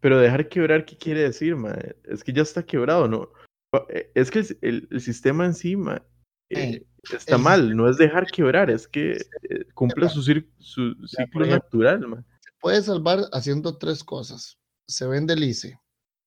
Pero 0.00 0.18
dejar 0.18 0.48
quebrar, 0.48 0.84
¿qué 0.84 0.96
quiere 0.96 1.22
decir, 1.22 1.56
mae? 1.56 1.96
Es 2.04 2.24
que 2.24 2.32
ya 2.32 2.42
está 2.42 2.62
quebrado, 2.64 3.06
¿no? 3.06 3.28
Eh, 3.90 4.10
Es 4.14 4.30
que 4.30 4.40
el, 4.40 4.58
el- 4.62 4.88
el 4.90 5.00
sistema 5.00 5.44
encima 5.44 6.02
Ey, 6.50 6.84
está 7.12 7.38
mal, 7.38 7.76
no 7.76 7.88
es 7.88 7.96
dejar 7.96 8.26
quebrar, 8.26 8.70
es 8.70 8.88
que 8.88 9.12
eh, 9.12 9.64
cumple 9.74 10.08
su, 10.08 10.22
ciclo 10.22 11.46
natural, 11.46 12.06
mae. 12.08 12.24
puede 12.60 12.82
salvar 12.82 13.20
haciendo 13.32 13.78
tres 13.78 14.02
cosas. 14.02 14.58
Se 14.86 15.06
vende 15.06 15.34
el 15.34 15.44
ICE, 15.44 15.78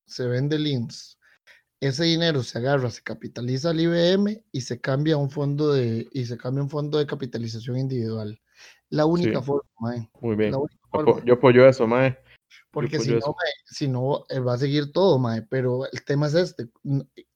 se 0.08 0.28
vende 0.28 0.56
el 0.56 0.68
INS. 0.68 1.20
Ese 1.82 2.06
dinero 2.06 2.42
se 2.44 2.58
agarra, 2.58 2.90
se 2.90 3.04
capitaliza 3.04 3.72
al 3.72 3.82
IBM 3.82 4.42
y 4.54 4.62
se 4.62 4.80
cambia 4.80 5.16
a 5.16 5.18
un 5.18 5.30
fondo 5.30 5.74
de 5.74 6.08
y 6.14 6.26
se 6.26 6.38
cambia 6.38 6.64
un 6.64 6.70
fondo 6.70 6.98
de 6.98 7.06
capitalización 7.06 7.78
individual. 7.78 8.40
La 8.90 9.06
única 9.06 9.40
Sí. 9.40 9.46
forma, 9.46 9.70
mae, 9.80 10.10
Muy 10.22 10.38
bien. 10.38 10.54
forma, 10.90 11.22
Yo 11.26 11.34
apoyo 11.34 11.68
eso, 11.68 11.86
mae. 11.86 12.18
porque 12.72 13.00
si 13.00 13.12
no, 13.12 13.20
mae, 13.20 13.52
si 13.66 13.88
no 13.90 14.24
eh, 14.30 14.40
va 14.40 14.54
a 14.54 14.58
seguir 14.58 14.94
todo, 14.94 15.20
mae, 15.20 15.42
pero 15.42 15.86
el 15.92 16.06
tema 16.06 16.28
es 16.28 16.36
este, 16.36 16.70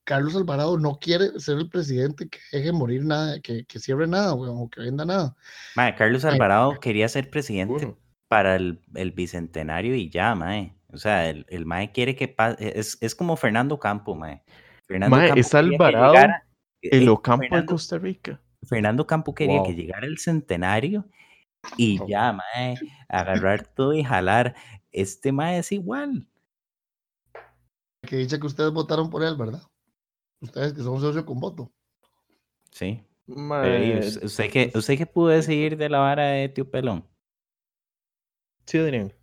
Carlos 0.07 0.37
Alvarado 0.37 0.77
no 0.79 0.99
quiere 0.99 1.37
ser 1.37 1.57
el 1.57 1.69
presidente 1.69 2.29
que 2.29 2.39
deje 2.53 2.71
morir 2.71 3.03
nada, 3.03 3.41
que, 3.41 3.65
que 3.65 3.77
cierre 3.77 4.07
nada, 4.07 4.33
weón, 4.33 4.55
o 4.57 4.69
que 4.69 4.79
venda 4.79 5.03
nada. 5.03 5.35
Mae, 5.75 5.93
Carlos 5.95 6.23
Ay. 6.23 6.31
Alvarado 6.31 6.79
quería 6.79 7.09
ser 7.09 7.29
presidente 7.29 7.93
para 8.29 8.55
el, 8.55 8.79
el 8.95 9.11
bicentenario 9.11 9.95
y 9.95 10.09
ya, 10.09 10.33
mae. 10.33 10.73
O 10.93 10.97
sea, 10.97 11.29
el, 11.29 11.45
el 11.49 11.65
mae 11.65 11.91
quiere 11.91 12.15
que 12.15 12.29
pase. 12.29 12.79
Es, 12.79 12.97
es 13.01 13.13
como 13.15 13.35
Fernando 13.35 13.77
Campo, 13.79 14.15
mae. 14.15 14.41
Fernando 14.87 15.13
Mae, 15.17 15.27
Campo 15.27 15.41
es 15.41 15.53
Alvarado 15.53 16.13
llegara- 16.13 16.47
El 16.81 17.03
eh, 17.03 17.09
Ocampo 17.09 17.53
de 17.57 17.65
Costa 17.65 17.97
Rica. 17.97 18.39
Fernando 18.65 19.05
Campo 19.05 19.35
quería 19.35 19.61
que 19.63 19.75
llegara 19.75 20.07
el 20.07 20.17
centenario 20.19 21.05
y 21.75 21.97
Wow. 21.99 22.07
ya, 22.07 22.31
mae, 22.31 22.77
agarrar 23.09 23.67
todo 23.67 23.93
y 23.93 24.05
jalar. 24.05 24.55
Este 24.93 25.33
mae 25.33 25.57
es 25.59 25.73
igual. 25.73 26.25
Que 28.03 28.15
dice 28.15 28.39
que 28.39 28.47
ustedes 28.47 28.71
votaron 28.71 29.09
por 29.09 29.21
él, 29.21 29.35
¿verdad? 29.35 29.61
Ustedes 30.41 30.73
que 30.73 30.81
son 30.83 30.99
socios 31.01 31.23
con 31.25 31.39
voto. 31.39 31.71
Sí. 32.71 33.03
Pero, 33.25 33.83
¿y 33.83 33.97
us- 33.97 34.19
¿Usted 34.23 34.49
qué, 34.51 34.71
usted 34.75 34.97
qué 34.97 35.05
pudo 35.05 35.29
decidir 35.29 35.77
de 35.77 35.89
la 35.89 35.99
vara 35.99 36.27
de 36.27 36.49
Tío 36.49 36.69
Pelón? 36.69 37.05
sí, 38.65 38.77
Adrián. 38.77 39.13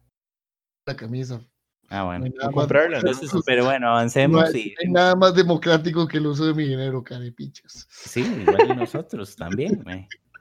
La 0.87 0.97
camisa. 0.97 1.41
Ah, 1.89 2.01
No 2.01 2.07
bueno. 2.07 2.53
comprarla, 2.53 3.01
¿no? 3.01 3.09
Entonces, 3.11 3.43
pero 3.47 3.65
bueno, 3.65 3.87
No 3.87 3.93
avancemos 3.93 4.55
hay, 4.55 4.61
y 4.61 4.69
no 4.71 4.75
hay 4.81 4.91
nada 4.93 5.15
más 5.17 5.35
democrático 5.35 6.07
que 6.09 6.19
el 6.19 6.27
uso 6.27 6.47
de 6.47 6.55
mi 6.55 6.65
dinero, 6.65 7.03
carepichas. 7.05 7.87
sí, 7.91 8.21
igual 8.21 8.67
y 8.67 8.75
nosotros 8.75 9.37
también. 9.37 9.83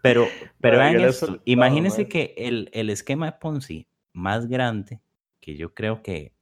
Pero, 0.01 0.27
pero 0.59 0.79
vean 0.79 0.99
esto, 0.99 1.27
soltaba, 1.27 1.41
imagínense 1.45 2.07
que 2.09 2.33
el, 2.37 2.69
el 2.73 2.89
esquema 2.89 3.27
de 3.27 3.31
Ponzi 3.33 3.87
más 4.13 4.47
grande, 4.47 5.01
que 5.39 5.55
yo 5.55 5.73
creo 5.73 6.01
que 6.01 6.33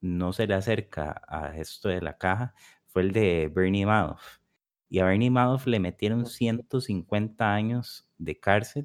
no 0.00 0.32
se 0.32 0.46
le 0.46 0.54
acerca 0.54 1.22
a 1.26 1.56
esto 1.56 1.88
de 1.88 2.00
la 2.02 2.16
caja, 2.18 2.54
fue 2.96 3.02
el 3.02 3.12
de 3.12 3.52
Bernie 3.54 3.84
Madoff. 3.84 4.38
Y 4.88 5.00
a 5.00 5.04
Bernie 5.04 5.28
Madoff 5.30 5.66
le 5.66 5.78
metieron 5.78 6.24
150 6.24 7.52
años 7.52 8.08
de 8.16 8.40
cárcel. 8.40 8.84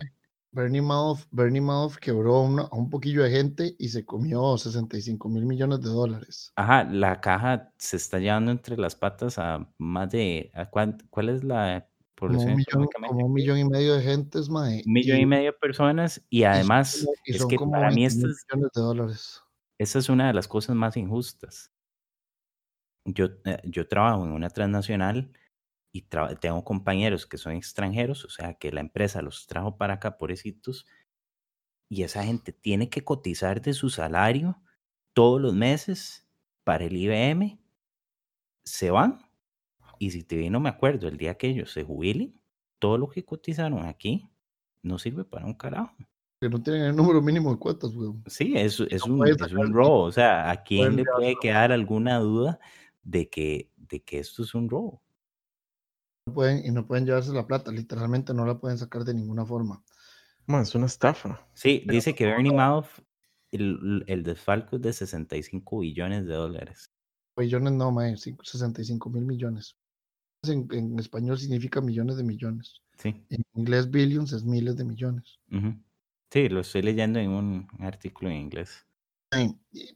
Bernie 0.51 0.81
Madoff, 0.81 1.27
Bernie 1.31 1.61
Madoff 1.61 1.95
quebró 1.97 2.35
a 2.35 2.41
una- 2.43 2.63
a 2.63 2.75
un 2.75 2.89
poquillo 2.89 3.23
de 3.23 3.31
gente 3.31 3.73
y 3.79 3.87
se 3.87 4.03
comió 4.03 4.57
65 4.57 5.29
mil 5.29 5.45
millones 5.45 5.79
de 5.81 5.87
dólares. 5.87 6.51
Ajá, 6.57 6.83
la 6.83 7.21
caja 7.21 7.71
se 7.77 7.95
está 7.95 8.19
llevando 8.19 8.51
entre 8.51 8.75
las 8.75 8.97
patas 8.97 9.37
a 9.39 9.65
más 9.77 10.09
de... 10.11 10.51
¿a 10.55 10.69
cuán- 10.69 10.97
¿Cuál 11.09 11.29
es 11.29 11.45
la 11.45 11.87
Como 12.19 12.37
un, 12.37 12.55
millón, 12.55 12.87
como 13.07 13.25
un 13.27 13.31
millón 13.33 13.59
y 13.59 13.63
medio 13.63 13.95
de 13.95 14.01
gentes, 14.03 14.49
mae. 14.49 14.83
un 14.85 14.91
millón 14.91 15.19
y, 15.19 15.21
y- 15.21 15.25
medio 15.25 15.51
de 15.53 15.57
personas 15.57 16.21
y 16.29 16.39
y 16.39 16.41
son 16.41 16.51
además 16.51 17.07
y 17.23 17.31
es 17.31 17.37
son 17.37 17.47
que 17.47 17.55
como 17.55 17.71
para 17.71 17.89
mí 17.91 18.01
20 18.01 18.07
esta 18.07 18.27
mil 18.27 18.31
es, 18.35 18.45
millones 18.51 18.71
de 18.75 18.81
dólares. 18.81 19.41
esta 19.79 19.99
es 19.99 20.09
una 20.09 20.27
de 20.27 20.33
las 20.33 20.49
cosas 20.49 20.75
más 20.75 20.97
injustas. 20.97 21.70
Yo, 23.05 23.25
eh, 23.45 23.61
yo 23.63 23.87
trabajo 23.87 24.25
en 24.25 24.31
una 24.31 24.49
transnacional 24.49 25.31
y 25.93 26.03
tengo 26.39 26.63
compañeros 26.63 27.25
que 27.25 27.37
son 27.37 27.53
extranjeros, 27.53 28.23
o 28.23 28.29
sea 28.29 28.53
que 28.53 28.71
la 28.71 28.81
empresa 28.81 29.21
los 29.21 29.47
trajo 29.47 29.77
para 29.77 29.95
acá, 29.95 30.17
pobrecitos, 30.17 30.85
y 31.89 32.03
esa 32.03 32.23
gente 32.23 32.53
tiene 32.53 32.89
que 32.89 33.03
cotizar 33.03 33.61
de 33.61 33.73
su 33.73 33.89
salario 33.89 34.61
todos 35.13 35.41
los 35.41 35.53
meses 35.53 36.29
para 36.63 36.85
el 36.85 36.95
IBM, 36.95 37.59
se 38.63 38.91
van, 38.91 39.19
y 39.99 40.11
si 40.11 40.23
te 40.23 40.37
vi, 40.37 40.49
no 40.49 40.59
me 40.59 40.69
acuerdo, 40.69 41.07
el 41.07 41.17
día 41.17 41.35
que 41.35 41.47
ellos 41.47 41.71
se 41.71 41.83
jubilen, 41.83 42.39
todo 42.79 42.97
lo 42.97 43.09
que 43.09 43.25
cotizaron 43.25 43.85
aquí 43.85 44.29
no 44.81 44.97
sirve 44.97 45.25
para 45.25 45.45
un 45.45 45.53
carajo. 45.53 45.93
Que 46.39 46.49
no 46.49 46.63
tienen 46.63 46.83
el 46.83 46.95
número 46.95 47.21
mínimo 47.21 47.51
de 47.51 47.59
cuotas, 47.59 47.93
weón. 47.93 48.23
Sí, 48.25 48.53
es, 48.55 48.79
es, 48.79 49.05
no 49.05 49.15
un, 49.15 49.27
es 49.27 49.39
un 49.53 49.73
robo. 49.73 50.03
O 50.03 50.11
sea, 50.11 50.49
¿a 50.49 50.63
quién 50.63 50.95
le 50.95 51.03
puede 51.03 51.35
quedar 51.39 51.71
alguna 51.71 52.17
duda 52.17 52.59
de 53.03 53.29
que, 53.29 53.71
de 53.75 54.01
que 54.01 54.19
esto 54.19 54.43
es 54.43 54.53
un 54.53 54.69
robo? 54.69 55.01
No 56.27 56.33
pueden, 56.33 56.65
y 56.65 56.71
no 56.71 56.85
pueden 56.87 57.05
llevarse 57.05 57.33
la 57.33 57.47
plata, 57.47 57.71
literalmente 57.71 58.33
no 58.33 58.45
la 58.45 58.59
pueden 58.59 58.77
sacar 58.77 59.03
de 59.03 59.13
ninguna 59.13 59.45
forma. 59.45 59.83
Mae, 60.47 60.63
es 60.63 60.75
una 60.75 60.85
estafa. 60.85 61.47
Sí, 61.53 61.83
dice 61.87 62.13
que 62.13 62.25
Bernie 62.25 62.53
Madoff, 62.53 62.99
el, 63.51 64.03
el 64.07 64.23
desfalco 64.23 64.75
es 64.75 64.81
de 64.81 64.93
65 64.93 65.79
billones 65.79 66.25
de 66.25 66.33
dólares. 66.33 66.85
Billones 67.37 67.73
no, 67.73 67.91
mae, 67.91 68.17
cinco- 68.17 68.43
65 68.43 69.09
mil 69.09 69.25
millones. 69.25 69.75
En, 70.43 70.67
en 70.71 70.99
español 70.99 71.37
significa 71.37 71.81
millones 71.81 72.17
de 72.17 72.23
millones. 72.23 72.81
Sí. 72.97 73.15
En 73.29 73.43
inglés, 73.53 73.89
billions 73.89 74.33
es 74.33 74.43
miles 74.43 74.75
de 74.77 74.83
millones. 74.83 75.39
Sí, 76.31 76.49
lo 76.49 76.61
estoy 76.61 76.81
leyendo 76.81 77.19
en 77.19 77.29
un 77.29 77.67
artículo 77.79 78.29
en 78.29 78.37
inglés. 78.37 78.85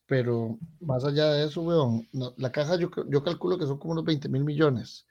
Pero 0.05 0.57
más 0.79 1.03
allá 1.03 1.31
de 1.31 1.45
eso, 1.45 1.61
weón, 1.61 2.07
no, 2.13 2.33
la 2.38 2.51
caja 2.51 2.77
yo, 2.77 2.89
yo 3.09 3.23
calculo 3.23 3.57
que 3.57 3.65
son 3.65 3.77
como 3.77 3.91
unos 3.93 4.05
20 4.05 4.29
mil 4.29 4.43
millones. 4.43 5.05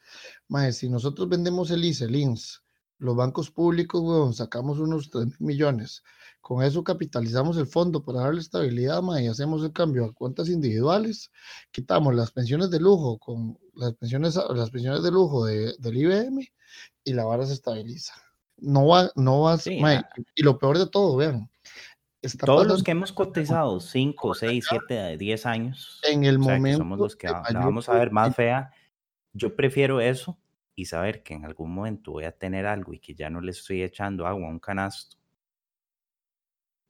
Mae, 0.48 0.72
si 0.72 0.88
nosotros 0.88 1.28
vendemos 1.28 1.70
el 1.70 1.84
ICE, 1.84 2.06
el 2.06 2.16
INS, 2.16 2.62
los 2.98 3.16
bancos 3.16 3.50
públicos, 3.50 4.00
weón, 4.00 4.32
sacamos 4.32 4.78
unos 4.78 5.10
3 5.10 5.26
mil 5.26 5.36
millones. 5.40 6.02
Con 6.40 6.62
eso 6.62 6.82
capitalizamos 6.84 7.56
el 7.58 7.66
fondo 7.66 8.02
para 8.02 8.20
darle 8.20 8.40
estabilidad, 8.40 9.02
mae, 9.02 9.24
y 9.24 9.28
hacemos 9.28 9.62
el 9.62 9.72
cambio 9.72 10.04
a 10.06 10.12
cuentas 10.12 10.48
individuales. 10.48 11.30
Quitamos 11.70 12.14
las 12.14 12.30
pensiones 12.30 12.70
de 12.70 12.80
lujo 12.80 13.18
con 13.18 13.58
las 13.74 13.94
pensiones, 13.94 14.38
las 14.54 14.70
pensiones 14.70 15.02
de 15.02 15.10
lujo 15.10 15.44
de- 15.44 15.74
del 15.78 15.96
IBM 15.98 16.46
y 17.04 17.12
la 17.12 17.24
vara 17.24 17.44
se 17.46 17.52
estabiliza. 17.54 18.14
No 18.56 18.86
va, 18.86 19.10
no 19.16 19.40
va, 19.42 19.58
Sí, 19.58 19.80
mae, 19.80 20.02
y 20.34 20.42
lo 20.42 20.58
peor 20.58 20.78
de 20.78 20.86
todo, 20.86 21.16
vean. 21.16 21.50
Está 22.24 22.46
Todos 22.46 22.66
los 22.66 22.82
que 22.82 22.92
hemos 22.92 23.12
cotizado 23.12 23.80
5, 23.80 24.34
6, 24.34 24.66
7, 24.68 25.18
10 25.18 25.44
años, 25.44 26.00
en 26.04 26.24
el 26.24 26.38
o 26.38 26.42
sea, 26.42 26.54
que 26.54 26.58
momento 26.58 26.78
somos 26.78 26.98
los 26.98 27.16
que 27.16 27.26
la 27.28 27.42
vamos 27.52 27.88
a 27.90 27.94
ver 27.94 28.10
más 28.10 28.34
fea, 28.34 28.72
yo 29.34 29.54
prefiero 29.54 30.00
eso 30.00 30.38
y 30.74 30.86
saber 30.86 31.22
que 31.22 31.34
en 31.34 31.44
algún 31.44 31.74
momento 31.74 32.12
voy 32.12 32.24
a 32.24 32.32
tener 32.32 32.64
algo 32.66 32.94
y 32.94 32.98
que 32.98 33.14
ya 33.14 33.28
no 33.28 33.40
le 33.42 33.50
estoy 33.50 33.82
echando 33.82 34.26
agua 34.26 34.46
a 34.48 34.50
un 34.50 34.58
canasto 34.58 35.16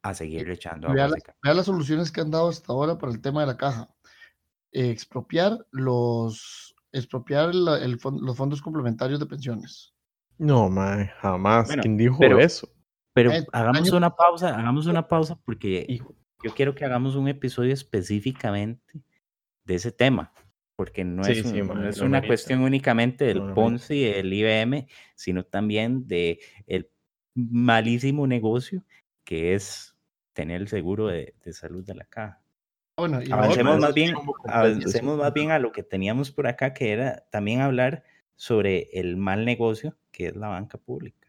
a 0.03 0.14
seguirle 0.14 0.55
echando 0.55 0.93
Vea, 0.93 1.07
agua 1.07 1.16
la- 1.26 1.35
vea 1.43 1.55
las 1.55 1.66
soluciones 1.66 2.12
que 2.12 2.20
han 2.20 2.30
dado 2.30 2.49
hasta 2.49 2.72
ahora 2.72 2.97
para 2.99 3.11
el 3.12 3.20
tema 3.20 3.41
de 3.41 3.47
la 3.49 3.57
caja. 3.57 3.89
Eh, 4.72 4.91
expropiar 4.91 5.66
los 5.70 6.76
expropiar 6.93 7.53
la- 7.55 7.78
el 7.78 7.99
fon- 7.99 8.20
los 8.20 8.37
fondos 8.37 8.62
complementarios 8.62 9.18
de 9.18 9.26
pensiones. 9.26 9.93
No, 10.39 10.68
mae, 10.70 11.09
jamás. 11.20 11.66
Bueno, 11.66 11.82
¿Quién 11.82 11.97
dijo 11.97 12.18
pero- 12.20 12.39
eso? 12.39 12.68
Pero 13.15 13.31
hagamos 13.53 13.89
año 13.89 13.97
una 13.97 14.15
pausa, 14.17 14.59
hagamos 14.59 14.87
una 14.87 15.07
pausa 15.09 15.39
porque 15.45 15.87
Hijo. 15.89 16.15
yo 16.43 16.53
quiero 16.53 16.75
que 16.75 16.85
hagamos 16.85 17.15
un 17.15 17.29
episodio 17.29 17.73
específicamente 17.73 19.01
de 19.65 19.75
ese 19.77 19.93
tema, 19.93 20.33
porque 20.77 21.05
no 21.05 21.25
Sí, 21.25 21.33
es, 21.33 21.45
un- 21.45 21.51
sí, 21.53 21.59
no 21.62 21.75
mae, 21.75 21.89
es 21.89 21.99
lo 21.99 22.07
una 22.07 22.27
cuestión 22.27 22.61
únicamente 22.62 23.25
del. 23.25 23.55
Ponzi 23.55 23.95
y 23.95 24.12
del 24.12 24.33
IBM, 24.33 24.89
sino 25.15 25.45
también 25.45 26.07
de 26.09 26.41
el 26.67 26.91
malísimo 27.35 28.27
negocio 28.27 28.85
que 29.25 29.55
es 29.55 29.97
tener 30.35 30.61
el 30.61 30.69
seguro 30.69 31.07
de, 31.07 31.35
de 31.43 31.53
salud 31.53 31.85
de 31.85 31.95
la 31.95 32.05
caja. 32.05 32.43
Bueno, 32.99 33.23
y 33.23 33.33
Avancemos 33.33 33.81
más 33.81 33.95
bien, 33.95 34.15
avancemos 34.49 35.19
más 35.19 35.33
bien 35.33 35.51
a 35.51 35.59
lo 35.59 35.73
que 35.73 35.83
teníamos 35.83 36.31
por 36.31 36.47
acá, 36.47 36.75
que 36.75 36.93
era 36.93 37.25
también 37.31 37.61
hablar 37.61 38.05
sobre 38.37 38.89
el 38.93 39.17
mal 39.17 39.45
negocio 39.45 39.97
que 40.11 40.27
es 40.27 40.37
la 40.37 40.49
banca 40.49 40.79
pública. 40.79 41.24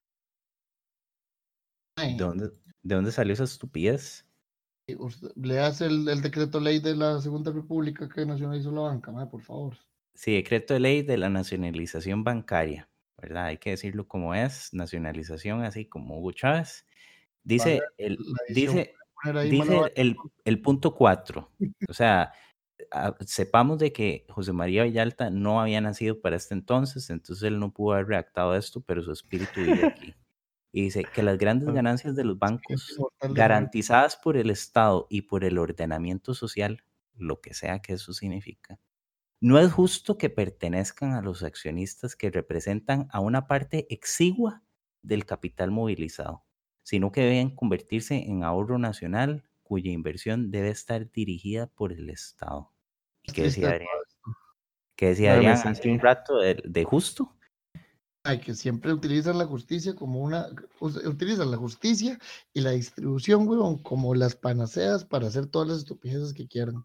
¿De 1.97 2.15
dónde, 2.17 2.51
de 2.83 2.95
dónde 2.95 3.11
salió 3.11 3.33
esa 3.33 3.45
estupidez? 3.45 4.25
leas 5.35 5.81
el, 5.81 6.07
el 6.09 6.21
decreto 6.21 6.59
ley 6.59 6.79
de 6.79 6.95
la 6.95 7.19
Segunda 7.21 7.51
República 7.51 8.07
que 8.07 8.25
nacionalizó 8.25 8.71
la 8.71 8.81
banca, 8.81 9.11
mae, 9.11 9.25
por 9.27 9.41
favor. 9.41 9.77
Sí, 10.13 10.35
decreto 10.35 10.73
de 10.73 10.79
ley 10.79 11.01
de 11.01 11.17
la 11.17 11.29
nacionalización 11.29 12.23
bancaria, 12.23 12.89
¿verdad? 13.19 13.45
Hay 13.45 13.57
que 13.57 13.71
decirlo 13.71 14.07
como 14.07 14.35
es, 14.35 14.73
nacionalización 14.73 15.63
así 15.63 15.85
como 15.85 16.19
Hugo 16.19 16.33
Chávez. 16.33 16.85
Dice, 17.43 17.81
el, 17.97 18.17
dice, 18.49 18.93
dice 19.49 19.81
el, 19.95 20.15
el 20.43 20.61
punto 20.61 20.93
4. 20.93 21.49
O 21.89 21.93
sea, 21.93 22.31
a- 22.91 23.15
sepamos 23.25 23.79
de 23.79 23.91
que 23.91 24.25
José 24.29 24.53
María 24.53 24.83
Villalta 24.83 25.29
no 25.29 25.61
había 25.61 25.81
nacido 25.81 26.21
para 26.21 26.35
este 26.35 26.53
entonces, 26.53 27.09
entonces 27.09 27.43
él 27.43 27.59
no 27.59 27.71
pudo 27.71 27.93
haber 27.93 28.07
redactado 28.07 28.55
esto, 28.55 28.81
pero 28.81 29.01
su 29.01 29.11
espíritu 29.11 29.61
vive 29.61 29.85
aquí. 29.95 30.13
Y 30.77 30.81
dice 30.81 31.05
que 31.05 31.23
las 31.23 31.37
grandes 31.37 31.73
ganancias 31.73 32.17
de 32.17 32.25
los 32.25 32.37
bancos 32.37 32.97
garantizadas 33.29 34.17
por 34.17 34.35
el 34.35 34.49
Estado 34.49 35.07
y 35.09 35.21
por 35.21 35.45
el 35.45 35.57
ordenamiento 35.57 36.33
social, 36.33 36.83
lo 37.15 37.39
que 37.39 37.53
sea 37.53 37.79
que 37.79 37.93
eso 37.93 38.11
significa, 38.11 38.77
no 39.39 39.57
es 39.57 39.71
justo 39.71 40.17
que 40.17 40.29
pertenezcan 40.29 41.13
a 41.13 41.21
los 41.21 41.43
accionistas 41.43 42.17
que 42.17 42.29
representan 42.29 43.07
a 43.13 43.21
una 43.21 43.47
parte 43.47 43.87
exigua 43.89 44.63
del 45.01 45.25
capital 45.25 45.71
movilizado, 45.71 46.43
sino 46.83 47.13
que 47.13 47.21
deben 47.21 47.55
convertirse 47.55 48.25
en 48.27 48.43
ahorro 48.43 48.77
nacional 48.77 49.45
cuya 49.63 49.91
inversión 49.91 50.51
debe 50.51 50.71
estar 50.71 51.09
dirigida 51.09 51.67
por 51.67 51.93
el 51.93 52.09
Estado. 52.09 52.73
¿Y 53.23 53.31
qué 53.31 53.43
decía 53.43 53.69
de 53.69 53.73
Adrián? 53.75 53.89
¿Qué 54.97 55.05
decía 55.07 55.35
Adrián 55.35 55.53
hace 55.53 55.89
un 55.89 55.99
rato 55.99 56.39
de, 56.39 56.61
de 56.65 56.83
justo? 56.83 57.33
Ay, 58.27 58.39
que 58.39 58.55
siempre 58.55 58.91
utilizan 58.91 59.37
la 59.37 59.45
justicia 59.45 59.93
como 59.93 60.19
una, 60.19 60.47
utilizan 60.79 61.51
la 61.51 61.57
justicia 61.57 62.17
y 62.53 62.61
la 62.61 62.71
distribución, 62.71 63.47
weón, 63.47 63.77
como 63.83 64.15
las 64.15 64.35
panaceas 64.35 65.05
para 65.05 65.27
hacer 65.27 65.45
todas 65.45 65.67
las 65.67 65.77
estupideces 65.77 66.33
que 66.33 66.47
quieran. 66.47 66.83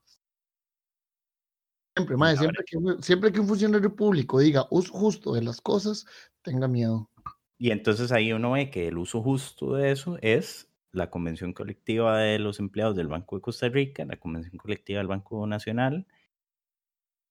Siempre, 1.97 2.19
mae, 2.19 2.37
siempre 2.37 2.63
que, 2.67 3.03
siempre 3.03 3.33
que 3.33 3.41
un 3.41 3.49
funcionario 3.49 3.97
público 3.97 4.39
diga 4.39 4.67
uso 4.71 4.93
justo 4.93 5.33
de 5.33 5.41
las 5.41 5.63
cosas, 5.63 6.05
tenga 6.43 6.69
miedo. 6.69 7.11
Y 7.57 7.71
entonces 7.71 8.13
ahí 8.13 8.35
uno 8.35 8.53
ve 8.53 8.71
que 8.71 8.89
el 8.89 8.99
uso 8.99 9.23
justo 9.23 9.73
de 9.73 9.93
eso 9.93 10.19
es 10.21 10.69
la 10.93 11.09
convención 11.09 11.55
colectiva 11.55 12.19
de 12.19 12.39
los 12.39 12.61
empleados 12.61 12.97
del 12.97 13.09
Banco 13.09 13.37
de 13.37 13.43
Costa 13.43 13.71
Rica, 13.71 14.05
la 14.05 14.21
convención 14.21 14.59
colectiva 14.59 14.99
del 14.99 15.09
Banco 15.09 15.47
Nacional, 15.47 16.07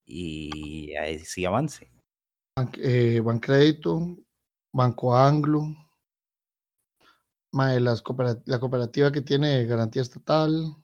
y 0.04 0.96
ahí 0.96 1.20
sí 1.20 1.44
avance. 1.44 1.99
Eh, 2.78 3.20
Bancrédito, 3.20 4.16
Banco 4.72 5.14
Anglo, 5.16 5.62
mae, 7.52 7.80
las 7.80 8.02
coopera- 8.02 8.40
la 8.46 8.58
cooperativa 8.60 9.12
que 9.12 9.22
tiene 9.22 9.64
garantía 9.66 10.02
estatal, 10.02 10.74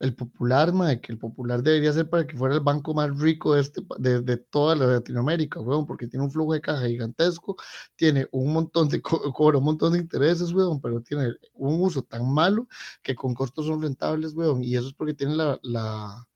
el 0.00 0.14
Popular, 0.14 0.72
mae, 0.72 1.00
que 1.00 1.12
el 1.12 1.18
Popular 1.18 1.62
debería 1.62 1.92
ser 1.92 2.08
para 2.10 2.26
que 2.26 2.36
fuera 2.36 2.54
el 2.54 2.60
banco 2.60 2.94
más 2.94 3.16
rico 3.18 3.54
de, 3.54 3.62
este, 3.62 3.82
de, 3.98 4.20
de 4.22 4.36
toda 4.38 4.74
la 4.76 4.86
Latinoamérica, 4.86 5.60
weón, 5.60 5.86
porque 5.86 6.06
tiene 6.08 6.24
un 6.24 6.30
flujo 6.32 6.52
de 6.52 6.60
caja 6.60 6.86
gigantesco, 6.86 7.56
tiene 7.96 8.26
un 8.32 8.52
montón 8.52 8.88
de, 8.88 9.00
co- 9.02 9.20
cobra 9.34 9.58
un 9.58 9.64
montón 9.64 9.92
de 9.94 10.00
intereses, 10.00 10.52
weón, 10.52 10.80
pero 10.80 11.00
tiene 11.02 11.34
un 11.54 11.80
uso 11.82 12.02
tan 12.02 12.30
malo 12.32 12.66
que 13.02 13.14
con 13.14 13.34
costos 13.34 13.66
son 13.66 13.82
rentables, 13.82 14.34
weón, 14.34 14.62
y 14.64 14.76
eso 14.76 14.88
es 14.88 14.94
porque 14.94 15.14
tiene 15.14 15.36
la, 15.36 15.58
la, 15.62 16.26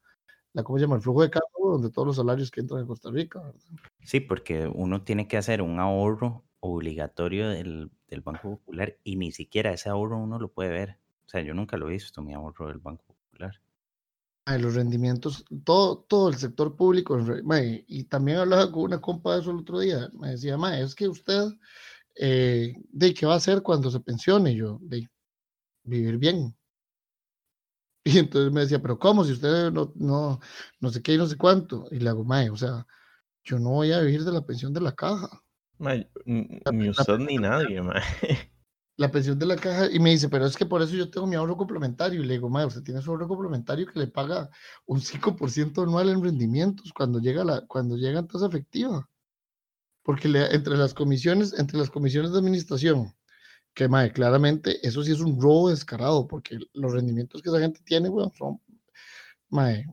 la 0.53 0.63
¿cómo 0.63 0.79
se 0.79 0.85
llama? 0.85 0.97
El 0.97 1.03
flujo 1.03 1.23
de 1.23 1.31
caja, 1.31 1.45
weón, 1.59 1.83
de 1.83 1.91
todos 1.91 2.07
los 2.07 2.17
salarios 2.17 2.51
que 2.51 2.61
entran 2.61 2.83
a 2.83 2.87
Costa 2.87 3.11
Rica, 3.11 3.41
¿verdad? 3.41 3.61
Sí, 4.03 4.21
porque 4.21 4.67
uno 4.67 5.03
tiene 5.03 5.29
que 5.29 5.37
hacer 5.37 5.63
un 5.63 5.79
ahorro 5.79 6.45
obligatorio 6.61 7.49
del, 7.49 7.91
del 8.09 8.21
Banco 8.21 8.57
Popular 8.57 8.97
y 9.05 9.17
ni 9.17 9.33
siquiera 9.33 9.73
ese 9.73 9.89
ahorro 9.89 10.19
uno 10.19 10.39
lo 10.39 10.49
puede 10.49 10.71
ver. 10.71 10.99
O 11.27 11.31
sea, 11.31 11.43
yo 11.43 11.55
nunca 11.55 11.77
lo 11.77 11.89
he 11.89 11.93
visto, 11.93 12.23
mi 12.23 12.33
ahorro 12.33 12.69
del 12.69 12.79
Banco 12.79 13.05
Popular. 13.07 13.61
Mae, 14.47 14.59
los 14.59 14.75
rendimientos, 14.75 15.45
todo, 15.63 15.99
todo 15.99 16.31
el 16.31 16.37
sector 16.37 16.75
público, 16.75 17.19
y 17.87 18.05
también 18.05 18.39
hablaba 18.39 18.73
con 18.73 18.85
una 18.85 19.01
compa 19.01 19.35
de 19.35 19.41
eso 19.43 19.51
el 19.51 19.59
otro 19.59 19.79
día, 19.81 20.09
me 20.19 20.31
decía, 20.31 20.57
mae, 20.57 20.83
es 20.83 20.95
que 20.95 21.07
usted, 21.07 21.49
eh, 22.17 22.75
de 22.91 23.13
qué 23.13 23.27
va 23.27 23.35
a 23.35 23.37
hacer 23.37 23.61
cuando 23.63 23.91
se 23.91 24.01
pensione, 24.01 24.55
yo, 24.55 24.79
de 24.81 25.07
vivir 25.85 26.17
bien. 26.17 26.55
Y 28.09 28.19
entonces 28.19 28.51
me 28.51 28.63
decía, 28.63 28.81
pero 28.81 28.99
¿cómo? 28.99 29.23
Si 29.23 29.33
usted 29.33 29.71
no, 29.71 29.93
no, 29.97 30.41
no 30.81 30.91
sé 30.91 31.03
qué 31.03 31.13
y 31.13 31.19
no 31.19 31.27
sé 31.27 31.37
cuánto. 31.37 31.85
Y 31.91 31.99
le 31.99 32.09
hago, 32.09 32.25
mae, 32.25 32.49
o 32.49 32.57
sea, 32.57 32.87
yo 33.45 33.59
no 33.59 33.71
voy 33.71 33.93
a 33.93 34.01
vivir 34.01 34.25
de 34.25 34.33
la 34.33 34.41
pensión 34.47 34.73
de 34.73 34.81
la 34.81 34.93
caja. 34.93 35.29
La- 36.65 36.73
ni 36.73 36.85
la- 36.87 36.91
usted 36.93 37.19
ni 37.19 37.37
nadie, 37.37 37.83
mae. 37.83 38.01
La 38.97 39.13
pensión 39.13 39.39
de 39.39 39.47
la 39.47 39.55
caja, 39.55 39.89
y 39.93 40.01
me 40.01 40.11
dice, 40.11 40.29
pero 40.29 40.45
es 40.45 40.57
que 40.57 40.67
por 40.67 40.83
eso 40.83 40.97
yo 40.97 41.09
tengo 41.09 41.27
mi 41.27 41.37
ahorro 41.37 41.57
complementario. 41.57 42.21
Y 42.21 42.27
le 42.27 42.33
digo, 42.35 42.49
mae, 42.49 42.67
usted 42.67 42.83
tiene 42.83 43.01
su 43.01 43.11
ahorro 43.11 43.29
complementario 43.29 43.87
que 43.87 43.99
le 43.99 44.09
paga 44.09 44.51
un 44.87 45.01
5% 45.01 45.83
anual 45.83 46.09
en 46.09 46.21
rendimientos 46.25 46.93
cuando 46.93 47.21
llega 47.21 47.45
la, 47.45 47.65
cuando 47.67 47.97
llega 47.97 48.19
en 48.19 48.27
tasa 48.27 48.47
efectiva. 48.47 49.09
Porque 50.03 50.29
le- 50.29 50.53
entre 50.55 50.77
las 50.77 50.95
comisiones, 50.95 51.57
entre 51.59 51.79
las 51.79 51.91
comisiones 51.91 52.33
de 52.33 52.39
administración, 52.39 53.15
que 53.79 53.87
mae, 53.89 54.13
claramente 54.13 54.85
eso 54.87 55.03
sí 55.05 55.13
es 55.13 55.21
un 55.21 55.41
robo 55.41 55.71
descarado, 55.71 56.27
porque 56.27 56.59
los 56.75 56.93
rendimientos 56.93 57.41
que 57.43 57.49
esa 57.51 57.61
gente 57.61 57.81
tiene, 57.85 58.09
weón, 58.09 58.33
son, 58.37 58.61
mae, 59.51 59.87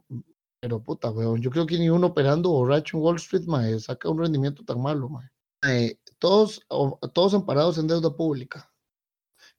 pero 0.59 0.81
puta, 0.81 1.11
weón, 1.11 1.41
yo 1.41 1.51
creo 1.51 1.67
que 1.67 1.77
ni 1.77 1.89
uno 1.89 2.07
operando 2.07 2.49
borracho 2.49 2.97
en 2.97 3.03
Wall 3.03 3.17
Street, 3.17 3.45
mae, 3.47 3.79
saca 3.79 4.09
un 4.09 4.19
rendimiento 4.19 4.63
tan 4.65 4.81
malo, 4.81 5.09
mae. 5.09 5.29
Mae, 5.63 5.99
todos, 6.19 6.61
todos 7.13 7.35
amparados 7.35 7.77
en 7.77 7.87
deuda 7.87 8.15
pública 8.15 8.71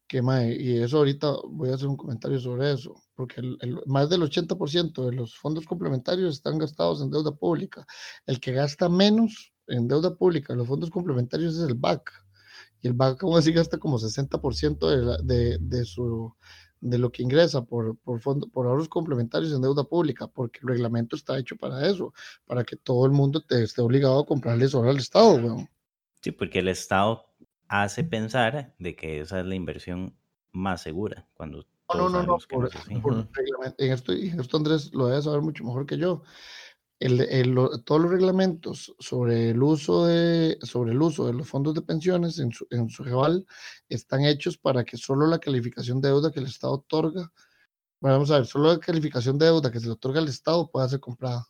que 0.09 0.23
mae, 0.23 0.55
y 0.55 0.79
eso 0.83 0.99
ahorita 0.99 1.33
voy 1.49 1.71
a 1.71 1.75
hacer 1.75 1.89
un 1.89 1.97
comentario 1.97 2.39
sobre 2.41 2.73
eso, 2.73 2.95
porque 3.15 3.41
el, 3.41 3.59
el- 3.61 3.81
más 3.87 4.09
del 4.11 4.23
80% 4.23 5.07
de 5.07 5.13
los 5.13 5.37
fondos 5.37 5.67
complementarios 5.67 6.35
están 6.35 6.59
gastados 6.59 7.01
en 7.03 7.11
deuda 7.11 7.33
pública. 7.33 7.87
El 8.27 8.41
que 8.41 8.53
gasta 8.53 8.89
menos 8.89 9.53
en 9.67 9.89
deuda 9.89 10.15
pública, 10.17 10.55
los 10.55 10.69
fondos 10.69 10.91
complementarios 10.91 11.57
es 11.57 11.69
el 11.69 11.75
BAC. 11.75 12.26
Y 12.83 12.89
el 12.89 12.95
BAC 12.95 13.23
aún 13.25 13.39
así 13.39 13.53
gasta 13.53 13.79
como 13.79 13.99
60% 13.99 14.89
de, 14.91 14.97
la- 14.99 15.19
de, 15.19 15.59
de 15.61 15.85
su 15.85 16.33
de 16.81 16.99
lo 16.99 17.11
que 17.11 17.23
ingresa 17.23 17.65
por, 17.65 17.97
por, 17.99 18.21
fondo, 18.21 18.49
por 18.49 18.67
ahorros 18.67 18.89
complementarios 18.89 19.53
en 19.53 19.63
deuda 19.63 19.85
pública, 19.85 20.27
porque 20.27 20.61
el 20.63 20.69
reglamento 20.69 21.17
está 21.17 21.39
hecho 21.39 21.57
para 21.57 21.89
eso, 21.89 22.13
para 22.45 22.65
que 22.65 22.77
todo 22.77 23.07
el 23.07 23.13
mundo 23.13 23.41
te 23.41 23.63
esté 23.63 23.81
obligado 23.81 24.21
a 24.21 24.27
comprarle 24.27 24.69
sobre 24.69 24.91
al 24.91 24.99
Estado, 24.99 25.35
weón. 25.37 25.69
Sí, 26.23 26.33
porque 26.33 26.59
el 26.59 26.69
Estado 26.69 27.25
hace 27.69 28.05
pensar 28.05 28.75
de 28.79 28.95
que 28.95 29.21
esa 29.21 29.41
es 29.41 29.47
la 29.47 29.55
inversión 29.55 30.15
más 30.53 30.83
segura, 30.83 31.27
cuando 31.35 31.65
No, 31.95 32.09
no, 32.09 32.11
no, 32.11 32.23
no, 32.23 32.39
por, 32.49 32.71
por 33.03 33.29
en 33.79 33.93
esto, 33.93 34.13
y 34.13 34.29
esto 34.29 34.57
Andrés 34.57 34.93
lo 34.93 35.07
debe 35.07 35.23
saber 35.23 35.41
mucho 35.41 35.65
mejor 35.65 35.87
que 35.87 35.99
yo. 35.99 36.23
El, 36.99 37.21
el- 37.21 37.51
lo- 37.51 37.83
todos 37.83 38.01
los 38.01 38.11
reglamentos 38.11 38.95
sobre 38.99 39.51
el 39.51 39.63
uso 39.63 40.07
de 40.07 40.57
sobre 40.63 40.93
el 40.93 41.03
uso 41.03 41.27
de 41.27 41.35
los 41.35 41.47
fondos 41.47 41.75
de 41.75 41.83
pensiones 41.83 42.39
en 42.39 42.51
su, 42.53 42.67
en 42.71 42.89
su 42.89 43.05
GEVAL 43.05 43.47
están 43.89 44.25
hechos 44.25 44.57
para 44.57 44.83
que 44.85 44.97
solo 44.97 45.27
la 45.27 45.39
calificación 45.39 46.01
de 46.01 46.09
deuda 46.09 46.33
que 46.33 46.41
el 46.41 46.47
Estado 46.47 46.73
otorga, 46.73 47.31
bueno, 48.01 48.17
vamos 48.17 48.31
a 48.31 48.37
ver, 48.39 48.47
solo 48.47 48.73
la 48.73 48.79
calificación 48.79 49.37
de 49.39 49.47
deuda 49.47 49.71
que 49.71 49.79
se 49.81 49.87
le 49.87 49.93
otorga 49.93 50.21
al 50.21 50.29
Estado 50.29 50.71
pueda 50.71 50.89
ser 50.89 51.01
comprada. 51.01 51.47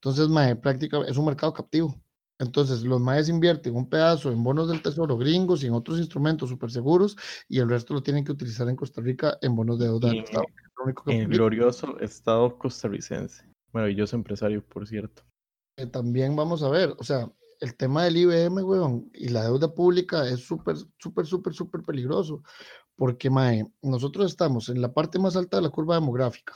Entonces, 0.00 0.28
mae, 0.28 0.54
prácticamente 0.56 1.10
es 1.10 1.18
un 1.18 1.26
mercado 1.26 1.52
captivo. 1.52 2.00
Entonces, 2.38 2.82
los 2.84 3.00
maes 3.00 3.28
invierten 3.28 3.74
un 3.76 3.88
pedazo 3.90 4.30
en 4.32 4.42
bonos 4.42 4.68
del 4.68 4.80
tesoro 4.80 5.18
gringos 5.18 5.62
y 5.62 5.66
en 5.66 5.74
otros 5.74 5.98
instrumentos 5.98 6.48
súper 6.48 6.70
seguros 6.70 7.16
y 7.48 7.58
el 7.58 7.68
resto 7.68 7.92
lo 7.92 8.02
tienen 8.02 8.24
que 8.24 8.32
utilizar 8.32 8.66
en 8.68 8.76
Costa 8.76 9.02
Rica 9.02 9.36
en 9.42 9.54
bonos 9.54 9.78
de 9.78 9.86
deuda 9.86 10.08
del 10.08 10.20
Estado. 10.24 10.44
El 10.86 10.94
publica. 10.94 11.26
glorioso 11.26 11.98
Estado 12.00 12.56
costarricense. 12.56 13.49
Maravilloso 13.72 14.16
empresario, 14.16 14.64
por 14.66 14.86
cierto. 14.86 15.22
Eh, 15.76 15.86
también 15.86 16.34
vamos 16.36 16.62
a 16.62 16.68
ver, 16.68 16.94
o 16.98 17.04
sea, 17.04 17.30
el 17.60 17.76
tema 17.76 18.04
del 18.04 18.16
IBM, 18.16 18.62
weón, 18.62 19.10
y 19.14 19.28
la 19.28 19.44
deuda 19.44 19.72
pública 19.74 20.28
es 20.28 20.40
súper, 20.40 20.76
súper, 20.98 21.26
súper, 21.26 21.52
súper 21.54 21.82
peligroso, 21.82 22.42
porque, 22.96 23.30
mae, 23.30 23.64
nosotros 23.82 24.26
estamos 24.26 24.68
en 24.68 24.80
la 24.80 24.92
parte 24.92 25.18
más 25.18 25.36
alta 25.36 25.56
de 25.58 25.62
la 25.64 25.70
curva 25.70 25.94
demográfica. 25.94 26.54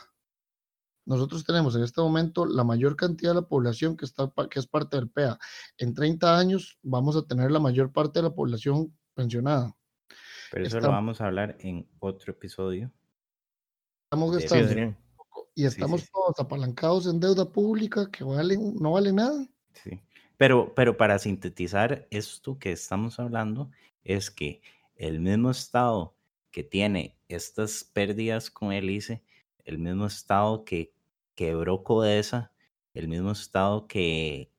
Nosotros 1.07 1.45
tenemos 1.45 1.77
en 1.77 1.83
este 1.83 2.01
momento 2.01 2.47
la 2.47 2.65
mayor 2.65 2.97
cantidad 2.97 3.33
de 3.33 3.43
la 3.43 3.47
población 3.47 3.97
que, 3.97 4.07
está, 4.07 4.33
que 4.51 4.59
es 4.59 4.67
parte 4.67 4.97
del 4.97 5.11
PEA. 5.11 5.39
En 5.77 5.93
30 5.95 6.39
años 6.39 6.79
vamos 6.83 7.15
a 7.17 7.27
tener 7.27 7.51
la 7.51 7.61
mayor 7.61 7.93
parte 7.93 8.21
de 8.21 8.23
la 8.29 8.35
población 8.35 8.97
pensionada. 9.13 9.77
Pero 10.51 10.67
eso 10.67 10.79
está- 10.79 10.89
lo 10.89 10.95
vamos 10.95 11.21
a 11.21 11.27
hablar 11.27 11.57
en 11.61 11.87
otro 11.99 12.33
episodio. 12.33 12.91
Estamos 14.07 14.33
gastando 14.33 14.65
Adrián. 14.67 14.99
Y 15.55 15.67
estamos 15.67 16.03
sí. 16.03 16.09
todos 16.13 16.39
apalancados 16.39 17.07
en 17.07 17.21
deuda 17.21 17.45
pública 17.45 18.11
que 18.11 18.25
valen, 18.25 18.77
no 18.77 18.93
vale 18.93 19.13
nada. 19.13 19.47
Sí. 19.83 20.01
Pero, 20.37 20.75
pero 20.75 20.97
para 20.97 21.19
sintetizar 21.19 22.07
esto 22.11 22.59
que 22.59 22.73
estamos 22.73 23.21
hablando, 23.21 23.71
es 24.03 24.31
que 24.31 24.61
el 24.97 25.21
mismo 25.21 25.51
Estado 25.51 26.15
que 26.51 26.63
tiene 26.63 27.17
estas 27.29 27.85
pérdidas 27.85 28.51
con 28.51 28.73
el 28.73 28.91
ICE, 28.91 29.23
el 29.65 29.79
mismo 29.79 30.07
Estado 30.07 30.65
que 30.65 30.93
quebró 31.35 31.83
Codesa, 31.83 32.53
el 32.93 33.09
mismo 33.09 33.33
Estado 33.33 33.87
que, 33.87 34.51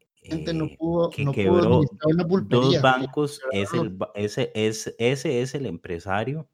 no 0.54 0.66
eh, 0.66 0.78
pudo, 0.78 1.10
que 1.10 1.24
no 1.24 1.32
pudo 1.32 1.44
quebró 1.44 1.82
una 2.06 2.24
dos 2.44 2.82
bancos, 2.82 3.42
es 3.52 3.74
el, 3.74 3.98
ese, 4.16 4.52
es, 4.56 4.94
ese 4.98 5.42
es 5.42 5.56
el 5.56 5.66
empresario 5.66 6.50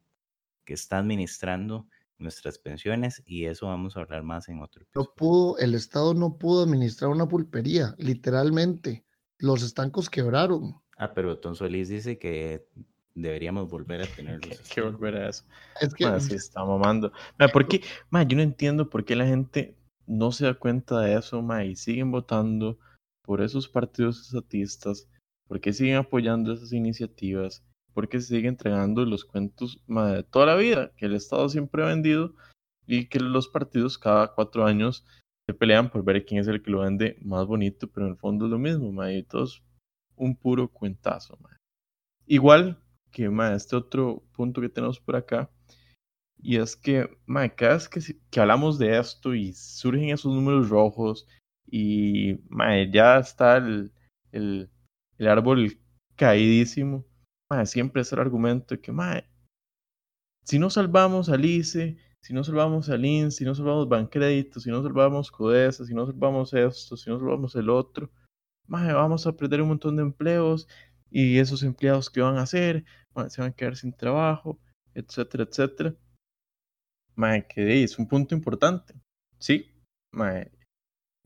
que 0.66 0.74
está 0.74 1.00
administrando 1.00 1.88
nuestras 2.22 2.58
pensiones 2.60 3.22
y 3.26 3.46
eso 3.46 3.68
vamos 3.68 3.98
a 3.98 4.02
hablar 4.02 4.24
más 4.24 4.48
en 4.50 4.62
otro 4.62 4.84
No 4.96 5.04
episodio. 5.04 5.16
pudo, 5.16 5.58
el 5.58 5.74
Estado 5.76 6.14
no 6.14 6.38
pudo 6.38 6.64
administrar 6.64 7.12
una 7.12 7.28
pulpería, 7.28 7.96
literalmente. 7.98 9.06
Los 9.40 9.64
estancos 9.64 10.10
quebraron. 10.10 10.82
Ah, 10.98 11.14
pero 11.14 11.38
Tom 11.40 11.56
Solís 11.56 11.90
dice 11.90 12.18
que 12.18 12.68
deberíamos 13.16 13.70
volver 13.70 14.02
a 14.02 14.04
Hay 14.06 14.14
tenerlos. 14.16 14.50
que, 14.50 14.54
así. 14.62 14.74
que 14.76 14.82
volver 14.82 15.16
a 15.16 15.30
eso. 15.30 15.44
Es 15.82 15.94
que 15.94 16.06
Ma, 16.06 16.20
sí, 16.20 16.36
está 16.36 16.64
mamando. 16.64 17.12
Ma, 17.40 17.48
¿por 17.50 17.68
qué? 17.68 17.82
Ma, 18.10 18.24
yo 18.24 18.38
no 18.38 18.44
entiendo 18.44 18.90
por 18.90 19.04
qué 19.06 19.16
la 19.16 19.26
gente 19.26 19.76
no 20.06 20.32
se 20.32 20.46
da 20.46 20.54
cuenta 20.54 21.00
de 21.02 21.16
eso, 21.18 21.42
ma, 21.42 21.64
y 21.66 21.76
siguen 21.76 22.12
votando 22.12 22.78
por 23.24 23.42
esos 23.42 23.68
partidos 23.68 24.22
estatistas, 24.28 25.08
por 25.48 25.60
qué 25.62 25.74
siguen 25.74 25.96
apoyando 25.98 26.54
esas 26.54 26.74
iniciativas, 26.74 27.64
por 27.94 28.10
qué 28.10 28.20
se 28.20 28.36
siguen 28.36 28.54
entregando 28.54 29.06
los 29.06 29.26
cuentos 29.26 29.82
de 29.88 30.24
toda 30.24 30.46
la 30.46 30.56
vida 30.56 30.92
que 30.98 31.06
el 31.06 31.16
Estado 31.16 31.50
siempre 31.50 31.84
ha 31.84 31.88
vendido 31.88 32.34
y 32.88 33.08
que 33.08 33.20
los 33.20 33.48
partidos 33.48 33.98
cada 33.98 34.34
cuatro 34.34 34.66
años 34.66 35.06
se 35.46 35.54
pelean 35.54 35.90
por 35.90 36.04
ver 36.04 36.26
quién 36.26 36.42
es 36.42 36.48
el 36.48 36.62
que 36.62 36.72
lo 36.72 36.80
vende 36.80 37.18
más 37.22 37.46
bonito, 37.46 37.88
pero 37.88 38.06
en 38.06 38.14
el 38.14 38.18
fondo 38.18 38.46
es 38.46 38.52
lo 38.52 38.60
mismo, 38.60 38.92
ma, 38.92 39.12
y 39.12 39.24
todo 39.24 39.44
es 39.44 39.62
un 40.16 40.36
puro 40.36 40.68
cuentazo. 40.68 41.38
Igual 42.26 42.82
que 43.12 43.30
ma, 43.30 43.54
este 43.54 43.76
otro 43.76 44.24
punto 44.34 44.62
que 44.62 44.70
tenemos 44.70 45.00
por 45.00 45.16
acá, 45.16 45.50
y 46.38 46.58
es 46.58 46.76
que, 46.76 47.08
mae, 47.26 47.54
cada 47.54 47.74
vez 47.74 47.88
que, 47.88 48.00
que 48.30 48.40
hablamos 48.40 48.80
de 48.80 48.98
esto 48.98 49.36
y 49.36 49.54
surgen 49.54 50.10
esos 50.10 50.34
números 50.34 50.70
rojos 50.70 51.28
y 51.68 52.40
mae, 52.50 52.92
ya 52.92 53.20
está 53.20 53.58
el, 53.58 53.92
el, 54.32 54.70
el 55.18 55.28
árbol 55.28 55.78
caídísimo, 56.16 57.06
mae, 57.52 57.66
siempre 57.66 58.02
es 58.02 58.14
el 58.14 58.20
argumento 58.20 58.76
de 58.76 58.82
que, 58.82 58.94
mae, 58.94 59.26
si 60.46 60.58
no 60.58 60.70
salvamos 60.70 61.28
al 61.28 61.44
ICE, 61.44 61.98
si 62.22 62.34
no 62.34 62.46
salvamos 62.46 62.90
al 62.90 63.06
INS, 63.06 63.36
si 63.36 63.44
no 63.44 63.54
salvamos 63.54 63.90
Bancrédito, 63.90 64.62
si 64.62 64.70
no 64.70 64.82
salvamos 64.82 65.30
Codesa, 65.32 65.86
si 65.86 65.94
no 65.94 66.06
salvamos 66.06 66.54
esto, 66.54 66.96
si 66.96 67.10
no 67.10 67.20
salvamos 67.20 67.54
el 67.58 67.70
otro, 67.70 68.10
mae, 68.68 68.94
vamos 68.94 69.28
a 69.28 69.36
perder 69.36 69.62
un 69.62 69.68
montón 69.70 69.98
de 69.98 70.04
empleos 70.04 70.70
y 71.10 71.40
esos 71.40 71.62
empleados 71.64 72.10
que 72.10 72.22
van 72.22 72.38
a 72.38 72.44
hacer, 72.44 72.86
mae, 73.14 73.30
se 73.30 73.42
van 73.42 73.52
a 73.52 73.54
quedar 73.54 73.76
sin 73.76 73.92
trabajo, 73.92 74.58
etcétera, 74.94 75.44
etcétera. 75.44 75.94
Mae, 77.16 77.46
que 77.48 77.84
es 77.84 78.00
un 78.00 78.08
punto 78.08 78.34
importante. 78.34 78.94
Sí, 79.40 79.70
mae, 80.14 80.52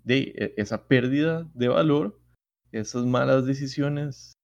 de 0.03 0.33
e- 0.35 0.53
esa 0.57 0.87
pérdida 0.87 1.47
de 1.53 1.67
valor, 1.67 2.19
esas 2.71 3.05
malas 3.05 3.45
decisiones 3.45 4.34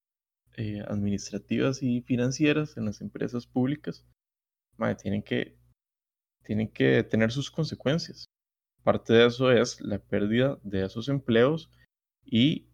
eh, 0.57 0.83
administrativas 0.87 1.81
y 1.81 2.01
financieras 2.01 2.77
en 2.77 2.85
las 2.85 3.01
empresas 3.01 3.47
públicas, 3.47 4.05
tienen 5.01 5.21
que, 5.21 5.55
tienen 6.43 6.67
que 6.67 7.03
tener 7.03 7.31
sus 7.31 7.51
consecuencias. 7.51 8.25
Parte 8.83 9.13
de 9.13 9.27
eso 9.27 9.51
es 9.51 9.79
la 9.81 9.99
pérdida 9.99 10.57
de 10.63 10.85
esos 10.85 11.07
empleos 11.07 11.69
y 12.25 12.67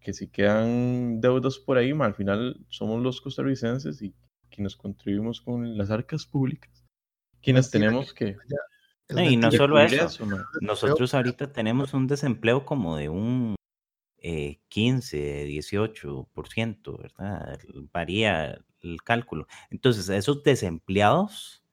que 0.00 0.12
si 0.12 0.28
quedan 0.28 1.20
deudas 1.20 1.58
por 1.58 1.78
ahí, 1.78 1.92
al 1.92 2.14
final 2.14 2.66
somos 2.68 3.00
los 3.00 3.20
costarricenses 3.20 4.02
y 4.02 4.14
quienes 4.50 4.76
contribuimos 4.76 5.40
con 5.40 5.78
las 5.78 5.90
arcas 5.90 6.26
públicas, 6.26 6.84
quienes 7.40 7.70
tenemos 7.70 8.12
que 8.12 8.36
No, 9.08 9.22
y 9.22 9.36
no 9.36 9.52
solo 9.52 9.78
eso. 9.80 10.26
Nosotros 10.60 11.14
ahorita 11.14 11.52
tenemos 11.52 11.94
un 11.94 12.08
desempleo 12.08 12.64
como 12.64 12.96
de 12.96 13.08
un 13.08 13.54
eh, 14.22 14.60
15, 14.68 15.44
18%, 15.44 16.98
¿verdad? 16.98 17.58
Varía 17.92 18.64
el 18.82 19.02
cálculo. 19.04 19.46
Entonces, 19.70 20.08
esos 20.10 20.42
desempleados 20.44 21.64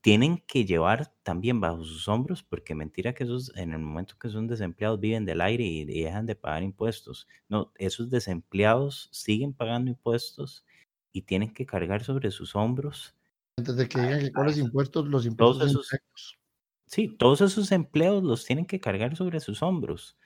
tienen 0.00 0.38
que 0.46 0.64
llevar 0.64 1.14
también 1.24 1.60
bajo 1.60 1.84
sus 1.84 2.08
hombros, 2.08 2.42
porque 2.42 2.74
mentira 2.74 3.14
que 3.14 3.24
esos, 3.24 3.54
en 3.56 3.72
el 3.72 3.80
momento 3.80 4.16
que 4.18 4.28
son 4.30 4.46
desempleados, 4.46 5.00
viven 5.00 5.24
del 5.24 5.40
aire 5.40 5.64
y, 5.64 5.80
y 5.82 6.02
dejan 6.04 6.26
de 6.26 6.36
pagar 6.36 6.62
impuestos. 6.62 7.28
No, 7.48 7.72
esos 7.76 8.10
desempleados 8.10 9.08
siguen 9.12 9.52
pagando 9.54 9.90
impuestos 9.90 10.64
y 11.12 11.22
tienen 11.22 11.52
que 11.52 11.66
cargar 11.66 12.04
sobre 12.04 12.30
sus 12.30 12.54
hombros 12.56 13.14
Antes 13.58 13.76
de 13.76 13.86
que 13.86 14.00
digan 14.00 14.20
que 14.20 14.32
con 14.32 14.46
los 14.46 14.56
impuestos, 14.56 15.06
los 15.08 15.26
Todos 15.36 15.58
impuestos 15.58 15.60
son 15.62 15.76
esos-. 15.98 16.38
Sí, 16.86 17.08
todos 17.18 17.40
esos 17.40 17.72
empleos 17.72 18.22
los 18.22 18.44
tienen 18.44 18.66
que 18.66 18.80
cargar 18.80 19.16
sobre 19.16 19.40
sus 19.40 19.62
hombros. 19.62 20.16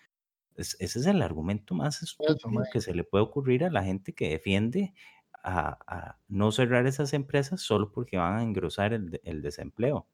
Es- 0.60 0.76
ese 0.78 1.00
es 1.00 1.06
el 1.06 1.22
argumento 1.22 1.74
más 1.74 2.02
estúpido 2.02 2.62
que 2.72 2.80
se 2.80 2.94
le 2.94 3.04
puede 3.04 3.24
ocurrir 3.24 3.64
a 3.64 3.70
la 3.70 3.82
gente 3.82 4.14
que 4.14 4.30
defiende 4.30 4.94
a, 5.42 5.78
a 5.86 6.18
no 6.28 6.52
cerrar 6.52 6.86
esas 6.86 7.12
empresas 7.12 7.60
solo 7.62 7.90
porque 7.90 8.16
van 8.16 8.38
a 8.38 8.42
engrosar 8.42 8.92
el, 8.92 9.20
el 9.24 9.42
desempleo. 9.42 10.06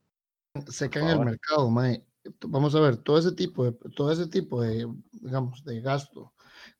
secan 0.68 1.04
el 1.04 1.10
favor. 1.10 1.26
mercado, 1.26 1.70
mae. 1.70 2.04
Vamos 2.46 2.74
a 2.74 2.80
ver, 2.80 2.96
todo 2.96 3.18
ese 3.18 3.32
tipo 3.32 3.64
de, 3.64 3.72
todo 3.94 4.10
ese 4.10 4.26
tipo 4.26 4.60
de, 4.60 4.86
digamos, 5.12 5.64
de 5.64 5.80
gasto, 5.80 6.32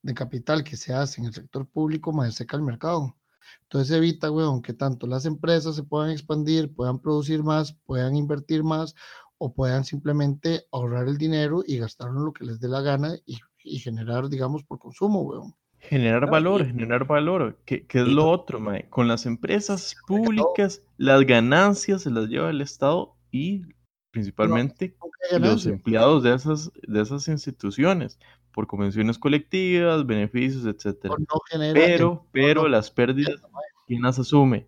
de 0.03 0.12
capital 0.14 0.64
que 0.64 0.77
se 0.77 0.93
hace 0.93 1.21
en 1.21 1.29
el 1.29 1.35
sector 1.35 1.67
público, 1.69 2.12
mae, 2.12 2.33
seca 2.33 2.57
el 2.57 2.62
mercado. 2.62 3.17
Entonces 3.62 3.97
evita, 3.97 4.31
weón, 4.31 4.61
que 4.61 4.73
tanto 4.73 5.07
las 5.07 5.25
empresas 5.25 5.77
se 5.77 5.85
puedan 5.85 6.11
expandir, 6.11 6.75
puedan 6.75 6.99
producir 6.99 7.43
más, 7.45 7.73
puedan 7.85 8.17
invertir 8.17 8.64
más 8.64 8.95
o 9.39 9.53
puedan 9.53 9.85
simplemente 9.85 10.67
ahorrar 10.73 11.07
el 11.09 11.19
dinero 11.19 11.62
y 11.64 11.79
gastarlo 11.79 12.19
en 12.19 12.25
lo 12.27 12.33
que 12.33 12.45
les 12.45 12.59
dé 12.59 12.69
la 12.69 12.81
gana 12.81 13.14
y, 13.25 13.39
y 13.67 13.79
generar, 13.81 14.29
digamos, 14.29 14.64
por 14.64 14.79
consumo, 14.79 15.23
weón. 15.23 15.55
Generar 15.79 16.29
valor, 16.29 16.62
y- 16.62 16.67
generar 16.67 17.07
valor, 17.07 17.59
que, 17.64 17.87
que 17.87 18.01
es 18.01 18.09
lo 18.09 18.29
otro, 18.29 18.61
mae. 18.61 18.89
Con 18.89 19.09
las 19.09 19.27
empresas 19.27 19.97
públicas, 20.07 20.83
las 20.97 21.27
ganancias 21.27 22.03
se 22.03 22.11
las 22.11 22.29
lleva 22.29 22.51
el 22.51 22.61
Estado 22.61 23.14
y 23.31 23.62
principalmente 24.11 24.97
los 25.39 25.67
empleados 25.67 26.23
de 26.23 26.35
esas, 26.35 26.73
de 26.87 27.03
esas 27.03 27.29
instituciones, 27.29 28.19
por 28.53 28.67
convenciones 28.67 29.19
colectivas, 29.19 30.07
beneficios. 30.07 30.64
No 30.64 31.41
genera 31.51 31.75
Pero, 31.75 32.27
pero 32.33 32.62
no 32.62 32.69
las 32.69 32.91
pérdidas, 32.91 33.43
¿quién 33.87 34.03
las 34.03 34.19
asume? 34.19 34.67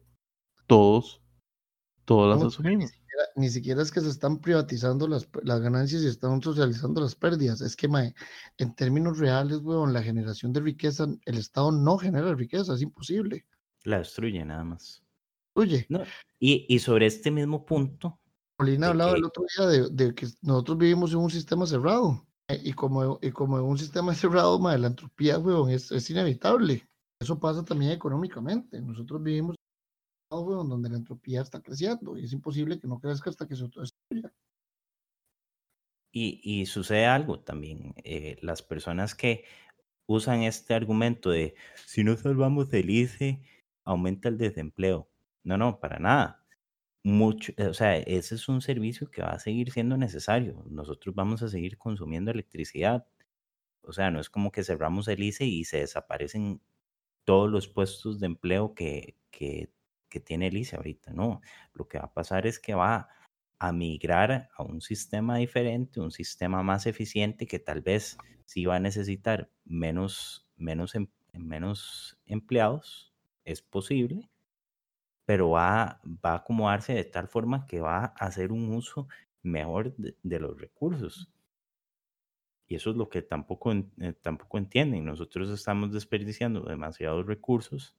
Todos, 0.66 1.22
todos 2.04 2.36
las 2.36 2.46
asumimos. 2.46 2.92
Siquiera- 3.18 3.32
ni 3.36 3.50
siquiera 3.50 3.82
es 3.82 3.90
que 3.90 4.00
se 4.00 4.08
están 4.08 4.38
privatizando 4.40 5.08
las, 5.08 5.28
las 5.42 5.60
ganancias 5.60 6.02
y 6.02 6.06
están 6.06 6.40
socializando 6.42 7.00
las 7.00 7.14
pérdidas. 7.14 7.60
Es 7.60 7.76
que, 7.76 7.88
mae, 7.88 8.14
en 8.58 8.74
términos 8.74 9.18
reales, 9.18 9.58
weón, 9.58 9.92
la 9.92 10.02
generación 10.02 10.52
de 10.52 10.60
riqueza, 10.60 11.06
el 11.24 11.38
Estado 11.38 11.72
no 11.72 11.98
genera 11.98 12.34
riqueza, 12.34 12.74
es 12.74 12.82
imposible. 12.82 13.44
La 13.84 13.98
destruye 13.98 14.44
nada 14.44 14.64
más. 14.64 15.02
Oye, 15.54 15.86
No, 15.88 16.02
y, 16.38 16.66
y 16.68 16.78
sobre 16.78 17.06
este 17.06 17.30
mismo 17.30 17.64
punto, 17.64 18.20
Paulina 18.56 18.88
hablaba 18.88 19.12
que- 19.12 19.18
el 19.18 19.24
otro 19.24 19.44
día 19.56 19.66
de, 19.66 19.88
de 19.90 20.14
que 20.14 20.26
nosotros 20.42 20.78
vivimos 20.78 21.12
en 21.12 21.18
un 21.18 21.30
sistema 21.30 21.66
cerrado. 21.66 22.24
eh, 22.48 22.60
Y 22.64 22.72
como, 22.72 23.18
y 23.22 23.30
como 23.30 23.58
en 23.58 23.64
un 23.64 23.78
sistema 23.78 24.12
cerrado, 24.46 24.58
mae, 24.58 24.78
la 24.78 24.88
entropía, 24.88 25.38
weón, 25.38 25.70
es, 25.70 25.90
es 25.92 26.08
inevitable. 26.10 26.88
Eso 27.20 27.38
pasa 27.38 27.64
también 27.64 27.90
económicamente. 27.92 28.80
Nosotros 28.80 29.20
vivimos 29.22 29.56
donde 30.30 30.90
la 30.90 30.96
entropía 30.96 31.42
está 31.42 31.60
creciendo 31.60 32.16
y 32.16 32.24
es 32.24 32.32
imposible 32.32 32.78
que 32.78 32.86
no 32.88 32.98
crezca 33.00 33.30
hasta 33.30 33.46
que 33.46 33.56
se 33.56 33.62
autodestruya. 33.64 34.32
y, 36.12 36.40
y 36.42 36.66
sucede 36.66 37.06
algo 37.06 37.40
también. 37.40 37.94
eh, 38.04 38.38
las 38.42 38.62
personas 38.62 39.14
que 39.14 39.44
usan 40.06 40.42
este 40.42 40.74
argumento 40.74 41.30
de 41.30 41.54
si 41.86 42.04
no 42.04 42.16
salvamos 42.16 42.72
el 42.74 42.90
ICE, 42.90 43.42
aumenta 43.84 44.28
el 44.28 44.38
desempleo. 44.38 45.10
No, 45.44 45.58
no, 45.58 45.80
para 45.80 45.98
nada. 45.98 46.44
Mucho, 47.04 47.52
o 47.70 47.74
sea, 47.74 47.96
ese 47.98 48.36
es 48.36 48.48
un 48.48 48.62
servicio 48.62 49.10
que 49.10 49.22
va 49.22 49.30
a 49.30 49.40
seguir 49.40 49.72
siendo 49.72 49.96
necesario. 49.98 50.64
Nosotros 50.70 51.14
vamos 51.14 51.42
a 51.42 51.48
seguir 51.50 51.78
consumiendo 51.78 52.30
electricidad. 52.32 53.06
O 53.82 53.92
sea, 53.92 54.10
no 54.10 54.20
es 54.20 54.30
como 54.30 54.52
que 54.52 54.64
cerramos 54.64 55.08
el 55.08 55.22
ICE 55.22 55.46
y 55.46 55.64
se 55.64 55.78
desaparecen 55.80 56.62
todos 57.24 57.50
los 57.50 57.68
puestos 57.68 58.20
de 58.20 58.26
empleo 58.26 58.74
que, 58.74 59.16
que, 59.30 59.72
que 60.08 60.20
tiene 60.20 60.48
el 60.48 60.56
ICE 60.56 60.76
ahorita. 60.76 61.12
No, 61.12 61.40
lo 61.74 61.88
que 61.88 61.98
va 61.98 62.06
a 62.06 62.12
pasar 62.14 62.46
es 62.46 62.58
que 62.58 62.74
va 62.74 63.08
a 63.58 63.72
migrar 63.72 64.48
a 64.56 64.62
un 64.62 64.80
sistema 64.80 65.36
diferente, 65.38 66.00
un 66.00 66.10
sistema 66.12 66.62
más 66.62 66.86
eficiente 66.86 67.46
que 67.46 67.58
tal 67.58 67.80
vez 67.82 68.16
sí 68.44 68.64
va 68.66 68.76
a 68.76 68.80
necesitar 68.80 69.50
menos, 69.64 70.48
menos, 70.56 70.94
em- 70.94 71.08
menos 71.32 72.18
empleados, 72.26 73.12
es 73.44 73.62
posible, 73.62 74.30
pero 75.24 75.50
va, 75.50 76.00
va 76.04 76.32
a 76.32 76.36
acomodarse 76.36 76.94
de 76.94 77.04
tal 77.04 77.28
forma 77.28 77.66
que 77.66 77.80
va 77.80 77.98
a 78.04 78.26
hacer 78.26 78.52
un 78.52 78.74
uso 78.74 79.08
mejor 79.42 79.94
de, 79.96 80.16
de 80.22 80.40
los 80.40 80.58
recursos. 80.60 81.30
Y 82.66 82.74
eso 82.76 82.90
es 82.90 82.96
lo 82.96 83.08
que 83.08 83.22
tampoco, 83.22 83.72
eh, 83.72 84.12
tampoco 84.22 84.58
entienden. 84.58 85.04
Nosotros 85.04 85.50
estamos 85.50 85.92
desperdiciando 85.92 86.60
demasiados 86.62 87.26
recursos, 87.26 87.96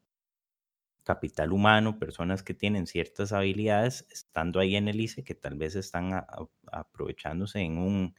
capital 1.10 1.52
humano, 1.52 1.98
personas 1.98 2.44
que 2.44 2.54
tienen 2.54 2.86
ciertas 2.86 3.32
habilidades, 3.32 4.06
estando 4.12 4.60
ahí 4.60 4.76
en 4.76 4.88
el 4.88 5.02
ICE, 5.02 5.24
que 5.24 5.34
tal 5.34 5.56
vez 5.58 5.76
están 5.76 6.14
a- 6.14 6.20
a- 6.20 6.48
aprovechándose 6.82 7.60
en 7.62 7.80
un 7.80 8.16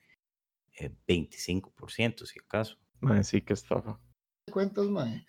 eh, 0.76 0.90
25%, 1.06 2.26
si 2.26 2.40
acaso. 2.40 2.76
Mae, 3.00 3.22
sí 3.22 3.42
que 3.42 3.52
estafa. 3.52 4.00
de 4.46 4.52
cuentas, 4.52 4.86
mae, 4.86 5.24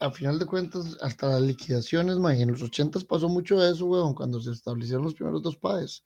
a 0.00 0.10
final 0.10 0.38
de 0.38 0.44
cuentas, 0.44 0.98
hasta 1.00 1.28
las 1.28 1.40
liquidaciones, 1.42 2.16
mae, 2.18 2.42
en 2.42 2.50
los 2.52 2.62
80 2.62 3.00
pasó 3.08 3.28
mucho 3.30 3.54
eso, 3.66 3.86
weón, 3.86 4.14
cuando 4.14 4.38
se 4.40 4.50
establecieron 4.50 5.04
los 5.04 5.14
primeros 5.14 5.40
dos 5.42 5.56
PAES. 5.56 6.02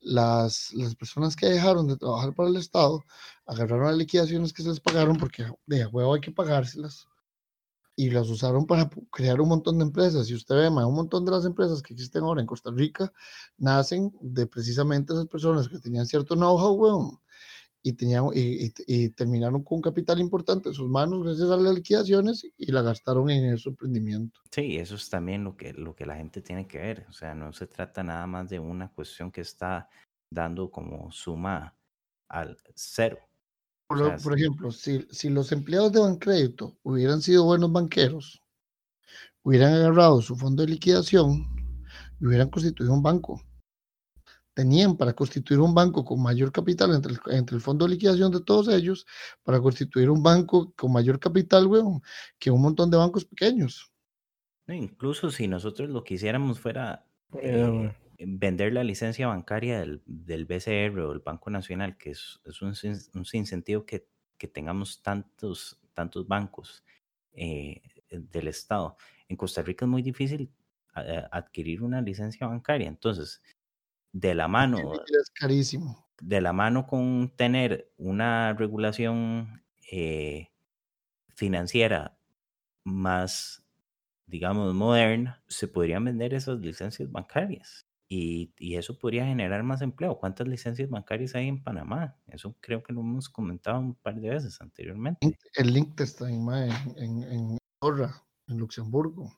Las, 0.00 0.72
las 0.72 0.94
personas 0.96 1.36
que 1.36 1.46
dejaron 1.46 1.86
de 1.86 1.96
trabajar 1.98 2.34
para 2.34 2.48
el 2.48 2.56
Estado 2.56 3.04
agarraron 3.46 3.86
las 3.88 3.96
liquidaciones 3.96 4.52
que 4.52 4.62
se 4.62 4.70
les 4.70 4.80
pagaron 4.80 5.16
porque 5.18 5.44
de 5.66 5.82
a 5.84 5.88
huevo 5.88 6.14
hay 6.14 6.20
que 6.20 6.32
pagárselas 6.32 7.06
y 8.00 8.10
las 8.10 8.30
usaron 8.30 8.66
para 8.66 8.88
crear 9.10 9.40
un 9.40 9.48
montón 9.48 9.78
de 9.78 9.84
empresas. 9.84 10.30
Y 10.30 10.34
usted 10.34 10.54
ve, 10.54 10.68
un 10.68 10.94
montón 10.94 11.24
de 11.26 11.32
las 11.32 11.44
empresas 11.44 11.82
que 11.82 11.92
existen 11.92 12.22
ahora 12.22 12.40
en 12.40 12.46
Costa 12.46 12.70
Rica 12.70 13.12
nacen 13.58 14.10
de 14.20 14.46
precisamente 14.46 15.12
esas 15.12 15.26
personas 15.26 15.68
que 15.68 15.78
tenían 15.78 16.06
cierto 16.06 16.34
know-how, 16.34 16.72
weón, 16.74 17.18
y, 17.82 17.92
tenían, 17.92 18.26
y, 18.34 18.66
y- 18.66 18.72
y 18.86 19.08
terminaron 19.10 19.62
con 19.62 19.76
un 19.76 19.82
capital 19.82 20.18
importante 20.20 20.70
en 20.70 20.74
sus 20.74 20.88
manos 20.88 21.22
gracias 21.24 21.50
a 21.50 21.56
las 21.56 21.74
liquidaciones 21.74 22.46
y 22.56 22.72
la 22.72 22.82
gastaron 22.82 23.28
en 23.30 23.58
su 23.58 23.70
emprendimiento. 23.70 24.40
Sí, 24.50 24.76
eso 24.76 24.94
es 24.94 25.08
también 25.10 25.44
lo 25.44 25.56
que, 25.56 25.72
lo 25.74 25.94
que 25.94 26.06
la 26.06 26.16
gente 26.16 26.40
tiene 26.40 26.66
que 26.66 26.78
ver. 26.78 27.06
O 27.08 27.12
sea, 27.12 27.34
no 27.34 27.52
se 27.52 27.66
trata 27.66 28.02
nada 28.02 28.26
más 28.26 28.48
de 28.48 28.58
una 28.58 28.90
cuestión 28.90 29.30
que 29.30 29.42
está 29.42 29.88
dando 30.32 30.70
como 30.70 31.10
suma 31.12 31.74
al 32.30 32.56
cero. 32.74 33.18
Por, 33.90 33.98
O 34.00 34.04
lo- 34.04 34.08
sea, 34.10 34.18
por 34.18 34.38
ejemplo, 34.38 34.70
si, 34.70 35.04
si 35.10 35.30
los 35.30 35.50
empleados 35.50 35.90
de 35.90 35.98
Bancrédito 35.98 36.76
hubieran 36.84 37.20
sido 37.22 37.42
buenos 37.44 37.72
banqueros, 37.72 38.40
hubieran 39.42 39.72
agarrado 39.74 40.22
su 40.22 40.36
fondo 40.36 40.62
de 40.62 40.68
liquidación 40.70 41.44
y 42.20 42.24
hubieran 42.26 42.50
constituido 42.50 42.92
un 42.94 43.02
banco. 43.02 43.42
Tenían 44.54 44.96
para 44.96 45.12
constituir 45.12 45.58
un 45.58 45.74
banco 45.74 46.04
con 46.04 46.22
mayor 46.22 46.52
capital 46.52 46.94
entre 46.94 47.14
el, 47.14 47.20
entre 47.36 47.56
el 47.56 47.62
fondo 47.62 47.84
de 47.84 47.90
liquidación 47.90 48.30
de 48.30 48.40
todos 48.42 48.68
ellos, 48.68 49.06
para 49.42 49.60
constituir 49.60 50.08
un 50.08 50.22
banco 50.22 50.72
con 50.76 50.92
mayor 50.92 51.18
capital, 51.18 51.66
weón, 51.66 52.00
que 52.38 52.52
un 52.52 52.62
montón 52.62 52.92
de 52.92 52.96
bancos 52.96 53.24
pequeños. 53.24 53.90
incluso 54.68 55.32
si 55.32 55.48
nosotros 55.48 55.90
lo 55.90 56.04
que 56.04 56.14
hiciéramos 56.14 56.60
fuera 56.60 57.04
Eh, 57.32 57.88
eh. 57.90 57.96
Vender 58.26 58.72
la 58.72 58.84
licencia 58.84 59.26
bancaria 59.28 59.80
del, 59.80 60.02
del 60.06 60.46
BCR 60.46 61.00
o 61.02 61.10
del 61.10 61.20
Banco 61.20 61.50
Nacional, 61.50 61.96
que 61.98 62.10
es, 62.10 62.40
es 62.44 62.62
un, 62.62 62.74
sin- 62.74 62.98
un 63.14 63.24
sinsentido 63.24 63.86
que, 63.86 64.08
que 64.38 64.48
tengamos 64.48 65.02
tantos, 65.02 65.80
tantos 65.94 66.26
bancos 66.28 66.84
eh, 67.32 67.82
del 68.10 68.48
Estado. 68.48 68.96
En 69.28 69.36
Costa 69.36 69.62
Rica 69.62 69.84
es 69.84 69.88
muy 69.90 70.02
difícil 70.02 70.52
a- 70.94 71.28
adquirir 71.32 71.82
una 71.82 72.00
licencia 72.02 72.46
bancaria. 72.46 72.88
Entonces, 72.88 73.42
de 74.12 74.34
la 74.34 74.48
mano, 74.48 74.92
Es 75.06 75.30
carísimo. 75.30 76.08
de 76.20 76.40
la 76.40 76.52
mano 76.52 76.86
con 76.86 77.32
tener 77.36 77.92
una 77.96 78.52
regulación 78.54 79.62
eh, 79.90 80.48
financiera 81.36 82.18
más, 82.84 83.64
digamos, 84.26 84.74
moderna, 84.74 85.44
se 85.48 85.68
podrían 85.68 86.04
vender 86.06 86.34
esas 86.34 86.60
licencias 86.60 87.10
bancarias. 87.12 87.86
Y, 88.12 88.52
y 88.58 88.74
eso 88.74 88.98
podría 88.98 89.24
generar 89.24 89.62
más 89.62 89.82
empleo. 89.82 90.18
¿Cuántas 90.18 90.48
licencias 90.48 90.90
bancarias 90.90 91.36
hay 91.36 91.46
en 91.46 91.62
Panamá? 91.62 92.16
Eso 92.26 92.56
creo 92.58 92.82
que 92.82 92.92
lo 92.92 93.02
hemos 93.02 93.28
comentado 93.28 93.78
un 93.78 93.94
par 93.94 94.20
de 94.20 94.30
veces 94.30 94.60
anteriormente. 94.60 95.38
El 95.54 95.72
Liechtenstein, 95.72 96.44
en, 96.96 97.22
en 97.22 97.58
Andorra, 97.80 98.24
en 98.48 98.58
Luxemburgo. 98.58 99.32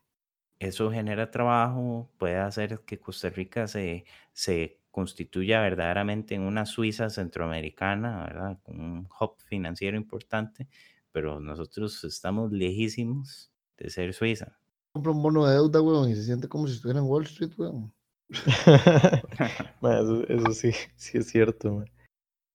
Eso 0.58 0.90
genera 0.90 1.30
trabajo, 1.30 2.10
puede 2.16 2.38
hacer 2.38 2.80
que 2.86 2.98
Costa 2.98 3.28
Rica 3.28 3.68
se, 3.68 4.06
se 4.32 4.80
constituya 4.90 5.60
verdaderamente 5.60 6.34
en 6.34 6.40
una 6.40 6.64
Suiza 6.64 7.10
centroamericana, 7.10 8.24
¿verdad? 8.24 8.58
Con 8.62 8.80
un 8.80 9.08
hub 9.20 9.34
financiero 9.44 9.98
importante, 9.98 10.68
pero 11.10 11.40
nosotros 11.40 12.02
estamos 12.04 12.52
lejísimos 12.52 13.52
de 13.76 13.90
ser 13.90 14.14
Suiza. 14.14 14.58
Compra 14.92 15.12
un 15.12 15.22
bono 15.22 15.44
de 15.44 15.56
deuda, 15.56 15.82
weón, 15.82 16.08
y 16.08 16.14
se 16.14 16.24
siente 16.24 16.48
como 16.48 16.66
si 16.66 16.74
estuviera 16.74 17.00
en 17.00 17.06
Wall 17.06 17.24
Street, 17.24 17.52
weón. 17.58 17.92
Eso, 19.82 20.24
eso 20.28 20.52
sí, 20.52 20.72
sí 20.96 21.18
es 21.18 21.28
cierto. 21.28 21.84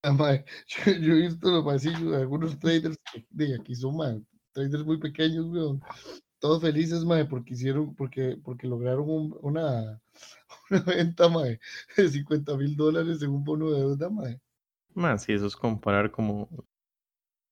Ah, 0.03 0.11
Yo, 0.67 0.91
yo 0.93 1.13
he 1.13 1.21
visto 1.28 1.49
los 1.51 1.65
pasillos 1.65 2.11
de 2.11 2.17
algunos 2.17 2.57
traders 2.59 2.97
que 3.11 3.25
de 3.30 3.55
aquí 3.55 3.75
son 3.75 3.95
traders 4.53 4.86
muy 4.86 4.97
pequeños, 4.99 5.45
weón. 5.47 5.82
Todos 6.39 6.61
felices, 6.61 7.03
porque 7.25 7.53
hicieron, 7.55 7.95
porque, 7.95 8.38
porque 8.43 8.67
lograron 8.67 9.09
un- 9.09 9.38
una, 9.41 10.01
una 10.71 10.82
venta, 10.84 11.30
de 11.97 12.09
50 12.09 12.55
mil 12.57 12.75
dólares 12.75 13.21
en 13.23 13.32
un 13.32 13.43
bono 13.43 13.71
de 13.71 13.80
deuda. 13.80 14.09
Mae, 14.09 15.17
sí, 15.17 15.32
eso 15.32 15.45
es 15.47 15.55
comparar 15.55 16.11
como 16.11 16.49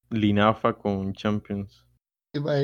Linafa 0.10 0.74
con 0.74 1.14
Champions. 1.14 1.86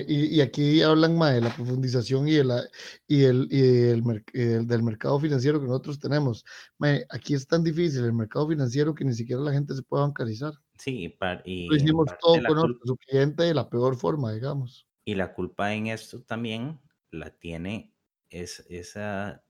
Y, 0.08 0.38
y- 0.38 0.42
aquí 0.42 0.82
hablan, 0.82 1.18
mae, 1.18 1.36
de 1.36 1.42
la 1.42 1.56
profundización 1.56 2.28
y, 2.28 2.34
de 2.34 2.44
la, 2.44 2.64
y, 3.08 3.24
el, 3.24 3.48
y 3.52 3.62
el 3.90 4.04
mer- 4.04 4.26
y 4.34 4.42
el- 4.42 4.68
del 4.68 4.84
mercado 4.84 5.20
financiero 5.20 5.60
que 5.62 5.68
nosotros 5.68 6.00
tenemos. 6.00 6.44
Mae, 6.78 7.06
aquí 7.10 7.34
es 7.36 7.48
tan 7.48 7.64
difícil 7.64 8.04
el 8.06 8.14
mercado 8.14 8.48
financiero 8.50 8.94
que 8.96 9.06
ni 9.06 9.14
siquiera 9.14 9.42
la 9.42 9.54
gente 9.54 9.74
se 9.76 9.84
puede 9.84 10.04
bancarizar. 10.04 10.54
Sí, 10.78 11.10
par- 11.10 11.44
y, 11.46 11.70
Lo 11.70 11.76
hicimos 11.78 12.08
todo 12.20 12.44
con 12.44 12.56
nuestro 12.58 12.96
cliente 12.98 13.44
de 13.44 13.54
la 13.54 13.70
peor 13.70 13.96
forma, 13.96 14.34
digamos. 14.34 14.88
y 15.06 15.16
la 15.16 15.34
culpa 15.34 15.74
en 15.74 15.88
esto 15.88 16.22
también 16.24 16.80
la 17.12 17.32
tiene 17.32 17.94
es, 18.30 18.66
esa, 18.70 19.44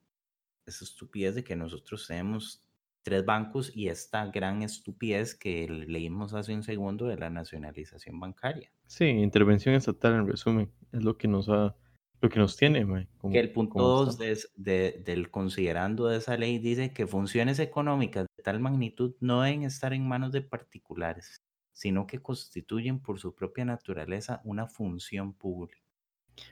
esa 0.66 0.86
estupidez 0.86 1.36
de 1.36 1.44
que 1.44 1.56
nosotros 1.56 2.08
tenemos 2.08 2.62
tres 3.04 3.26
bancos 3.26 3.72
y 3.76 3.88
esta 3.88 4.26
gran 4.28 4.62
estupidez 4.62 5.36
que 5.36 5.68
leímos 5.70 6.34
hace 6.34 6.54
un 6.54 6.64
segundo 6.64 7.06
de 7.08 7.18
la 7.18 7.30
nacionalización 7.30 8.20
bancaria. 8.20 8.72
Sí, 8.88 9.06
intervención 9.06 9.76
estatal 9.76 10.14
en 10.14 10.28
resumen, 10.28 10.72
es 10.92 11.04
lo 11.04 11.18
que 11.18 11.28
nos 11.28 11.50
ha, 11.50 11.76
lo 12.22 12.30
que 12.30 12.40
nos 12.40 12.56
tiene, 12.58 12.86
como- 13.18 13.34
Que 13.34 13.40
el 13.40 13.52
punto 13.52 13.74
como 13.74 13.86
2 13.88 14.20
está. 14.22 14.64
del 14.64 15.32
considerando 15.32 16.08
de 16.08 16.18
esa 16.18 16.38
ley 16.38 16.60
dice 16.60 16.94
que 16.94 17.08
funciones 17.08 17.60
económicas 17.60 18.28
de 18.38 18.44
tal 18.44 18.60
magnitud 18.60 19.16
no 19.20 19.42
deben 19.42 19.64
estar 19.64 19.94
en 19.94 20.08
manos 20.08 20.32
de 20.32 20.42
particulares, 20.42 21.42
sino 21.74 22.06
que 22.06 22.20
constituyen 22.20 23.00
por 23.00 23.20
su 23.20 23.34
propia 23.34 23.66
naturaleza 23.66 24.42
una 24.44 24.68
función 24.68 25.34
pública. 25.34 25.80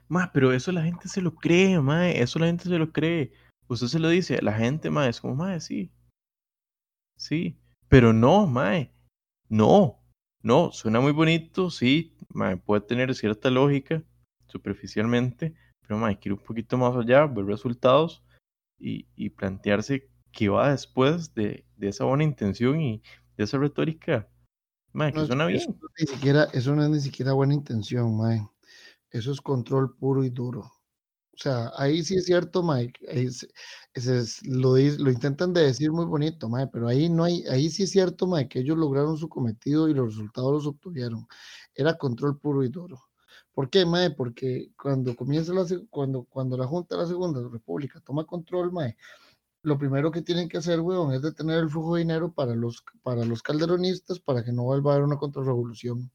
Ma, 0.08 0.32
pero 0.34 0.52
eso 0.52 0.72
la 0.72 0.82
gente 0.84 1.08
se 1.08 1.22
lo 1.22 1.36
cree, 1.36 1.80
mae, 1.80 2.22
eso 2.22 2.40
la 2.40 2.48
gente 2.48 2.66
se 2.66 2.78
lo 2.78 2.92
cree. 2.92 3.32
Usted 3.68 3.88
se 3.88 4.00
lo 4.00 4.10
dice, 4.10 4.42
la 4.42 4.54
gente, 4.54 4.90
mae, 4.90 5.10
es 5.10 5.22
como, 5.22 5.36
mae, 5.36 5.60
sí. 5.62 5.92
Sí, 7.20 7.60
pero 7.90 8.14
no, 8.14 8.48
mae. 8.48 8.94
No, 9.50 10.00
no, 10.42 10.72
suena 10.72 11.02
muy 11.02 11.12
bonito, 11.12 11.70
sí, 11.70 12.16
mae, 12.30 12.56
puede 12.56 12.82
tener 12.82 13.14
cierta 13.14 13.50
lógica 13.50 14.02
superficialmente, 14.48 15.54
pero 15.82 15.98
mae, 16.00 16.18
quiere 16.18 16.36
un 16.36 16.44
poquito 16.44 16.78
más 16.78 16.96
allá, 16.96 17.26
ver 17.26 17.46
resultados 17.46 18.24
y, 18.80 19.06
y 19.16 19.32
plantearse 19.32 20.10
qué 20.32 20.48
va 20.48 20.72
después 20.72 21.34
de, 21.34 21.66
de 21.76 21.88
esa 21.90 22.06
buena 22.06 22.24
intención 22.24 22.80
y 22.80 23.04
de 23.36 23.44
esa 23.44 23.58
retórica, 23.58 24.30
mae, 24.94 25.12
que 25.12 25.20
No, 25.20 25.26
suena 25.26 25.48
eso 25.48 25.72
bien. 25.72 25.80
ni 26.00 26.08
siquiera, 26.08 26.48
eso 26.54 26.74
no 26.74 26.84
es 26.84 26.90
ni 26.90 27.02
siquiera 27.02 27.34
buena 27.34 27.54
intención, 27.54 28.16
mae. 28.16 28.48
Eso 29.12 29.34
es 29.34 29.42
control 29.42 29.98
puro 29.98 30.24
y 30.24 30.30
duro. 30.30 30.72
O 31.40 31.42
sea, 31.42 31.72
ahí 31.78 32.04
sí 32.04 32.16
es 32.16 32.26
cierto, 32.26 32.62
Mike. 32.64 33.00
Es, 33.08 33.48
es- 33.94 34.42
lo, 34.46 34.76
lo 34.76 35.12
intentan 35.12 35.54
de 35.54 35.62
decir 35.64 35.92
muy 35.92 36.06
bonito, 36.06 36.50
mae, 36.50 36.68
pero 36.68 36.88
ahí 36.88 37.10
no 37.10 37.24
hay, 37.24 37.44
ahí 37.48 37.70
sí 37.70 37.84
es 37.84 37.92
cierto, 37.92 38.28
mae, 38.28 38.48
que 38.50 38.60
ellos 38.60 38.78
lograron 38.78 39.18
su 39.18 39.30
cometido 39.30 39.88
y 39.88 39.94
los 39.94 40.08
resultados 40.16 40.52
los 40.52 40.68
obtuvieron. 40.68 41.28
Era 41.74 41.98
control 41.98 42.38
puro 42.40 42.64
y 42.64 42.70
duro. 42.70 43.00
¿Por 43.54 43.70
qué, 43.70 43.86
mae? 43.86 44.12
Porque 44.12 44.72
cuando 44.82 45.16
comienza 45.16 45.54
la, 45.54 45.66
cuando, 45.90 46.26
cuando 46.26 46.58
la 46.58 46.68
Junta 46.68 46.96
de 46.96 47.04
la 47.04 47.08
Segunda 47.08 47.42
República 47.50 48.02
toma 48.02 48.26
control, 48.26 48.72
mae, 48.74 48.98
lo 49.64 49.78
primero 49.80 50.12
que 50.12 50.22
tienen 50.24 50.50
que 50.50 50.58
hacer, 50.60 50.82
weón, 50.82 51.14
es 51.14 51.22
detener 51.24 51.60
el 51.60 51.70
flujo 51.70 51.96
de 51.96 52.02
dinero 52.02 52.34
para 52.34 52.56
los, 52.56 52.84
para 53.04 53.26
los 53.26 53.44
calderonistas 53.44 54.20
para 54.20 54.44
que 54.44 54.54
no 54.54 54.64
vuelva 54.64 54.92
a 54.92 54.96
haber 54.96 55.06
una 55.08 55.18
contrarrevolución. 55.18 56.12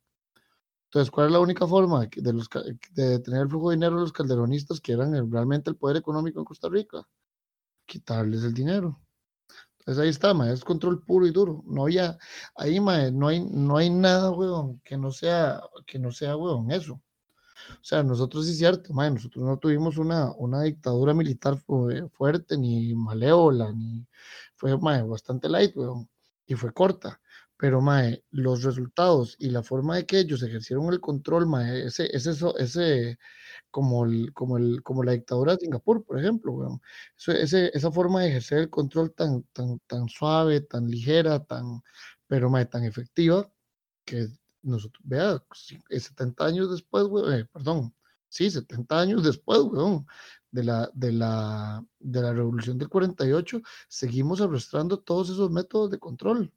Entonces, 0.94 1.10
¿cuál 1.10 1.26
es 1.26 1.32
la 1.32 1.40
única 1.40 1.66
forma 1.66 2.06
de, 2.06 2.32
los, 2.32 2.48
de 2.92 3.08
detener 3.08 3.42
el 3.42 3.48
flujo 3.48 3.70
de 3.70 3.76
dinero 3.76 3.96
de 3.96 4.02
los 4.02 4.12
calderonistas 4.12 4.80
que 4.80 4.92
eran 4.92 5.14
el- 5.14 5.30
realmente 5.30 5.70
el 5.70 5.76
poder 5.76 5.96
económico 5.96 6.38
en 6.38 6.44
Costa 6.44 6.68
Rica? 6.68 7.02
Quitarles 7.86 8.44
el 8.44 8.54
dinero. 8.54 9.00
Entonces 9.80 10.02
ahí 10.02 10.10
está, 10.10 10.34
mae, 10.34 10.52
es 10.52 10.64
control 10.64 11.02
puro 11.04 11.26
y 11.26 11.32
duro. 11.32 11.62
No 11.66 11.84
había, 11.84 12.18
ahí, 12.56 12.80
mae, 12.80 13.12
no 13.12 13.28
hay, 13.28 13.40
no 13.44 13.76
hay 13.78 13.90
nada, 13.90 14.30
weón, 14.32 14.80
que 14.84 14.96
no 14.98 15.12
sea, 15.12 15.62
que 15.86 15.98
no 15.98 16.12
sea, 16.12 16.36
weón, 16.36 16.70
eso. 16.72 16.94
O 16.94 17.84
sea, 17.84 18.02
nosotros 18.02 18.46
sí 18.46 18.52
es 18.52 18.58
cierto, 18.58 18.92
mae, 18.94 19.10
nosotros 19.10 19.44
no 19.44 19.58
tuvimos 19.58 19.98
una, 19.98 20.32
una 20.36 20.62
dictadura 20.62 21.14
militar 21.14 21.58
fu- 21.58 21.90
fuerte, 22.12 22.56
ni 22.58 22.94
malévola, 22.94 23.72
ni 23.72 24.06
fue 24.56 24.76
mae, 24.78 25.02
bastante 25.02 25.48
light, 25.48 25.76
weón. 25.76 26.08
y 26.46 26.54
fue 26.54 26.72
corta. 26.72 27.20
Pero, 27.56 27.80
mae, 27.80 28.24
los 28.30 28.62
resultados 28.64 29.36
y 29.38 29.50
la 29.50 29.62
forma 29.62 29.96
de 29.96 30.06
que 30.06 30.18
ellos 30.20 30.42
ejercieron 30.42 30.92
el 30.92 31.00
control, 31.00 31.46
mae, 31.46 31.86
ese, 31.86 32.08
ese, 32.16 32.32
ese, 32.58 33.18
como, 33.70 34.04
el, 34.06 34.32
como, 34.34 34.58
el, 34.58 34.82
como 34.82 35.04
la 35.04 35.12
dictadura 35.12 35.52
de 35.54 35.60
Singapur, 35.60 36.04
por 36.04 36.18
ejemplo, 36.18 36.80
ese, 37.28 37.70
esa 37.76 37.92
forma 37.92 38.22
de 38.22 38.28
ejercer 38.30 38.58
el 38.60 38.70
control 38.70 39.12
tan, 39.14 39.44
tan, 39.52 39.78
tan 39.86 40.08
suave, 40.08 40.62
tan 40.62 40.88
ligera, 40.90 41.44
tan, 41.44 41.82
pero 42.26 42.50
mae, 42.50 42.66
tan 42.66 42.84
efectiva, 42.84 43.50
que 44.04 44.28
nosotros, 44.62 45.02
vea, 45.06 45.42
si- 45.54 45.78
eh, 45.90 46.00
70 46.00 46.46
años 46.46 46.70
después, 46.70 47.04
weón, 47.06 47.32
eh, 47.34 47.44
perdón, 47.52 47.94
sí, 48.28 48.50
70 48.50 49.00
años 49.00 49.22
después, 49.24 49.60
weón, 49.62 50.06
de 50.50 50.64
la, 50.64 50.90
de 50.94 51.12
la, 51.12 51.84
de 52.00 52.20
la 52.22 52.32
revolución 52.32 52.78
del 52.78 52.88
48, 52.88 53.60
seguimos 53.88 54.40
arrastrando 54.40 54.98
todos 55.00 55.30
esos 55.30 55.50
métodos 55.50 55.90
de 55.90 55.98
control. 55.98 56.52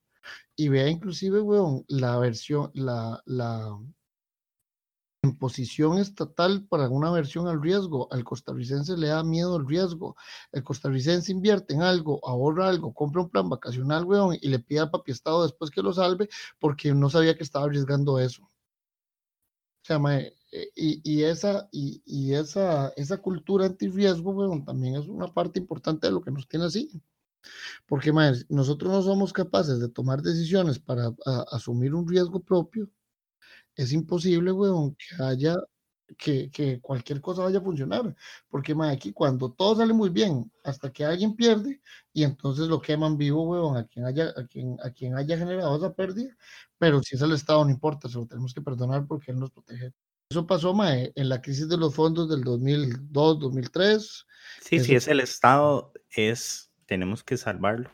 Y 0.55 0.69
vea 0.69 0.89
inclusive, 0.89 1.41
weón, 1.41 1.85
la 1.87 2.17
versión, 2.17 2.71
la, 2.73 3.21
la 3.25 3.77
imposición 5.23 5.99
estatal 5.99 6.65
para 6.67 6.89
una 6.89 7.11
versión 7.11 7.47
al 7.47 7.61
riesgo. 7.61 8.07
Al 8.11 8.23
costarricense 8.23 8.97
le 8.97 9.07
da 9.07 9.23
miedo 9.23 9.57
el 9.57 9.67
riesgo. 9.67 10.15
El 10.51 10.63
costarricense 10.63 11.31
invierte 11.31 11.73
en 11.73 11.81
algo, 11.81 12.19
ahorra 12.27 12.69
algo, 12.69 12.93
compra 12.93 13.21
un 13.23 13.29
plan 13.29 13.49
vacacional, 13.49 14.05
weón, 14.05 14.37
y 14.41 14.47
le 14.47 14.59
pide 14.59 14.79
al 14.79 14.91
papi 14.91 15.11
Estado 15.11 15.43
después 15.43 15.69
que 15.71 15.81
lo 15.81 15.93
salve 15.93 16.29
porque 16.59 16.93
no 16.93 17.09
sabía 17.09 17.35
que 17.35 17.43
estaba 17.43 17.65
arriesgando 17.65 18.19
eso. 18.19 18.43
O 18.43 19.85
sea, 19.87 19.99
eh, 20.51 20.71
y, 20.75 21.01
y 21.03 21.23
esa, 21.23 21.69
y, 21.71 22.01
y 22.05 22.33
esa, 22.33 22.89
esa 22.95 23.17
cultura 23.21 23.65
anti-riesgo, 23.65 24.31
weón, 24.31 24.65
también 24.65 24.95
es 24.95 25.07
una 25.07 25.27
parte 25.33 25.59
importante 25.59 26.07
de 26.07 26.13
lo 26.13 26.21
que 26.21 26.31
nos 26.31 26.47
tiene 26.47 26.65
así. 26.65 26.89
Porque 27.85 28.11
mae, 28.11 28.33
nosotros 28.49 28.91
no 28.91 29.01
somos 29.01 29.31
capaces 29.33 29.79
de 29.79 29.89
tomar 29.89 30.21
decisiones 30.21 30.79
para 30.79 31.07
a- 31.25 31.45
asumir 31.51 31.93
un 31.93 32.07
riesgo 32.07 32.39
propio. 32.41 32.89
Es 33.75 33.91
imposible, 33.93 34.51
weón, 34.51 34.95
que 34.95 35.23
haya, 35.23 35.55
que, 36.17 36.49
que 36.49 36.79
cualquier 36.81 37.21
cosa 37.21 37.43
vaya 37.43 37.59
a 37.59 37.61
funcionar. 37.61 38.15
Porque 38.49 38.73
mae, 38.73 38.93
aquí 38.93 39.13
cuando 39.13 39.51
todo 39.51 39.75
sale 39.75 39.93
muy 39.93 40.09
bien, 40.09 40.51
hasta 40.63 40.91
que 40.91 41.05
alguien 41.05 41.35
pierde, 41.35 41.81
y 42.13 42.23
entonces 42.23 42.67
lo 42.67 42.81
queman 42.81 43.17
vivo, 43.17 43.43
weón, 43.43 43.77
a 43.77 43.85
quien 43.85 44.05
haya, 44.05 44.33
a 44.35 44.45
quien, 44.47 44.77
a 44.83 44.89
quien 44.91 45.15
haya 45.15 45.37
generado 45.37 45.77
esa 45.77 45.93
pérdida. 45.93 46.35
Pero 46.79 47.01
si 47.03 47.15
es 47.15 47.21
el 47.21 47.33
Estado, 47.33 47.63
no 47.63 47.71
importa, 47.71 48.09
se 48.09 48.17
lo 48.17 48.25
tenemos 48.25 48.53
que 48.53 48.61
perdonar 48.61 49.05
porque 49.07 49.31
él 49.31 49.39
nos 49.39 49.51
protege. 49.51 49.93
Eso 50.29 50.45
pasó, 50.45 50.73
mae, 50.73 51.13
en 51.15 51.29
la 51.29 51.41
crisis 51.41 51.69
de 51.69 51.77
los 51.77 51.95
fondos 51.95 52.27
del 52.29 52.43
2002, 52.43 53.39
2003. 53.39 54.25
Sí, 54.61 54.75
Eso- 54.75 54.91
es 54.93 55.07
el 55.07 55.19
Estado, 55.21 55.93
es, 56.09 56.66
tenemos 56.87 57.23
que 57.23 57.37
salvarlo. 57.37 57.91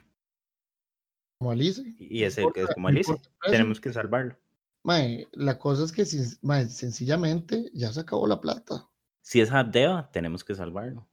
como 1.40 1.52
Alice. 1.52 1.84
Y 2.00 2.24
es 2.24 2.38
el 2.38 2.46
que 2.54 2.62
es 2.62 2.64
importa- 2.64 2.74
como 2.76 2.88
Alice, 2.88 3.12
importa 3.12 3.30
precio. 3.40 3.52
tenemos 3.52 3.82
que 3.82 3.92
salvarlo. 3.92 4.38
Mae, 4.86 5.28
la 5.34 5.60
cosa 5.60 5.84
es 5.84 5.92
que 5.92 6.06
sin- 6.06 6.38
mae, 6.42 6.68
sencillamente 6.70 7.70
ya 7.74 7.92
se 7.92 8.00
acabó 8.00 8.28
la 8.28 8.40
plata. 8.40 8.88
Si 9.22 9.42
es 9.42 9.52
Abdeva, 9.52 10.10
tenemos 10.12 10.44
que 10.46 10.56
salvarlo. 10.56 11.06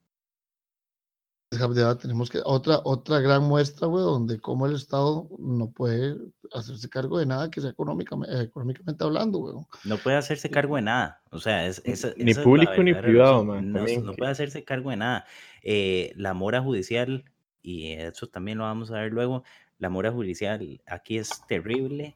De 1.52 1.58
verdad, 1.58 1.98
tenemos 1.98 2.30
que 2.30 2.40
otra 2.44 2.80
otra 2.84 3.18
gran 3.18 3.42
muestra, 3.42 3.88
güey, 3.88 4.04
donde 4.04 4.38
como 4.38 4.66
el 4.66 4.76
Estado 4.76 5.28
no 5.36 5.72
puede 5.72 6.16
hacerse 6.54 6.88
cargo 6.88 7.18
de 7.18 7.26
nada 7.26 7.50
que 7.50 7.60
sea 7.60 7.70
económicamente, 7.70 8.40
económicamente 8.40 9.02
hablando, 9.02 9.38
güey. 9.38 9.54
No 9.82 9.96
puede 9.98 10.16
hacerse 10.16 10.48
cargo 10.48 10.76
de 10.76 10.82
nada. 10.82 11.22
O 11.32 11.40
sea, 11.40 11.66
es, 11.66 11.82
Ni 11.84 11.92
esa 11.92 12.10
es 12.16 12.36
la 12.36 12.42
público 12.44 12.80
ni 12.84 12.94
privado, 12.94 13.44
man, 13.44 13.72
No, 13.72 13.84
puede 14.16 14.30
hacerse 14.30 14.62
cargo 14.62 14.90
de 14.90 14.96
nada. 14.98 15.26
Eh, 15.62 16.12
la 16.14 16.34
mora 16.34 16.62
judicial, 16.62 17.24
y 17.62 17.92
eso 17.92 18.28
también 18.28 18.58
lo 18.58 18.64
vamos 18.64 18.90
a 18.90 19.00
ver 19.00 19.12
luego, 19.12 19.44
la 19.78 19.90
mora 19.90 20.12
judicial 20.12 20.82
aquí 20.86 21.18
es 21.18 21.46
terrible. 21.46 22.14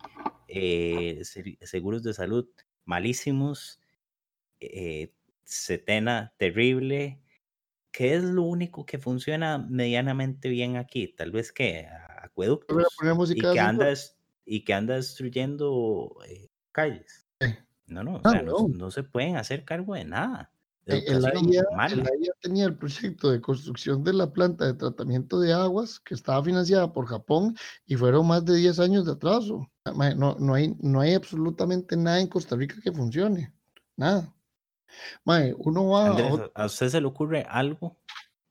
eh, 0.48 1.20
se- 1.24 1.58
seguros 1.62 2.02
de 2.02 2.14
salud 2.14 2.48
malísimos. 2.84 3.80
eh, 4.60 5.14
Setena 5.44 6.34
terrible. 6.38 7.20
¿Qué 7.92 8.14
es 8.14 8.24
lo 8.24 8.42
único 8.44 8.86
que 8.86 8.98
funciona 8.98 9.58
medianamente 9.58 10.48
bien 10.50 10.76
aquí? 10.76 11.08
Tal 11.08 11.32
vez 11.32 11.52
que 11.52 11.86
acueductos 12.22 13.06
y 13.30 13.48
que 13.48 13.60
anda 13.60 13.86
y 14.46 14.64
que 14.64 14.74
anda 14.74 14.96
destruyendo 14.96 16.16
eh, 16.28 16.48
calles. 16.72 17.28
No, 17.86 18.04
no, 18.04 18.16
o 18.16 18.26
sea, 18.26 18.42
no, 18.42 18.54
no. 18.54 18.68
no 18.68 18.90
se 18.92 19.04
pueden 19.04 19.36
hacer 19.38 19.64
cargo 19.66 19.94
de 19.96 20.04
nada. 20.06 20.53
Eh, 20.86 21.02
mala. 21.74 21.94
el 21.94 22.00
AIA 22.00 22.32
tenía 22.42 22.64
el 22.66 22.76
proyecto 22.76 23.30
de 23.30 23.40
construcción 23.40 24.04
de 24.04 24.12
la 24.12 24.30
planta 24.32 24.66
de 24.66 24.74
tratamiento 24.74 25.40
de 25.40 25.52
aguas 25.54 25.98
que 25.98 26.12
estaba 26.14 26.44
financiada 26.44 26.92
por 26.92 27.06
Japón 27.06 27.56
y 27.86 27.96
fueron 27.96 28.26
más 28.26 28.44
de 28.44 28.56
10 28.56 28.78
años 28.80 29.06
de 29.06 29.12
atraso. 29.12 29.66
No, 30.16 30.36
no, 30.38 30.54
hay, 30.54 30.76
no 30.80 31.00
hay 31.00 31.14
absolutamente 31.14 31.96
nada 31.96 32.20
en 32.20 32.26
Costa 32.26 32.54
Rica 32.56 32.76
que 32.82 32.92
funcione. 32.92 33.52
Nada. 33.96 34.34
Mae, 35.24 35.54
uno 35.56 35.88
va 35.88 36.08
a 36.08 36.12
otro- 36.12 36.52
¿a 36.54 36.66
usted 36.66 36.88
se 36.88 37.00
le 37.00 37.06
ocurre 37.06 37.42
algo 37.48 37.96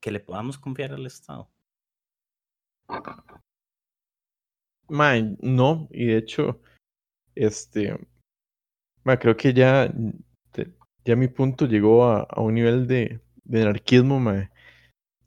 que 0.02 0.12
le 0.12 0.20
podamos 0.20 0.58
confiar 0.58 0.92
al 0.94 1.06
Estado? 1.06 1.50
Mae, 4.90 5.38
no, 5.40 5.88
y 5.92 6.08
de 6.08 6.18
hecho, 6.18 6.62
este, 7.36 7.98
mae, 9.04 9.18
creo 9.20 9.36
que 9.38 9.54
ya, 9.54 9.92
ya 11.06 11.16
mi 11.16 11.28
punto 11.28 11.66
llegó 11.66 12.06
a, 12.06 12.22
a 12.30 12.42
un 12.42 12.56
nivel 12.56 12.88
de, 12.88 13.20
de 13.44 13.62
anarquismo, 13.62 14.20
mae. 14.20 14.50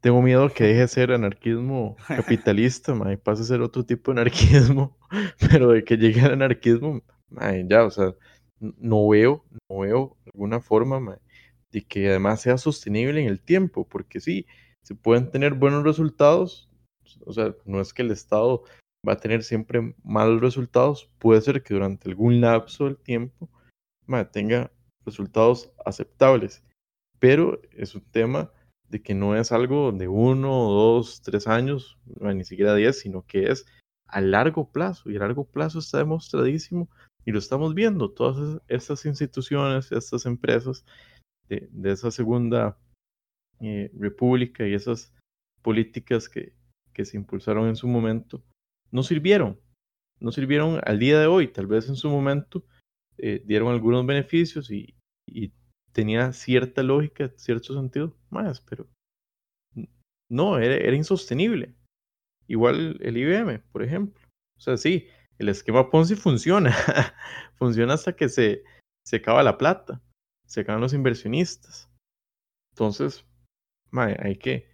Tengo 0.01 0.23
miedo 0.23 0.53
que 0.53 0.65
deje 0.65 0.81
de 0.81 0.89
ser 0.89 1.13
anarquismo 1.13 1.97
capitalista, 2.09 2.95
mae, 2.95 3.15
y 3.15 3.17
pase 3.17 3.43
a 3.43 3.47
ser 3.47 3.61
otro 3.63 3.85
tipo 3.85 4.13
de 4.13 4.21
anarquismo, 4.21 4.99
pero 5.51 5.71
de 5.71 5.85
que 5.85 5.97
llegue 5.97 6.21
al 6.21 6.33
anarquismo, 6.33 7.03
mae, 7.29 7.67
ya, 7.69 7.85
o 7.85 7.91
sea, 7.91 8.15
no 8.61 9.09
veo, 9.09 9.45
no 9.69 9.81
veo 9.81 10.17
alguna 10.27 10.61
forma, 10.61 11.01
mae, 11.01 11.19
de 11.73 11.83
que 11.83 12.09
además 12.09 12.41
sea 12.41 12.59
sostenible 12.59 13.21
en 13.21 13.29
el 13.29 13.41
tiempo, 13.41 13.87
porque 13.89 14.21
sí, 14.21 14.47
se 14.83 14.95
pueden 14.95 15.31
tener 15.31 15.55
buenos 15.55 15.85
resultados, 15.85 16.71
o 17.25 17.33
sea, 17.33 17.55
no 17.65 17.81
es 17.81 17.93
que 17.93 18.03
el 18.03 18.11
Estado 18.11 18.65
va 19.07 19.15
a 19.15 19.19
tener 19.19 19.43
siempre 19.45 19.95
malos 20.05 20.41
resultados, 20.41 21.11
puede 21.19 21.41
ser 21.41 21.63
que 21.63 21.75
durante 21.75 22.09
algún 22.09 22.41
lapso 22.41 22.85
del 22.85 22.97
tiempo 22.97 23.51
mae, 24.07 24.25
tenga 24.25 24.71
resultados 25.07 25.73
aceptables, 25.87 26.63
pero 27.19 27.61
es 27.73 27.95
un 27.95 28.03
tema 28.03 28.53
de 28.91 29.03
que 29.03 29.15
no 29.15 29.35
es 29.37 29.51
algo 29.53 29.91
de 29.93 30.07
uno, 30.09 30.49
dos, 30.71 31.23
tres 31.23 31.47
años, 31.47 31.99
ni 32.21 32.45
siquiera 32.45 32.75
diez, 32.75 33.01
sino 33.01 33.25
que 33.27 33.51
es 33.51 33.65
a 34.07 34.21
largo 34.21 34.71
plazo, 34.71 35.11
y 35.11 35.17
a 35.17 35.21
largo 35.21 35.45
plazo 35.45 35.79
está 35.79 35.99
demostradísimo, 35.99 36.89
y 37.25 37.33
lo 37.33 37.39
estamos 37.39 37.75
viendo, 37.75 38.11
todas 38.11 38.37
es- 38.39 38.63
estas 38.69 39.07
instituciones, 39.07 39.91
estas 39.91 40.27
empresas 40.27 40.85
de, 41.49 41.69
de 41.73 41.91
esa 41.93 42.11
segunda 42.11 42.79
eh, 43.61 43.91
república 43.99 44.67
y 44.67 44.75
esas 44.75 45.13
políticas 45.63 46.29
que, 46.29 46.53
que 46.93 47.05
se 47.05 47.17
impulsaron 47.17 47.69
en 47.69 47.77
su 47.77 47.89
momento, 47.89 48.45
no 48.93 49.03
sirvieron, 49.03 49.59
no 50.21 50.31
sirvieron 50.31 50.81
al 50.85 50.99
día 50.99 51.19
de 51.19 51.27
hoy, 51.27 51.49
tal 51.49 51.67
vez 51.67 51.89
en 51.89 51.97
su 51.97 52.09
momento 52.09 52.65
eh, 53.19 53.43
dieron 53.45 53.73
algunos 53.73 54.07
beneficios 54.07 54.71
y, 54.71 54.95
y 55.27 55.53
tenía 55.93 56.33
cierta 56.33 56.83
lógica, 56.83 57.33
cierto 57.37 57.75
sentido, 57.75 58.17
más, 58.31 58.61
pero 58.61 58.89
no, 60.29 60.59
era, 60.59 60.75
era 60.75 60.97
insostenible. 60.97 61.75
Igual 62.49 62.99
el 63.03 63.17
IBM, 63.17 63.61
por 63.73 63.83
ejemplo. 63.83 64.23
O 64.57 64.61
sea, 64.61 64.77
sí, 64.77 65.09
el 65.39 65.49
esquema 65.49 65.91
Ponzi 65.91 66.17
funciona, 66.17 66.75
funciona 67.57 67.95
hasta 67.95 68.15
que 68.15 68.29
se, 68.29 68.65
se 69.05 69.17
acaba 69.17 69.43
la 69.43 69.59
plata, 69.59 70.03
se 70.47 70.61
acaban 70.61 70.81
los 70.81 70.95
inversionistas. 70.95 71.91
Entonces, 72.73 73.25
mae, 73.91 74.17
hay 74.21 74.37
que, 74.37 74.69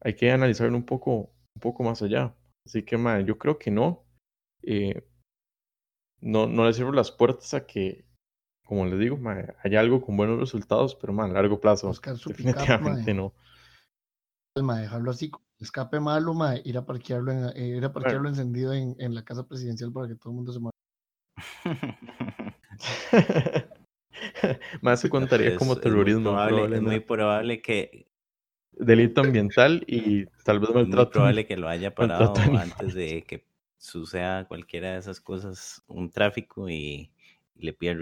hay 0.00 0.14
que 0.14 0.30
analizarlo 0.30 0.76
un 0.76 0.86
poco, 0.86 1.32
un 1.54 1.60
poco 1.60 1.82
más 1.82 2.02
allá. 2.02 2.34
Así 2.66 2.82
que, 2.82 2.96
mae, 2.96 3.24
yo 3.24 3.38
creo 3.38 3.58
que 3.58 3.70
no. 3.70 4.04
Eh, 4.62 5.06
no, 6.20 6.46
no 6.46 6.66
le 6.66 6.74
cierro 6.74 6.92
las 6.92 7.10
puertas 7.10 7.54
a 7.54 7.66
que, 7.66 8.04
como 8.70 8.86
les 8.86 9.00
digo, 9.00 9.16
mae, 9.16 9.52
haya 9.64 9.80
algo 9.80 10.00
con 10.00 10.16
buenos 10.16 10.38
resultados, 10.38 10.94
pero 10.94 11.12
mae, 11.12 11.28
a 11.28 11.32
largo 11.32 11.60
plazo, 11.60 11.88
buscar 11.88 12.16
su 12.16 12.30
pick-up, 12.30 12.52
definitivamente 12.54 13.12
no. 13.14 13.32
mae, 14.62 14.82
dejarlo 14.82 15.10
así, 15.10 15.28
escape 15.58 15.98
malo, 15.98 16.34
mae, 16.34 16.62
ir 16.64 16.78
a 16.78 16.86
parquearlo, 16.86 17.32
en, 17.32 17.46
eh, 17.56 17.66
ir 17.78 17.84
a 17.84 17.92
parquearlo 17.92 18.28
encendido 18.28 18.72
en, 18.72 18.94
en 19.00 19.12
la 19.16 19.24
casa 19.24 19.44
presidencial 19.44 19.92
para 19.92 20.06
que 20.06 20.14
todo 20.14 20.30
el 20.30 20.36
mundo 20.36 20.52
se 20.52 20.60
mueva. 20.60 20.70
Más 24.82 25.00
se 25.00 25.10
contaría 25.10 25.48
Es- 25.48 25.58
como 25.58 25.72
es 25.72 25.76
muy 25.78 25.82
terrorismo, 25.82 26.22
probable- 26.30 26.76
es 26.76 26.82
muy 26.82 27.00
probable 27.00 27.62
que 27.62 28.06
delito 28.72 29.20
ambiental 29.20 29.84
y 29.86 30.26
tal 30.44 30.60
vez 30.60 30.70
es 30.70 30.74
muy 30.76 30.84
maltrato. 30.84 31.10
probable 31.10 31.46
que 31.46 31.56
lo 31.56 31.68
haya 31.68 31.94
parado 31.94 32.34
antes 32.36 32.94
de 32.94 33.24
que 33.26 33.44
suceda 33.78 34.46
cualquiera 34.46 34.92
de 34.92 34.98
esas 34.98 35.20
cosas, 35.20 35.82
un 35.88 36.10
tráfico 36.10 36.68
y, 36.68 37.10
y 37.56 37.62
le 37.66 37.72
pida 37.72 37.94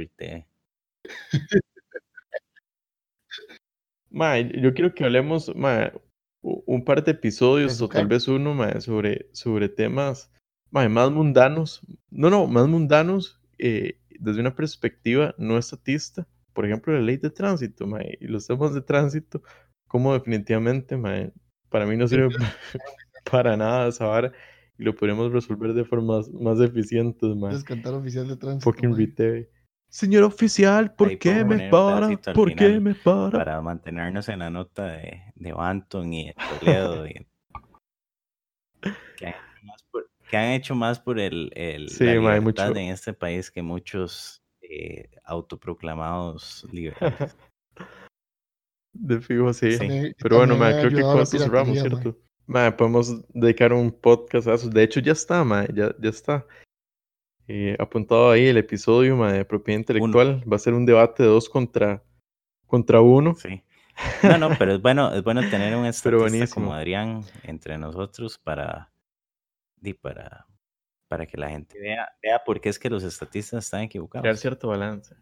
Mae, 4.11 4.51
yo 4.61 4.73
quiero 4.73 4.95
que 4.95 5.05
hablemos 5.05 5.55
mae, 5.55 5.93
u- 6.41 6.63
un 6.67 6.85
par 6.85 7.05
de 7.05 7.11
episodios 7.13 7.73
¿Eso 7.73 7.85
o 7.87 7.89
tal 7.89 8.07
vez 8.07 8.27
uno 8.29 8.55
mae, 8.55 8.81
sobre, 8.81 9.29
sobre 9.33 9.69
temas 9.69 10.31
más 10.71 11.11
mundanos, 11.11 11.83
no, 12.11 12.31
no, 12.31 12.47
más 12.47 12.67
mundanos 12.69 13.41
eh, 13.59 13.99
desde 14.19 14.41
una 14.41 14.55
perspectiva 14.55 15.35
no 15.39 15.59
estatista, 15.59 16.27
por 16.53 16.67
ejemplo, 16.67 16.93
la 16.93 17.01
ley 17.01 17.17
de 17.17 17.31
tránsito, 17.31 17.87
y 18.21 18.27
los 18.27 18.47
temas 18.47 18.75
de 18.75 18.83
tránsito, 18.83 19.43
como 19.87 20.13
definitivamente, 20.15 20.99
para 21.69 21.87
mí 21.87 21.97
no 21.97 22.09
sirve 22.09 22.29
para 23.31 23.57
nada 23.57 23.89
esa 23.89 24.07
vara 24.07 24.33
y 24.79 24.85
lo 24.85 24.95
podríamos 24.95 25.33
resolver 25.33 25.73
de 25.73 25.85
formas 25.85 26.29
más 26.31 26.61
eficientes, 26.61 27.37
cantar 27.65 27.95
oficial 27.95 28.29
de 28.29 28.37
tránsito. 28.37 28.71
Fucking. 28.71 28.91
Señor 29.89 30.23
oficial, 30.25 30.95
¿por 30.95 31.09
Ahí 31.09 31.17
qué 31.17 31.45
me 31.45 31.71
para? 31.71 32.09
¿Por 32.35 32.55
qué 32.55 32.79
me 32.79 32.95
para? 32.95 33.31
Para 33.31 33.61
mantenernos 33.63 34.29
en 34.29 34.41
la 34.41 34.51
nota 34.51 34.85
de, 34.85 35.23
de 35.35 35.53
Banton 35.53 36.13
y 36.13 36.27
de 36.27 36.35
Toledo. 36.61 37.07
y- 37.07 37.27
que, 39.17 39.27
han 39.27 39.35
hecho 39.35 39.65
más 39.65 39.83
por, 39.91 40.11
que 40.31 40.37
han 40.37 40.51
hecho 40.53 40.75
más 40.75 41.01
por 41.01 41.19
el, 41.19 41.51
el, 41.55 41.89
Sí, 41.89 42.05
la 42.05 42.13
libertad 42.39 42.69
mucho. 42.69 42.79
en 42.79 42.89
este 42.91 43.13
país 43.13 43.51
que 43.51 43.63
muchos 43.63 44.43
eh, 44.63 45.11
autoproclamados 45.25 46.67
liberales. 46.71 47.37
De 48.93 49.21
fijo, 49.21 49.53
sí. 49.53 49.73
Sí. 49.73 50.15
Pero 50.19 50.39
bueno, 50.39 50.57
creo 50.57 50.91
que 50.91 51.03
con 51.03 51.21
esto 51.21 51.39
cerramos. 51.39 51.79
¿cierto? 51.79 52.17
Podemos 52.77 53.23
dedicar 53.29 53.73
un 53.73 53.93
podcast 53.93 54.49
a 54.49 54.55
eso. 54.55 54.69
De 54.69 54.83
hecho, 54.83 55.01
ya 55.01 55.13
está, 55.13 55.45
ya, 55.73 55.95
ya 56.01 56.11
está. 56.11 56.47
Eh, 57.51 57.75
apuntado 57.79 58.31
ahí 58.31 58.47
el 58.47 58.59
episodio, 58.59 59.17
de 59.25 59.45
propiedad 59.47 59.79
intelectual. 59.79 60.45
Va 60.51 60.57
a 60.57 60.59
ser 60.59 60.75
un 60.75 60.85
debate 60.85 61.23
de 61.23 61.31
dos 61.31 61.49
contra, 61.49 62.03
contra 62.67 63.01
uno. 63.01 63.35
Sí. 63.37 63.63
No, 64.23 64.37
no, 64.37 64.51
pero 64.59 64.75
es 64.75 64.83
bueno, 64.83 65.13
es 65.15 65.25
bueno 65.25 65.41
tener 65.49 65.75
un 65.75 65.87
estatista 65.87 66.47
como 66.55 66.75
Adrián 66.75 67.25
entre 67.43 67.79
nosotros 67.79 68.39
para, 68.39 68.93
para, 70.03 70.47
para 71.09 71.27
que 71.27 71.39
la 71.39 71.49
gente 71.49 71.81
vea, 71.81 72.09
vea 72.23 72.45
por 72.45 72.61
qué 72.61 72.69
es 72.69 72.79
que 72.79 72.91
los 72.91 73.03
estatistas 73.03 73.65
están 73.65 73.79
Crear 73.79 73.87
equivocados. 73.87 74.41
cierto 74.41 74.69
balance. 74.69 75.17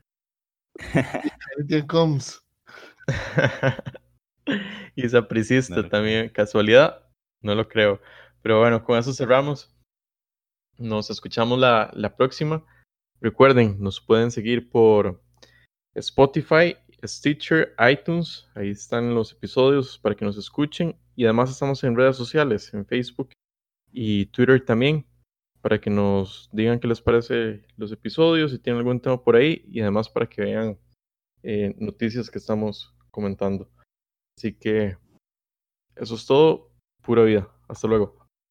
Comes. 1.89 2.43
y 4.97 5.09
sapricista 5.09 5.77
No 5.77 5.89
también. 5.89 6.29
Casualidad, 6.31 7.09
no 7.41 7.55
lo 7.55 7.69
creo. 7.69 8.01
Pero 8.43 8.61
bueno, 8.61 8.83
con 8.85 8.99
eso 8.99 9.13
cerramos. 9.15 9.76
Nos 10.79 11.11
escuchamos 11.11 11.59
la, 11.59 11.91
la 11.95 12.17
próxima. 12.17 12.65
Recuerden, 13.21 13.81
nos 13.81 14.01
pueden 14.01 14.31
seguir 14.31 14.69
por 14.69 15.23
Spotify, 15.95 16.77
Stitcher, 17.05 17.75
iTunes. 17.91 18.47
Ahí 18.55 18.71
están 18.71 19.15
los 19.15 19.33
episodios 19.33 19.99
para 19.99 20.15
que 20.15 20.25
nos 20.25 20.37
escuchen. 20.37 20.97
Y 21.15 21.25
además 21.25 21.51
estamos 21.51 21.83
en 21.85 21.97
redes 21.97 22.17
sociales, 22.17 22.73
en 22.75 22.85
Facebook 22.87 23.31
y 23.91 24.27
Twitter 24.27 24.63
también, 24.65 25.07
para 25.63 25.81
que 25.81 25.89
nos 25.89 26.51
digan 26.53 26.79
qué 26.79 26.89
les 26.89 27.01
parece 27.01 27.65
los 27.77 27.91
episodios, 27.93 28.51
si 28.51 28.59
tienen 28.59 28.79
algún 28.79 29.01
tema 29.01 29.23
por 29.23 29.37
ahí. 29.37 29.65
Y 29.67 29.81
además 29.81 30.09
para 30.09 30.27
que 30.27 30.43
vean 30.43 30.79
eh, 31.43 31.75
noticias 31.79 32.31
que 32.31 32.39
estamos 32.39 32.95
comentando. 33.11 33.71
Así 34.37 34.53
que 34.53 34.99
eso 35.97 36.15
es 36.15 36.27
todo. 36.27 36.71
Pura 37.03 37.23
vida. 37.23 37.49
Hasta 37.69 37.89
luego. 37.89 38.26